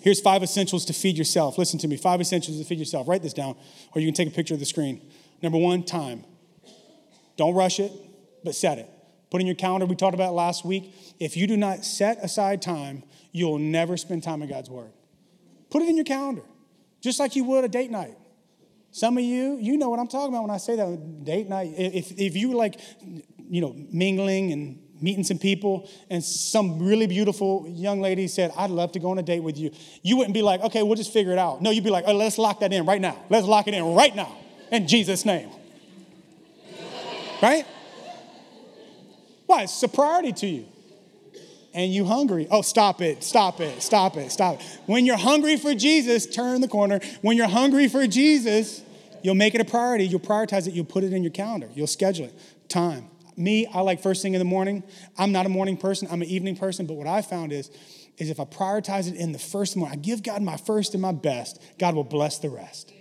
Here's 0.00 0.20
five 0.20 0.42
essentials 0.42 0.84
to 0.86 0.92
feed 0.92 1.16
yourself. 1.16 1.56
Listen 1.56 1.78
to 1.78 1.88
me. 1.88 1.96
Five 1.96 2.20
essentials 2.20 2.58
to 2.58 2.64
feed 2.64 2.78
yourself. 2.78 3.08
Write 3.08 3.22
this 3.22 3.32
down, 3.32 3.56
or 3.94 4.00
you 4.00 4.06
can 4.06 4.14
take 4.14 4.28
a 4.28 4.34
picture 4.34 4.52
of 4.52 4.60
the 4.60 4.66
screen. 4.66 5.00
Number 5.44 5.58
one, 5.58 5.82
time. 5.82 6.24
Don't 7.36 7.52
rush 7.52 7.78
it, 7.78 7.92
but 8.44 8.54
set 8.54 8.78
it. 8.78 8.88
Put 9.30 9.42
in 9.42 9.46
your 9.46 9.56
calendar. 9.56 9.84
We 9.84 9.94
talked 9.94 10.14
about 10.14 10.32
last 10.32 10.64
week. 10.64 10.94
If 11.20 11.36
you 11.36 11.46
do 11.46 11.54
not 11.54 11.84
set 11.84 12.24
aside 12.24 12.62
time, 12.62 13.02
you'll 13.30 13.58
never 13.58 13.98
spend 13.98 14.22
time 14.22 14.40
in 14.40 14.48
God's 14.48 14.70
Word. 14.70 14.90
Put 15.68 15.82
it 15.82 15.88
in 15.90 15.96
your 15.96 16.06
calendar, 16.06 16.44
just 17.02 17.20
like 17.20 17.36
you 17.36 17.44
would 17.44 17.62
a 17.62 17.68
date 17.68 17.90
night. 17.90 18.16
Some 18.90 19.18
of 19.18 19.24
you, 19.24 19.58
you 19.60 19.76
know 19.76 19.90
what 19.90 19.98
I'm 19.98 20.08
talking 20.08 20.32
about 20.32 20.44
when 20.44 20.50
I 20.50 20.56
say 20.56 20.76
that 20.76 21.24
date 21.24 21.46
night. 21.46 21.74
If, 21.76 22.12
if 22.12 22.36
you 22.36 22.54
like, 22.54 22.80
you 23.36 23.60
know, 23.60 23.76
mingling 23.92 24.50
and 24.50 24.80
meeting 25.02 25.24
some 25.24 25.38
people, 25.38 25.90
and 26.08 26.24
some 26.24 26.78
really 26.78 27.06
beautiful 27.06 27.66
young 27.68 28.00
lady 28.00 28.28
said, 28.28 28.50
I'd 28.56 28.70
love 28.70 28.92
to 28.92 28.98
go 28.98 29.10
on 29.10 29.18
a 29.18 29.22
date 29.22 29.40
with 29.40 29.58
you, 29.58 29.72
you 30.02 30.16
wouldn't 30.16 30.32
be 30.32 30.40
like, 30.40 30.62
okay, 30.62 30.82
we'll 30.82 30.96
just 30.96 31.12
figure 31.12 31.32
it 31.32 31.38
out. 31.38 31.60
No, 31.60 31.70
you'd 31.70 31.84
be 31.84 31.90
like, 31.90 32.04
oh, 32.06 32.14
let's 32.14 32.38
lock 32.38 32.60
that 32.60 32.72
in 32.72 32.86
right 32.86 33.00
now. 33.00 33.22
Let's 33.28 33.46
lock 33.46 33.68
it 33.68 33.74
in 33.74 33.94
right 33.94 34.16
now 34.16 34.38
in 34.70 34.88
Jesus' 34.88 35.24
name. 35.24 35.50
Right? 37.42 37.66
Why? 39.46 39.64
It's 39.64 39.82
a 39.82 39.88
priority 39.88 40.32
to 40.32 40.46
you. 40.46 40.66
And 41.74 41.92
you 41.92 42.04
hungry. 42.04 42.46
Oh, 42.50 42.62
stop 42.62 43.02
it, 43.02 43.24
stop 43.24 43.60
it, 43.60 43.82
stop 43.82 44.16
it, 44.16 44.30
stop 44.30 44.60
it. 44.60 44.80
When 44.86 45.04
you're 45.04 45.16
hungry 45.16 45.56
for 45.56 45.74
Jesus, 45.74 46.26
turn 46.26 46.60
the 46.60 46.68
corner. 46.68 47.00
When 47.20 47.36
you're 47.36 47.48
hungry 47.48 47.88
for 47.88 48.06
Jesus, 48.06 48.80
you'll 49.22 49.34
make 49.34 49.54
it 49.54 49.60
a 49.60 49.64
priority. 49.64 50.06
You'll 50.06 50.20
prioritize 50.20 50.68
it. 50.68 50.74
You'll 50.74 50.84
put 50.84 51.02
it 51.02 51.12
in 51.12 51.22
your 51.24 51.32
calendar. 51.32 51.68
You'll 51.74 51.88
schedule 51.88 52.26
it. 52.26 52.68
Time. 52.68 53.10
Me, 53.36 53.66
I 53.66 53.80
like 53.80 54.00
first 54.00 54.22
thing 54.22 54.34
in 54.34 54.38
the 54.38 54.44
morning. 54.44 54.84
I'm 55.18 55.32
not 55.32 55.46
a 55.46 55.48
morning 55.48 55.76
person. 55.76 56.06
I'm 56.10 56.22
an 56.22 56.28
evening 56.28 56.56
person. 56.56 56.86
But 56.86 56.94
what 56.94 57.08
I 57.08 57.20
found 57.20 57.52
is, 57.52 57.70
is 58.18 58.30
if 58.30 58.38
I 58.38 58.44
prioritize 58.44 59.08
it 59.08 59.16
in 59.16 59.32
the 59.32 59.40
first 59.40 59.76
morning, 59.76 59.98
I 59.98 60.00
give 60.00 60.22
God 60.22 60.40
my 60.42 60.56
first 60.56 60.94
and 60.94 61.02
my 61.02 61.10
best, 61.10 61.60
God 61.80 61.96
will 61.96 62.04
bless 62.04 62.38
the 62.38 62.48
rest 62.48 62.93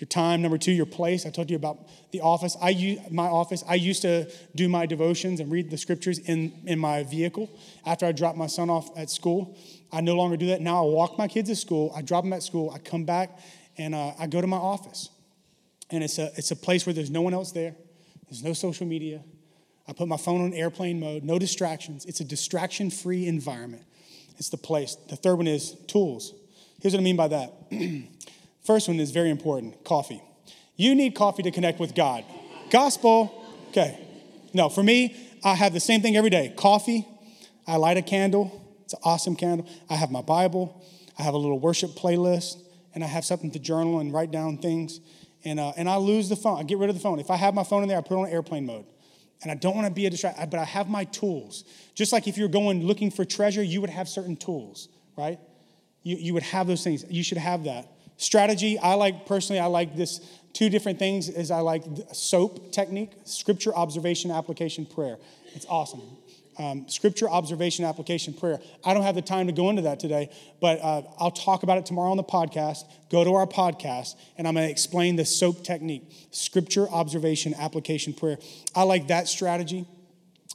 your 0.00 0.08
time. 0.08 0.42
Number 0.42 0.58
two, 0.58 0.72
your 0.72 0.86
place. 0.86 1.26
I 1.26 1.30
told 1.30 1.50
you 1.50 1.56
about 1.56 1.78
the 2.12 2.20
office. 2.20 2.56
I 2.60 2.70
use 2.70 2.98
my 3.10 3.26
office. 3.26 3.62
I 3.68 3.74
used 3.74 4.02
to 4.02 4.30
do 4.54 4.68
my 4.68 4.86
devotions 4.86 5.40
and 5.40 5.50
read 5.50 5.70
the 5.70 5.78
scriptures 5.78 6.18
in, 6.18 6.52
in 6.66 6.78
my 6.78 7.02
vehicle 7.04 7.50
after 7.84 8.06
I 8.06 8.12
dropped 8.12 8.38
my 8.38 8.46
son 8.46 8.70
off 8.70 8.96
at 8.96 9.10
school. 9.10 9.56
I 9.92 10.00
no 10.00 10.16
longer 10.16 10.36
do 10.36 10.46
that. 10.46 10.60
Now 10.60 10.84
I 10.84 10.86
walk 10.86 11.18
my 11.18 11.28
kids 11.28 11.48
to 11.48 11.56
school. 11.56 11.92
I 11.94 12.02
drop 12.02 12.24
them 12.24 12.32
at 12.32 12.42
school. 12.42 12.70
I 12.70 12.78
come 12.78 13.04
back 13.04 13.38
and 13.76 13.94
uh, 13.94 14.12
I 14.18 14.26
go 14.26 14.40
to 14.40 14.46
my 14.46 14.56
office. 14.56 15.10
And 15.90 16.04
it's 16.04 16.18
a, 16.18 16.30
it's 16.36 16.50
a 16.50 16.56
place 16.56 16.86
where 16.86 16.94
there's 16.94 17.10
no 17.10 17.22
one 17.22 17.34
else 17.34 17.52
there. 17.52 17.74
There's 18.28 18.44
no 18.44 18.52
social 18.52 18.86
media. 18.86 19.22
I 19.88 19.92
put 19.92 20.06
my 20.06 20.16
phone 20.16 20.40
on 20.42 20.54
airplane 20.54 21.00
mode, 21.00 21.24
no 21.24 21.38
distractions. 21.38 22.04
It's 22.04 22.20
a 22.20 22.24
distraction 22.24 22.90
free 22.90 23.26
environment. 23.26 23.82
It's 24.38 24.48
the 24.48 24.56
place. 24.56 24.96
The 25.08 25.16
third 25.16 25.36
one 25.36 25.48
is 25.48 25.72
tools. 25.88 26.32
Here's 26.80 26.94
what 26.94 27.00
I 27.00 27.02
mean 27.02 27.16
by 27.16 27.28
that. 27.28 27.52
First 28.64 28.88
one 28.88 29.00
is 29.00 29.10
very 29.10 29.30
important 29.30 29.84
coffee. 29.84 30.22
You 30.76 30.94
need 30.94 31.14
coffee 31.14 31.42
to 31.42 31.50
connect 31.50 31.80
with 31.80 31.94
God. 31.94 32.24
Gospel, 32.70 33.44
okay. 33.68 33.98
No, 34.52 34.68
for 34.68 34.82
me, 34.82 35.16
I 35.44 35.54
have 35.54 35.72
the 35.72 35.80
same 35.80 36.02
thing 36.02 36.16
every 36.16 36.30
day 36.30 36.54
coffee. 36.56 37.06
I 37.66 37.76
light 37.76 37.96
a 37.96 38.02
candle. 38.02 38.60
It's 38.84 38.94
an 38.94 39.00
awesome 39.04 39.36
candle. 39.36 39.68
I 39.88 39.94
have 39.94 40.10
my 40.10 40.22
Bible. 40.22 40.84
I 41.18 41.22
have 41.22 41.34
a 41.34 41.38
little 41.38 41.58
worship 41.58 41.90
playlist, 41.90 42.56
and 42.94 43.04
I 43.04 43.06
have 43.06 43.24
something 43.24 43.50
to 43.52 43.58
journal 43.58 44.00
and 44.00 44.12
write 44.12 44.30
down 44.30 44.58
things. 44.58 45.00
And, 45.44 45.60
uh, 45.60 45.72
and 45.76 45.88
I 45.88 45.96
lose 45.96 46.28
the 46.28 46.36
phone. 46.36 46.58
I 46.58 46.62
get 46.62 46.78
rid 46.78 46.90
of 46.90 46.96
the 46.96 47.00
phone. 47.00 47.18
If 47.18 47.30
I 47.30 47.36
have 47.36 47.54
my 47.54 47.64
phone 47.64 47.82
in 47.82 47.88
there, 47.88 47.98
I 47.98 48.00
put 48.00 48.14
it 48.14 48.20
on 48.20 48.28
airplane 48.28 48.66
mode. 48.66 48.86
And 49.42 49.50
I 49.50 49.54
don't 49.54 49.74
want 49.74 49.86
to 49.86 49.92
be 49.92 50.06
a 50.06 50.10
distraction, 50.10 50.50
but 50.50 50.60
I 50.60 50.64
have 50.64 50.88
my 50.88 51.04
tools. 51.04 51.64
Just 51.94 52.12
like 52.12 52.28
if 52.28 52.36
you're 52.36 52.48
going 52.48 52.84
looking 52.84 53.10
for 53.10 53.24
treasure, 53.24 53.62
you 53.62 53.80
would 53.80 53.90
have 53.90 54.08
certain 54.08 54.36
tools, 54.36 54.88
right? 55.16 55.38
You, 56.02 56.16
you 56.16 56.34
would 56.34 56.42
have 56.42 56.66
those 56.66 56.84
things. 56.84 57.04
You 57.08 57.22
should 57.22 57.38
have 57.38 57.64
that. 57.64 57.88
Strategy, 58.20 58.78
I 58.78 58.94
like 58.94 59.24
personally, 59.24 59.60
I 59.60 59.64
like 59.64 59.96
this 59.96 60.20
two 60.52 60.68
different 60.68 60.98
things 60.98 61.30
is 61.30 61.50
I 61.50 61.60
like 61.60 61.84
SOAP 62.12 62.70
technique, 62.70 63.12
scripture 63.24 63.74
observation 63.74 64.30
application 64.30 64.84
prayer. 64.84 65.16
It's 65.54 65.64
awesome. 65.70 66.02
Um, 66.58 66.86
scripture 66.86 67.30
observation 67.30 67.86
application 67.86 68.34
prayer. 68.34 68.60
I 68.84 68.92
don't 68.92 69.04
have 69.04 69.14
the 69.14 69.22
time 69.22 69.46
to 69.46 69.54
go 69.54 69.70
into 69.70 69.80
that 69.82 70.00
today, 70.00 70.28
but 70.60 70.82
uh, 70.82 71.00
I'll 71.18 71.30
talk 71.30 71.62
about 71.62 71.78
it 71.78 71.86
tomorrow 71.86 72.10
on 72.10 72.18
the 72.18 72.22
podcast. 72.22 72.84
Go 73.10 73.24
to 73.24 73.32
our 73.32 73.46
podcast, 73.46 74.16
and 74.36 74.46
I'm 74.46 74.52
going 74.52 74.66
to 74.66 74.70
explain 74.70 75.16
the 75.16 75.24
SOAP 75.24 75.64
technique, 75.64 76.02
scripture 76.30 76.90
observation 76.90 77.54
application 77.54 78.12
prayer. 78.12 78.36
I 78.74 78.82
like 78.82 79.08
that 79.08 79.28
strategy. 79.28 79.86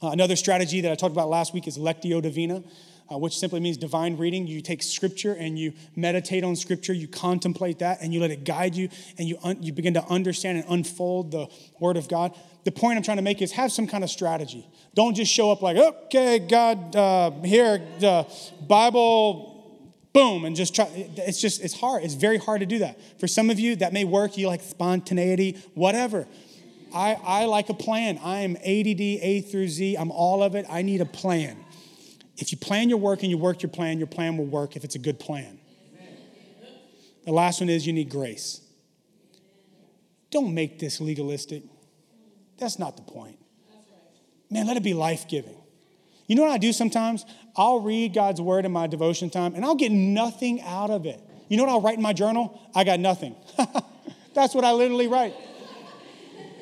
Uh, 0.00 0.10
another 0.10 0.36
strategy 0.36 0.82
that 0.82 0.92
I 0.92 0.94
talked 0.94 1.12
about 1.12 1.28
last 1.28 1.52
week 1.52 1.66
is 1.66 1.78
Lectio 1.78 2.22
Divina 2.22 2.62
uh, 3.10 3.18
which 3.18 3.38
simply 3.38 3.60
means 3.60 3.76
divine 3.76 4.16
reading. 4.16 4.46
You 4.46 4.60
take 4.60 4.82
scripture 4.82 5.32
and 5.32 5.58
you 5.58 5.72
meditate 5.94 6.44
on 6.44 6.56
scripture, 6.56 6.92
you 6.92 7.08
contemplate 7.08 7.78
that, 7.80 8.02
and 8.02 8.12
you 8.12 8.20
let 8.20 8.30
it 8.30 8.44
guide 8.44 8.74
you, 8.74 8.88
and 9.18 9.28
you, 9.28 9.38
un- 9.42 9.62
you 9.62 9.72
begin 9.72 9.94
to 9.94 10.04
understand 10.06 10.58
and 10.58 10.66
unfold 10.68 11.30
the 11.30 11.48
word 11.80 11.96
of 11.96 12.08
God. 12.08 12.34
The 12.64 12.72
point 12.72 12.96
I'm 12.96 13.02
trying 13.02 13.18
to 13.18 13.22
make 13.22 13.42
is 13.42 13.52
have 13.52 13.72
some 13.72 13.86
kind 13.86 14.02
of 14.02 14.10
strategy. 14.10 14.66
Don't 14.94 15.14
just 15.14 15.32
show 15.32 15.52
up 15.52 15.62
like, 15.62 15.76
okay, 15.76 16.38
God, 16.40 16.96
uh, 16.96 17.30
here, 17.42 17.80
the 18.00 18.26
Bible 18.66 19.56
boom 20.16 20.46
and 20.46 20.56
just 20.56 20.74
try 20.74 20.88
it's 21.18 21.38
just 21.38 21.62
it's 21.62 21.78
hard 21.78 22.02
it's 22.02 22.14
very 22.14 22.38
hard 22.38 22.60
to 22.60 22.66
do 22.66 22.78
that 22.78 22.98
for 23.20 23.28
some 23.28 23.50
of 23.50 23.60
you 23.60 23.76
that 23.76 23.92
may 23.92 24.02
work 24.02 24.38
you 24.38 24.46
like 24.46 24.62
spontaneity 24.62 25.62
whatever 25.74 26.26
i 26.94 27.18
i 27.22 27.44
like 27.44 27.68
a 27.68 27.74
plan 27.74 28.18
i 28.22 28.38
am 28.38 28.56
add 28.56 28.64
a 28.64 29.42
through 29.42 29.68
z 29.68 29.94
i'm 29.94 30.10
all 30.10 30.42
of 30.42 30.54
it 30.54 30.64
i 30.70 30.80
need 30.80 31.02
a 31.02 31.04
plan 31.04 31.54
if 32.38 32.52
you 32.52 32.58
plan 32.58 32.88
your 32.88 32.98
work 32.98 33.22
and 33.22 33.30
you 33.30 33.38
work 33.38 33.62
your 33.62 33.70
plan, 33.70 33.98
your 33.98 34.06
plan 34.06 34.36
will 34.36 34.46
work 34.46 34.76
if 34.76 34.84
it's 34.84 34.94
a 34.94 34.98
good 34.98 35.18
plan. 35.18 35.58
The 37.24 37.32
last 37.32 37.60
one 37.60 37.68
is 37.68 37.86
you 37.86 37.92
need 37.92 38.08
grace. 38.08 38.60
Don't 40.30 40.54
make 40.54 40.78
this 40.78 41.00
legalistic. 41.00 41.64
That's 42.58 42.78
not 42.78 42.96
the 42.96 43.02
point. 43.02 43.38
Man, 44.50 44.66
let 44.66 44.76
it 44.76 44.82
be 44.82 44.94
life 44.94 45.26
giving. 45.28 45.56
You 46.26 46.36
know 46.36 46.42
what 46.42 46.52
I 46.52 46.58
do 46.58 46.72
sometimes? 46.72 47.24
I'll 47.56 47.80
read 47.80 48.14
God's 48.14 48.40
word 48.40 48.64
in 48.64 48.72
my 48.72 48.86
devotion 48.86 49.30
time 49.30 49.54
and 49.54 49.64
I'll 49.64 49.74
get 49.74 49.92
nothing 49.92 50.60
out 50.62 50.90
of 50.90 51.06
it. 51.06 51.20
You 51.48 51.56
know 51.56 51.64
what 51.64 51.70
I'll 51.70 51.80
write 51.80 51.96
in 51.96 52.02
my 52.02 52.12
journal? 52.12 52.60
I 52.74 52.84
got 52.84 53.00
nothing. 53.00 53.36
That's 54.34 54.54
what 54.54 54.64
I 54.64 54.72
literally 54.72 55.08
write. 55.08 55.34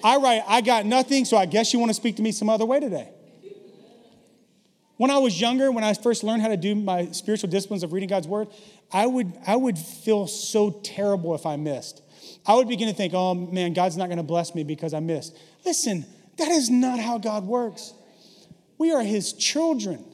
I 0.02 0.16
write, 0.16 0.42
I 0.46 0.60
got 0.60 0.84
nothing, 0.84 1.24
so 1.24 1.36
I 1.36 1.46
guess 1.46 1.72
you 1.72 1.78
want 1.78 1.90
to 1.90 1.94
speak 1.94 2.16
to 2.16 2.22
me 2.22 2.30
some 2.30 2.50
other 2.50 2.66
way 2.66 2.78
today. 2.78 3.08
When 4.96 5.10
I 5.10 5.18
was 5.18 5.40
younger, 5.40 5.72
when 5.72 5.82
I 5.84 5.92
first 5.94 6.22
learned 6.22 6.42
how 6.42 6.48
to 6.48 6.56
do 6.56 6.74
my 6.74 7.10
spiritual 7.10 7.50
disciplines 7.50 7.82
of 7.82 7.92
reading 7.92 8.08
God's 8.08 8.28
word, 8.28 8.48
I 8.92 9.06
would, 9.06 9.32
I 9.46 9.56
would 9.56 9.76
feel 9.76 10.26
so 10.26 10.70
terrible 10.70 11.34
if 11.34 11.46
I 11.46 11.56
missed. 11.56 12.00
I 12.46 12.54
would 12.54 12.68
begin 12.68 12.88
to 12.88 12.94
think, 12.94 13.12
oh 13.14 13.34
man, 13.34 13.72
God's 13.72 13.96
not 13.96 14.06
going 14.06 14.18
to 14.18 14.22
bless 14.22 14.54
me 14.54 14.62
because 14.62 14.94
I 14.94 15.00
missed. 15.00 15.36
Listen, 15.64 16.06
that 16.38 16.48
is 16.48 16.70
not 16.70 17.00
how 17.00 17.18
God 17.18 17.44
works. 17.44 17.92
We 18.78 18.92
are 18.92 19.02
His 19.02 19.32
children. 19.32 20.04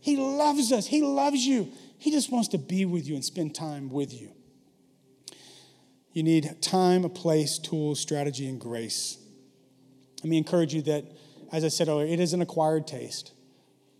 He 0.00 0.16
loves 0.16 0.70
us, 0.70 0.86
He 0.86 1.02
loves 1.02 1.46
you. 1.46 1.72
He 1.98 2.10
just 2.10 2.30
wants 2.30 2.48
to 2.48 2.58
be 2.58 2.84
with 2.84 3.06
you 3.06 3.14
and 3.14 3.24
spend 3.24 3.54
time 3.54 3.88
with 3.90 4.12
you. 4.12 4.30
You 6.12 6.22
need 6.22 6.62
time, 6.62 7.04
a 7.04 7.08
place, 7.08 7.58
tools, 7.58 8.00
strategy, 8.00 8.48
and 8.48 8.60
grace. 8.60 9.18
Let 10.22 10.30
me 10.30 10.38
encourage 10.38 10.74
you 10.74 10.82
that, 10.82 11.04
as 11.52 11.64
I 11.64 11.68
said 11.68 11.88
earlier, 11.88 12.06
it 12.06 12.20
is 12.20 12.32
an 12.32 12.40
acquired 12.40 12.86
taste, 12.86 13.32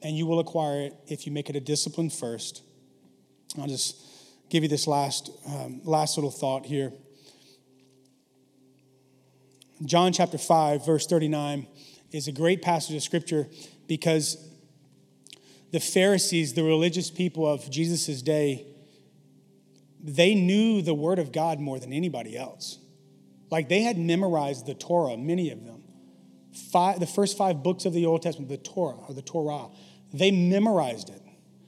and 0.02 0.16
you 0.16 0.26
will 0.26 0.40
acquire 0.40 0.80
it 0.82 0.94
if 1.06 1.26
you 1.26 1.32
make 1.32 1.48
it 1.50 1.56
a 1.56 1.60
discipline 1.60 2.10
first. 2.10 2.62
I'll 3.58 3.66
just 3.66 3.96
give 4.50 4.62
you 4.62 4.68
this 4.68 4.86
last, 4.86 5.30
um, 5.46 5.80
last 5.84 6.16
little 6.16 6.30
thought 6.30 6.66
here. 6.66 6.92
John 9.84 10.12
chapter 10.12 10.38
5, 10.38 10.86
verse 10.86 11.06
39 11.06 11.66
is 12.12 12.28
a 12.28 12.32
great 12.32 12.62
passage 12.62 12.96
of 12.96 13.02
scripture 13.02 13.46
because 13.86 14.38
the 15.72 15.80
Pharisees, 15.80 16.54
the 16.54 16.62
religious 16.62 17.10
people 17.10 17.46
of 17.46 17.70
Jesus' 17.70 18.22
day, 18.22 18.66
they 20.02 20.34
knew 20.34 20.82
the 20.82 20.94
word 20.94 21.18
of 21.18 21.32
God 21.32 21.60
more 21.60 21.78
than 21.78 21.92
anybody 21.92 22.36
else. 22.36 22.78
Like 23.50 23.68
they 23.68 23.82
had 23.82 23.98
memorized 23.98 24.66
the 24.66 24.74
Torah, 24.74 25.16
many 25.16 25.50
of 25.50 25.64
them. 25.64 25.82
Five, 26.72 27.00
the 27.00 27.06
first 27.06 27.36
five 27.36 27.62
books 27.62 27.84
of 27.84 27.92
the 27.92 28.06
Old 28.06 28.22
Testament, 28.22 28.48
the 28.48 28.56
Torah 28.56 28.96
or 29.08 29.14
the 29.14 29.22
Torah, 29.22 29.68
they 30.18 30.30
memorized 30.30 31.10
it. 31.10 31.22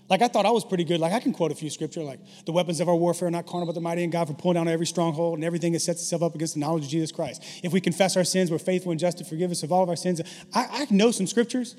Like 0.08 0.22
I 0.22 0.28
thought 0.28 0.46
I 0.46 0.50
was 0.50 0.64
pretty 0.64 0.84
good. 0.84 1.00
Like 1.00 1.12
I 1.12 1.20
can 1.20 1.32
quote 1.32 1.52
a 1.52 1.54
few 1.54 1.68
scripture, 1.68 2.02
like 2.02 2.20
the 2.46 2.52
weapons 2.52 2.80
of 2.80 2.88
our 2.88 2.96
warfare 2.96 3.28
are 3.28 3.30
not 3.30 3.46
carnal, 3.46 3.66
but 3.66 3.74
the 3.74 3.80
mighty 3.80 4.02
in 4.02 4.10
God 4.10 4.26
for 4.26 4.34
pulling 4.34 4.54
down 4.54 4.66
every 4.66 4.86
stronghold 4.86 5.34
and 5.36 5.44
everything 5.44 5.72
that 5.72 5.80
sets 5.80 6.00
itself 6.00 6.22
up 6.22 6.34
against 6.34 6.54
the 6.54 6.60
knowledge 6.60 6.84
of 6.84 6.90
Jesus 6.90 7.12
Christ. 7.12 7.42
If 7.62 7.72
we 7.72 7.80
confess 7.80 8.16
our 8.16 8.24
sins, 8.24 8.50
we're 8.50 8.58
faithful 8.58 8.90
and 8.90 8.98
just 8.98 9.18
to 9.18 9.24
forgive 9.24 9.50
us 9.50 9.62
of 9.62 9.70
all 9.70 9.82
of 9.82 9.90
our 9.90 9.96
sins. 9.96 10.22
I, 10.54 10.66
I 10.70 10.86
know 10.90 11.10
some 11.10 11.26
scriptures, 11.26 11.76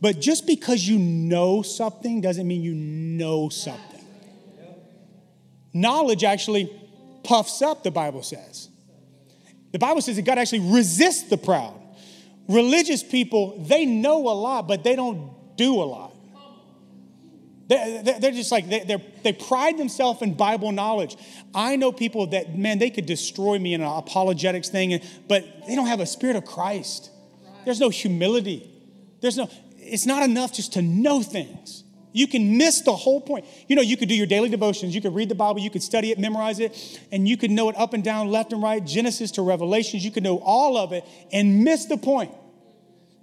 but 0.00 0.20
just 0.20 0.46
because 0.46 0.88
you 0.88 0.98
know 0.98 1.60
something 1.60 2.22
doesn't 2.22 2.46
mean 2.46 2.62
you 2.62 2.74
know 2.74 3.50
something. 3.50 4.04
Knowledge 5.74 6.24
actually 6.24 6.70
puffs 7.24 7.60
up, 7.60 7.82
the 7.82 7.90
Bible 7.90 8.22
says. 8.22 8.70
The 9.72 9.78
Bible 9.78 10.00
says 10.00 10.16
that 10.16 10.22
God 10.22 10.38
actually 10.38 10.60
resists 10.60 11.24
the 11.24 11.36
proud. 11.36 11.78
Religious 12.48 13.02
people, 13.02 13.62
they 13.66 13.84
know 13.84 14.28
a 14.28 14.32
lot, 14.32 14.66
but 14.66 14.82
they 14.82 14.96
don't 14.96 15.56
do 15.56 15.74
a 15.74 15.84
lot. 15.84 16.05
They're 17.68 18.30
just 18.30 18.52
like, 18.52 18.68
they 18.68 19.02
they 19.22 19.32
pride 19.32 19.76
themselves 19.76 20.22
in 20.22 20.34
Bible 20.34 20.70
knowledge. 20.70 21.16
I 21.54 21.76
know 21.76 21.90
people 21.90 22.28
that, 22.28 22.56
man, 22.56 22.78
they 22.78 22.90
could 22.90 23.06
destroy 23.06 23.58
me 23.58 23.74
in 23.74 23.80
an 23.80 23.88
apologetics 23.88 24.68
thing, 24.68 25.00
but 25.26 25.44
they 25.66 25.74
don't 25.74 25.88
have 25.88 26.00
a 26.00 26.06
spirit 26.06 26.36
of 26.36 26.44
Christ. 26.44 27.10
There's 27.64 27.80
no 27.80 27.88
humility. 27.88 28.70
There's 29.20 29.36
no, 29.36 29.50
it's 29.78 30.06
not 30.06 30.22
enough 30.22 30.52
just 30.52 30.74
to 30.74 30.82
know 30.82 31.22
things. 31.22 31.82
You 32.12 32.26
can 32.26 32.56
miss 32.56 32.80
the 32.80 32.94
whole 32.94 33.20
point. 33.20 33.44
You 33.68 33.76
know, 33.76 33.82
you 33.82 33.96
could 33.96 34.08
do 34.08 34.14
your 34.14 34.26
daily 34.26 34.48
devotions, 34.48 34.94
you 34.94 35.02
could 35.02 35.14
read 35.14 35.28
the 35.28 35.34
Bible, 35.34 35.60
you 35.60 35.68
could 35.68 35.82
study 35.82 36.12
it, 36.12 36.18
memorize 36.18 36.60
it, 36.60 37.00
and 37.12 37.28
you 37.28 37.36
could 37.36 37.50
know 37.50 37.68
it 37.68 37.76
up 37.76 37.92
and 37.92 38.02
down, 38.02 38.28
left 38.28 38.52
and 38.52 38.62
right, 38.62 38.82
Genesis 38.82 39.32
to 39.32 39.42
Revelations. 39.42 40.04
You 40.04 40.10
could 40.10 40.22
know 40.22 40.38
all 40.38 40.78
of 40.78 40.92
it 40.92 41.04
and 41.32 41.62
miss 41.62 41.86
the 41.86 41.98
point. 41.98 42.30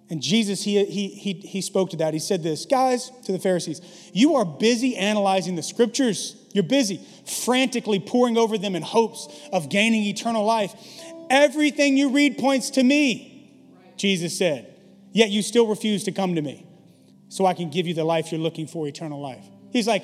And 0.09 0.21
Jesus, 0.21 0.63
he, 0.63 0.83
he, 0.85 1.07
he, 1.07 1.33
he 1.33 1.61
spoke 1.61 1.89
to 1.91 1.97
that. 1.97 2.13
He 2.13 2.19
said 2.19 2.43
this 2.43 2.65
Guys, 2.65 3.11
to 3.25 3.31
the 3.31 3.39
Pharisees, 3.39 3.81
you 4.13 4.35
are 4.35 4.45
busy 4.45 4.95
analyzing 4.95 5.55
the 5.55 5.63
scriptures. 5.63 6.35
You're 6.53 6.63
busy 6.63 7.01
frantically 7.25 7.99
poring 7.99 8.37
over 8.37 8.57
them 8.57 8.75
in 8.75 8.83
hopes 8.83 9.27
of 9.51 9.69
gaining 9.69 10.03
eternal 10.03 10.45
life. 10.45 10.73
Everything 11.29 11.97
you 11.97 12.09
read 12.09 12.37
points 12.37 12.69
to 12.71 12.83
me, 12.83 13.51
Jesus 13.97 14.37
said, 14.37 14.71
yet 15.13 15.29
you 15.29 15.41
still 15.41 15.67
refuse 15.67 16.03
to 16.03 16.11
come 16.11 16.35
to 16.35 16.41
me 16.41 16.67
so 17.29 17.47
I 17.47 17.55
can 17.55 17.71
give 17.71 17.87
you 17.87 17.95
the 17.95 18.03
life 18.03 18.31
you're 18.31 18.41
looking 18.41 18.67
for, 18.67 18.87
eternal 18.87 19.19
life. 19.19 19.43
He's 19.71 19.87
like, 19.87 20.03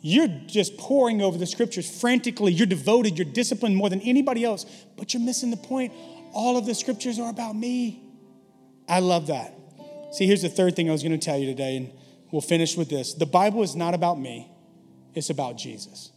You're 0.00 0.28
just 0.46 0.78
poring 0.78 1.20
over 1.20 1.36
the 1.36 1.46
scriptures 1.46 2.00
frantically. 2.00 2.52
You're 2.52 2.66
devoted, 2.66 3.18
you're 3.18 3.30
disciplined 3.30 3.76
more 3.76 3.90
than 3.90 4.00
anybody 4.00 4.44
else, 4.44 4.64
but 4.96 5.12
you're 5.12 5.22
missing 5.22 5.50
the 5.50 5.58
point. 5.58 5.92
All 6.32 6.56
of 6.56 6.64
the 6.64 6.74
scriptures 6.74 7.18
are 7.18 7.28
about 7.28 7.54
me. 7.54 8.05
I 8.88 9.00
love 9.00 9.26
that. 9.28 9.54
See, 10.12 10.26
here's 10.26 10.42
the 10.42 10.48
third 10.48 10.76
thing 10.76 10.88
I 10.88 10.92
was 10.92 11.02
going 11.02 11.18
to 11.18 11.24
tell 11.24 11.38
you 11.38 11.46
today, 11.46 11.76
and 11.76 11.92
we'll 12.30 12.40
finish 12.40 12.76
with 12.76 12.88
this. 12.88 13.14
The 13.14 13.26
Bible 13.26 13.62
is 13.62 13.74
not 13.76 13.94
about 13.94 14.18
me, 14.18 14.50
it's 15.14 15.30
about 15.30 15.56
Jesus. 15.58 16.12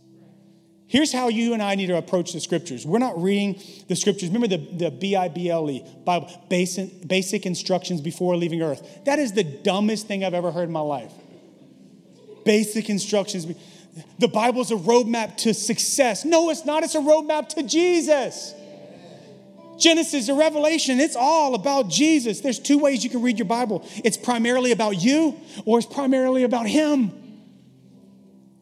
Here's 0.87 1.13
how 1.13 1.27
you 1.27 1.53
and 1.53 1.61
I 1.61 1.75
need 1.75 1.85
to 1.87 1.97
approach 1.97 2.33
the 2.33 2.39
scriptures. 2.39 2.83
We're 2.83 2.97
not 2.97 3.21
reading 3.21 3.61
the 3.87 3.95
scriptures. 3.95 4.29
Remember 4.29 4.47
the, 4.47 4.57
the 4.57 4.89
B 4.89 5.15
I 5.15 5.27
B 5.27 5.47
L 5.47 5.69
E, 5.69 5.85
Bible, 6.03 6.31
basic, 6.49 7.07
basic 7.07 7.45
instructions 7.45 8.01
before 8.01 8.35
leaving 8.35 8.63
earth. 8.63 9.05
That 9.05 9.19
is 9.19 9.33
the 9.33 9.43
dumbest 9.43 10.07
thing 10.07 10.23
I've 10.23 10.33
ever 10.33 10.51
heard 10.51 10.63
in 10.63 10.71
my 10.71 10.79
life. 10.79 11.11
Basic 12.43 12.89
instructions. 12.89 13.45
The 14.17 14.27
Bible's 14.27 14.71
a 14.71 14.75
roadmap 14.75 15.37
to 15.37 15.53
success. 15.53 16.25
No, 16.25 16.49
it's 16.49 16.65
not. 16.65 16.83
It's 16.83 16.95
a 16.95 16.99
roadmap 16.99 17.49
to 17.49 17.61
Jesus. 17.61 18.55
Genesis 19.79 20.27
to 20.27 20.33
Revelation, 20.33 20.99
it's 20.99 21.15
all 21.15 21.55
about 21.55 21.89
Jesus. 21.89 22.41
There's 22.41 22.59
two 22.59 22.77
ways 22.77 23.03
you 23.03 23.09
can 23.09 23.21
read 23.21 23.39
your 23.39 23.47
Bible 23.47 23.87
it's 24.03 24.17
primarily 24.17 24.71
about 24.71 25.01
you, 25.01 25.39
or 25.65 25.79
it's 25.79 25.87
primarily 25.87 26.43
about 26.43 26.67
Him. 26.67 27.11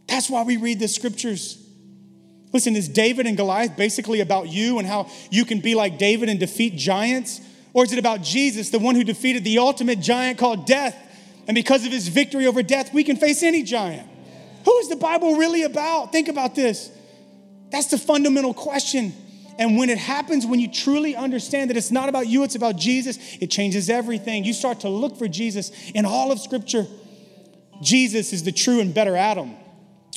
That's 0.07 0.29
why 0.29 0.43
we 0.43 0.57
read 0.57 0.79
the 0.79 0.87
scriptures. 0.87 1.63
Listen, 2.53 2.75
is 2.75 2.87
David 2.87 3.27
and 3.27 3.35
Goliath 3.35 3.75
basically 3.75 4.21
about 4.21 4.47
you 4.47 4.79
and 4.79 4.87
how 4.87 5.09
you 5.29 5.45
can 5.45 5.59
be 5.59 5.75
like 5.75 5.97
David 5.97 6.29
and 6.29 6.39
defeat 6.39 6.75
giants? 6.75 7.41
Or 7.73 7.83
is 7.83 7.91
it 7.91 7.99
about 7.99 8.23
Jesus, 8.23 8.69
the 8.69 8.79
one 8.79 8.95
who 8.95 9.03
defeated 9.03 9.43
the 9.43 9.59
ultimate 9.59 9.99
giant 9.99 10.39
called 10.39 10.65
death? 10.65 10.95
And 11.47 11.55
because 11.55 11.85
of 11.85 11.91
his 11.91 12.07
victory 12.07 12.47
over 12.47 12.63
death, 12.63 12.93
we 12.93 13.03
can 13.03 13.17
face 13.17 13.43
any 13.43 13.63
giant. 13.63 14.09
Who 14.65 14.77
is 14.79 14.89
the 14.89 14.95
Bible 14.95 15.35
really 15.35 15.63
about? 15.63 16.11
Think 16.11 16.27
about 16.27 16.55
this. 16.55 16.89
That's 17.69 17.87
the 17.87 17.97
fundamental 17.97 18.53
question. 18.53 19.13
And 19.57 19.77
when 19.77 19.89
it 19.89 19.97
happens, 19.97 20.45
when 20.45 20.59
you 20.59 20.71
truly 20.71 21.15
understand 21.15 21.69
that 21.69 21.77
it's 21.77 21.91
not 21.91 22.09
about 22.09 22.27
you, 22.27 22.43
it's 22.43 22.55
about 22.55 22.75
Jesus, 22.75 23.17
it 23.41 23.49
changes 23.49 23.89
everything. 23.89 24.43
You 24.43 24.53
start 24.53 24.81
to 24.81 24.89
look 24.89 25.17
for 25.17 25.27
Jesus 25.27 25.71
in 25.93 26.05
all 26.05 26.31
of 26.31 26.39
Scripture. 26.39 26.85
Jesus 27.81 28.33
is 28.33 28.43
the 28.43 28.51
true 28.51 28.79
and 28.79 28.93
better 28.93 29.15
Adam 29.15 29.55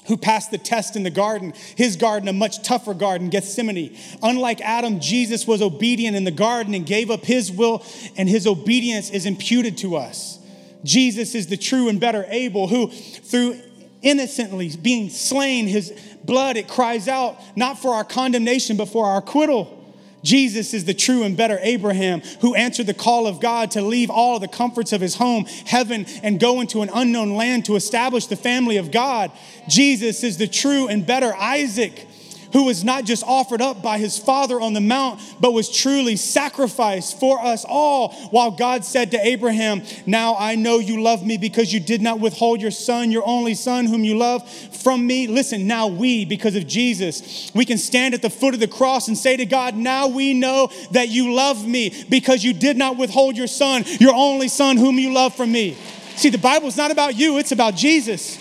who 0.07 0.17
passed 0.17 0.51
the 0.51 0.59
test 0.59 0.97
in 0.97 1.03
the 1.03 1.11
garden, 1.11 1.53
his 1.77 1.97
garden, 1.97 2.29
a 2.29 2.33
much 2.33 2.63
tougher 2.63 2.95
garden, 2.95 3.29
Gethsemane. 3.29 3.97
Unlike 4.23 4.61
Adam, 4.63 4.99
Jesus 4.99 5.47
was 5.47 5.63
obedient 5.63 6.17
in 6.17 6.25
the 6.25 6.31
garden 6.31 6.75
and 6.75 6.87
gave 6.87 7.11
up 7.11 7.25
his 7.25 7.53
will, 7.53 7.85
and 8.17 8.29
his 8.29 8.47
obedience 8.47 9.11
is 9.11 9.27
imputed 9.27 9.79
to 9.79 9.97
us. 9.97 10.39
Jesus 10.85 11.35
is 11.35 11.49
the 11.49 11.57
true 11.57 11.89
and 11.89 12.01
better 12.01 12.25
Abel, 12.29 12.67
who, 12.67 12.89
through 12.89 13.61
innocently 14.03 14.71
being 14.81 15.11
slain, 15.11 15.67
his 15.67 15.93
blood, 16.25 16.57
it 16.57 16.69
cries 16.69 17.09
out 17.09 17.39
not 17.57 17.79
for 17.79 17.95
our 17.95 18.05
condemnation, 18.05 18.77
but 18.77 18.89
for 18.89 19.07
our 19.07 19.19
acquittal. 19.19 19.77
Jesus 20.23 20.75
is 20.75 20.85
the 20.85 20.95
true 20.95 21.23
and 21.23 21.37
better 21.37 21.59
Abraham 21.63 22.21
who 22.41 22.55
answered 22.55 22.87
the 22.87 22.95
call 22.95 23.27
of 23.27 23.41
God 23.41 23.71
to 23.73 23.83
leave 23.83 24.11
all 24.11 24.39
the 24.39 24.49
comforts 24.49 24.93
of 24.93 25.01
his 25.01 25.15
home, 25.15 25.47
heaven, 25.67 26.07
and 26.23 26.39
go 26.39 26.61
into 26.61 26.83
an 26.83 26.91
unknown 26.93 27.37
land 27.37 27.65
to 27.67 27.77
establish 27.77 28.27
the 28.27 28.37
family 28.37 28.77
of 28.77 28.91
God. 28.91 29.33
Jesus 29.69 30.23
is 30.23 30.37
the 30.37 30.47
true 30.47 30.89
and 30.89 31.07
better 31.07 31.35
Isaac 31.35 32.07
who 32.53 32.65
was 32.65 32.85
not 32.85 33.05
just 33.05 33.25
offered 33.25 33.63
up 33.63 33.83
by 33.83 33.99
his 33.99 34.19
father 34.19 34.61
on 34.61 34.73
the 34.73 34.81
mount, 34.81 35.21
but 35.41 35.53
was 35.53 35.69
truly 35.69 36.17
sacrificed 36.17 37.19
for 37.19 37.41
us 37.41 37.65
all. 37.69 38.13
While 38.31 38.51
God 38.51 38.85
said 38.85 39.11
to 39.13 39.27
Abraham, 39.27 39.83
Now 40.07 40.37
I 40.39 40.55
know 40.55 40.79
you 40.79 41.03
love 41.03 41.25
me 41.25 41.39
because 41.39 41.73
you 41.73 41.81
did 41.81 42.03
not 42.03 42.21
withhold 42.21 42.61
your 42.61 42.71
son, 42.71 43.11
your 43.11 43.27
only 43.27 43.55
son, 43.55 43.87
whom 43.87 44.05
you 44.05 44.17
love, 44.17 44.49
from 44.49 45.07
me. 45.07 45.27
Listen, 45.27 45.67
now 45.67 45.87
we, 45.87 46.25
because 46.25 46.57
of 46.57 46.67
Jesus, 46.67 47.51
we 47.55 47.65
can 47.65 47.79
stand 47.79 48.15
at 48.15 48.23
the 48.23 48.31
foot 48.31 48.55
of 48.55 48.61
the 48.61 48.69
cross 48.69 49.09
and 49.09 49.17
say 49.17 49.37
to 49.37 49.47
God, 49.47 49.77
Now 49.77 50.09
we 50.09 50.35
know 50.35 50.71
that 50.93 51.09
you 51.09 51.33
love 51.33 51.67
me 51.67 52.05
because 52.09 52.45
you 52.45 52.53
did 52.53 52.77
not 52.77 52.97
withhold 52.97 53.37
your 53.37 53.47
son, 53.47 53.85
your 53.99 54.15
only 54.15 54.49
son, 54.49 54.77
whom 54.77 54.99
you 54.99 55.13
love 55.13 55.35
from 55.35 55.53
me. 55.53 55.77
See, 56.17 56.31
the 56.31 56.39
Bible 56.39 56.69
is 56.69 56.77
not 56.77 56.91
about 56.91 57.17
you, 57.17 57.39
it's 57.39 57.53
about 57.53 57.75
Jesus. 57.75 58.39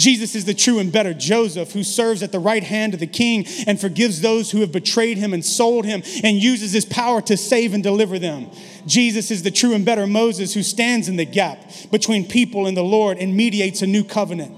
Jesus 0.00 0.34
is 0.34 0.46
the 0.46 0.54
true 0.54 0.78
and 0.78 0.90
better 0.90 1.12
Joseph 1.12 1.72
who 1.72 1.84
serves 1.84 2.22
at 2.22 2.32
the 2.32 2.38
right 2.38 2.64
hand 2.64 2.94
of 2.94 3.00
the 3.00 3.06
king 3.06 3.46
and 3.66 3.78
forgives 3.78 4.22
those 4.22 4.50
who 4.50 4.62
have 4.62 4.72
betrayed 4.72 5.18
him 5.18 5.34
and 5.34 5.44
sold 5.44 5.84
him 5.84 6.02
and 6.24 6.38
uses 6.38 6.72
his 6.72 6.86
power 6.86 7.20
to 7.20 7.36
save 7.36 7.74
and 7.74 7.82
deliver 7.82 8.18
them. 8.18 8.50
Jesus 8.86 9.30
is 9.30 9.42
the 9.42 9.50
true 9.50 9.74
and 9.74 9.84
better 9.84 10.06
Moses 10.06 10.54
who 10.54 10.62
stands 10.62 11.06
in 11.06 11.16
the 11.16 11.26
gap 11.26 11.70
between 11.90 12.26
people 12.26 12.66
and 12.66 12.74
the 12.74 12.82
Lord 12.82 13.18
and 13.18 13.36
mediates 13.36 13.82
a 13.82 13.86
new 13.86 14.02
covenant. 14.02 14.56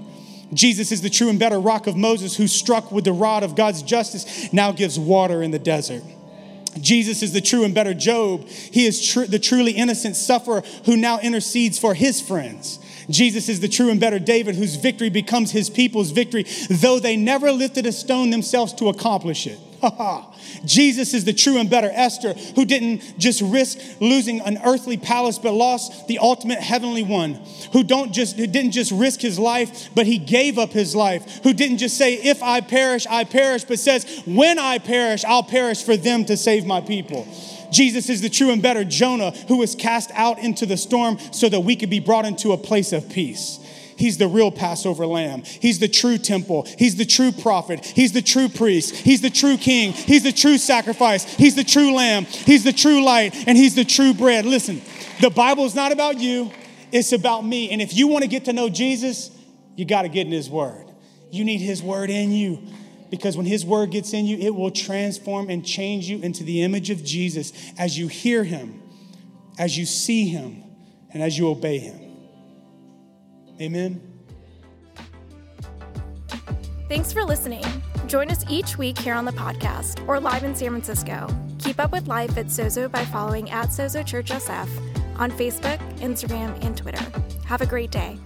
Jesus 0.55 0.93
is 0.93 1.03
the 1.03 1.11
true 1.11 1.29
and 1.29 1.41
better 1.41 1.59
rock 1.59 1.89
of 1.89 1.97
Moses 1.97 2.37
who 2.37 2.47
struck 2.47 2.93
with 2.93 3.05
the 3.05 3.13
rod 3.13 3.43
of 3.43 3.57
God's 3.57 3.83
justice 3.83 4.53
now 4.53 4.71
gives 4.71 4.97
water 4.97 5.43
in 5.43 5.51
the 5.51 5.59
desert. 5.59 6.05
Jesus 6.81 7.23
is 7.23 7.33
the 7.33 7.41
true 7.41 7.65
and 7.65 7.75
better 7.75 7.95
Job. 7.95 8.47
He 8.47 8.87
is 8.87 9.05
tr- 9.05 9.25
the 9.25 9.41
truly 9.41 9.73
innocent 9.73 10.15
sufferer 10.15 10.63
who 10.85 10.97
now 10.97 11.19
intercedes 11.19 11.79
for 11.79 11.95
his 11.95 12.21
friends. 12.21 12.79
Jesus 13.11 13.49
is 13.49 13.61
the 13.61 13.69
true 13.69 13.91
and 13.91 14.01
better 14.01 14.19
David 14.19 14.55
whose 14.55 14.77
victory 14.77 15.11
becomes 15.11 15.51
his 15.51 15.71
people's 15.71 16.11
victory, 16.11 16.45
though 16.69 16.99
they 16.99 17.17
never 17.17 17.53
lifted 17.53 17.87
a 17.87 17.93
stone 17.93 18.31
themselves 18.31 18.73
to 18.75 18.89
accomplish 18.89 19.47
it. 19.47 19.59
Jesus 20.65 21.15
is 21.15 21.25
the 21.25 21.33
true 21.33 21.59
and 21.59 21.69
better 21.69 21.91
Esther 21.93 22.35
who 22.55 22.65
didn't 22.65 23.19
just 23.19 23.43
risk 23.43 23.79
losing 24.01 24.41
an 24.41 24.59
earthly 24.65 24.97
palace 24.97 25.39
but 25.39 25.53
lost 25.53 26.07
the 26.07 26.19
ultimate 26.19 26.61
heavenly 26.61 27.03
one. 27.03 27.41
Who 27.73 27.83
don't 27.83 28.13
just 28.13 28.37
who 28.37 28.47
didn't 28.47 28.73
just 28.73 28.93
risk 28.93 29.21
his 29.21 29.39
life 29.39 29.91
but 29.95 30.07
he 30.07 30.19
gave 30.19 30.59
up 30.59 30.71
his 30.71 30.95
life. 30.95 31.43
Who 31.43 31.53
didn't 31.53 31.79
just 31.79 31.97
say 31.97 32.15
if 32.15 32.43
I 32.43 32.61
perish 32.61 33.07
I 33.07 33.25
perish 33.25 33.65
but 33.65 33.79
says 33.79 34.23
when 34.27 34.59
I 34.59 34.79
perish 34.79 35.25
I'll 35.25 35.43
perish 35.43 35.83
for 35.83 35.97
them 35.97 36.25
to 36.27 36.37
save 36.37 36.65
my 36.65 36.81
people. 36.81 37.27
Jesus 37.73 38.09
is 38.09 38.21
the 38.21 38.29
true 38.29 38.51
and 38.51 38.63
better 38.63 38.85
Jonah 38.85 39.31
who 39.49 39.59
was 39.59 39.75
cast 39.75 40.11
out 40.13 40.39
into 40.39 40.67
the 40.67 40.77
storm 40.77 41.19
so 41.33 41.49
that 41.49 41.61
we 41.61 41.77
could 41.77 41.91
be 41.91 42.01
brought 42.01 42.25
into 42.25 42.53
a 42.53 42.59
place 42.59 42.93
of 42.93 43.09
peace. 43.09 43.59
He's 43.97 44.19
the 44.19 44.27
real 44.27 44.51
Passover 44.51 45.07
lamb. 45.07 45.43
He's 45.45 45.79
the 45.79 45.89
true 45.89 46.19
temple. 46.19 46.67
He's 46.79 46.97
the 46.97 47.05
true 47.05 47.31
prophet. 47.31 47.85
He's 47.85 48.13
the 48.13 48.23
true 48.23 48.49
priest. 48.49 48.97
He's 48.97 49.21
the 49.21 49.31
true 49.31 49.57
king. 49.57 49.93
He's 49.93 50.23
the 50.23 50.33
true 50.33 50.59
sacrifice. 50.59 51.25
He's 51.37 51.55
the 51.55 51.65
true 51.65 51.95
lamb. 51.95 52.25
He's 52.25 52.65
the 52.65 52.73
true 52.73 53.05
light. 53.05 53.47
And 53.47 53.57
he's 53.57 53.75
the 53.75 53.85
true 53.85 54.15
bread. 54.15 54.45
Listen, 54.45 54.83
the 55.21 55.31
Bible 55.31 55.65
is 55.67 55.75
not 55.75 55.93
about 55.93 56.19
you, 56.19 56.51
it's 56.91 57.13
about 57.13 57.45
me. 57.45 57.71
And 57.71 57.81
if 57.81 57.95
you 57.95 58.09
want 58.09 58.23
to 58.23 58.29
get 58.29 58.47
to 58.47 58.53
know 58.53 58.69
Jesus, 58.69 59.31
you 59.77 59.85
got 59.85 60.03
to 60.03 60.09
get 60.09 60.27
in 60.27 60.33
his 60.33 60.51
word. 60.51 60.87
You 61.31 61.45
need 61.45 61.61
his 61.61 61.83
word 61.83 62.11
in 62.11 62.33
you 62.33 62.61
because 63.13 63.37
when 63.37 63.45
his 63.45 63.63
word 63.63 63.91
gets 63.91 64.15
in 64.15 64.25
you, 64.25 64.39
it 64.39 64.55
will 64.55 64.71
transform 64.71 65.51
and 65.51 65.67
change 65.67 66.09
you 66.09 66.19
into 66.23 66.43
the 66.45 66.63
image 66.63 66.89
of 66.89 67.05
Jesus 67.05 67.53
as 67.77 67.99
you 67.99 68.09
hear 68.09 68.43
him, 68.43 68.83
as 69.59 69.77
you 69.77 69.85
see 69.85 70.29
him, 70.29 70.65
and 71.13 71.23
as 71.23 71.37
you 71.37 71.47
obey 71.47 71.79
him. 71.79 72.01
Amen. 73.61 74.01
Thanks 76.89 77.13
for 77.13 77.23
listening. 77.23 77.63
Join 78.07 78.31
us 78.31 78.47
each 78.49 78.79
week 78.79 78.99
here 78.99 79.15
on 79.15 79.27
the 79.27 79.33
podcast 79.33 80.09
or 80.09 80.19
live 80.19 80.43
in 80.43 80.55
San 80.55 80.71
Francisco. 80.71 81.29
Keep 81.59 81.81
up 81.81 81.93
with 81.93 82.09
life 82.09 82.39
at 82.39 82.47
Sozo 82.47 82.91
by 82.91 83.05
following 83.05 83.51
at 83.51 83.69
Sozo 83.69 84.05
Church 84.07 84.31
SF 84.31 84.69
on 85.19 85.31
Facebook, 85.31 85.79
Instagram, 85.99 86.59
and 86.65 86.75
Twitter. 86.75 87.05
Have 87.45 87.61
a 87.61 87.67
great 87.67 87.91
day. 87.91 88.19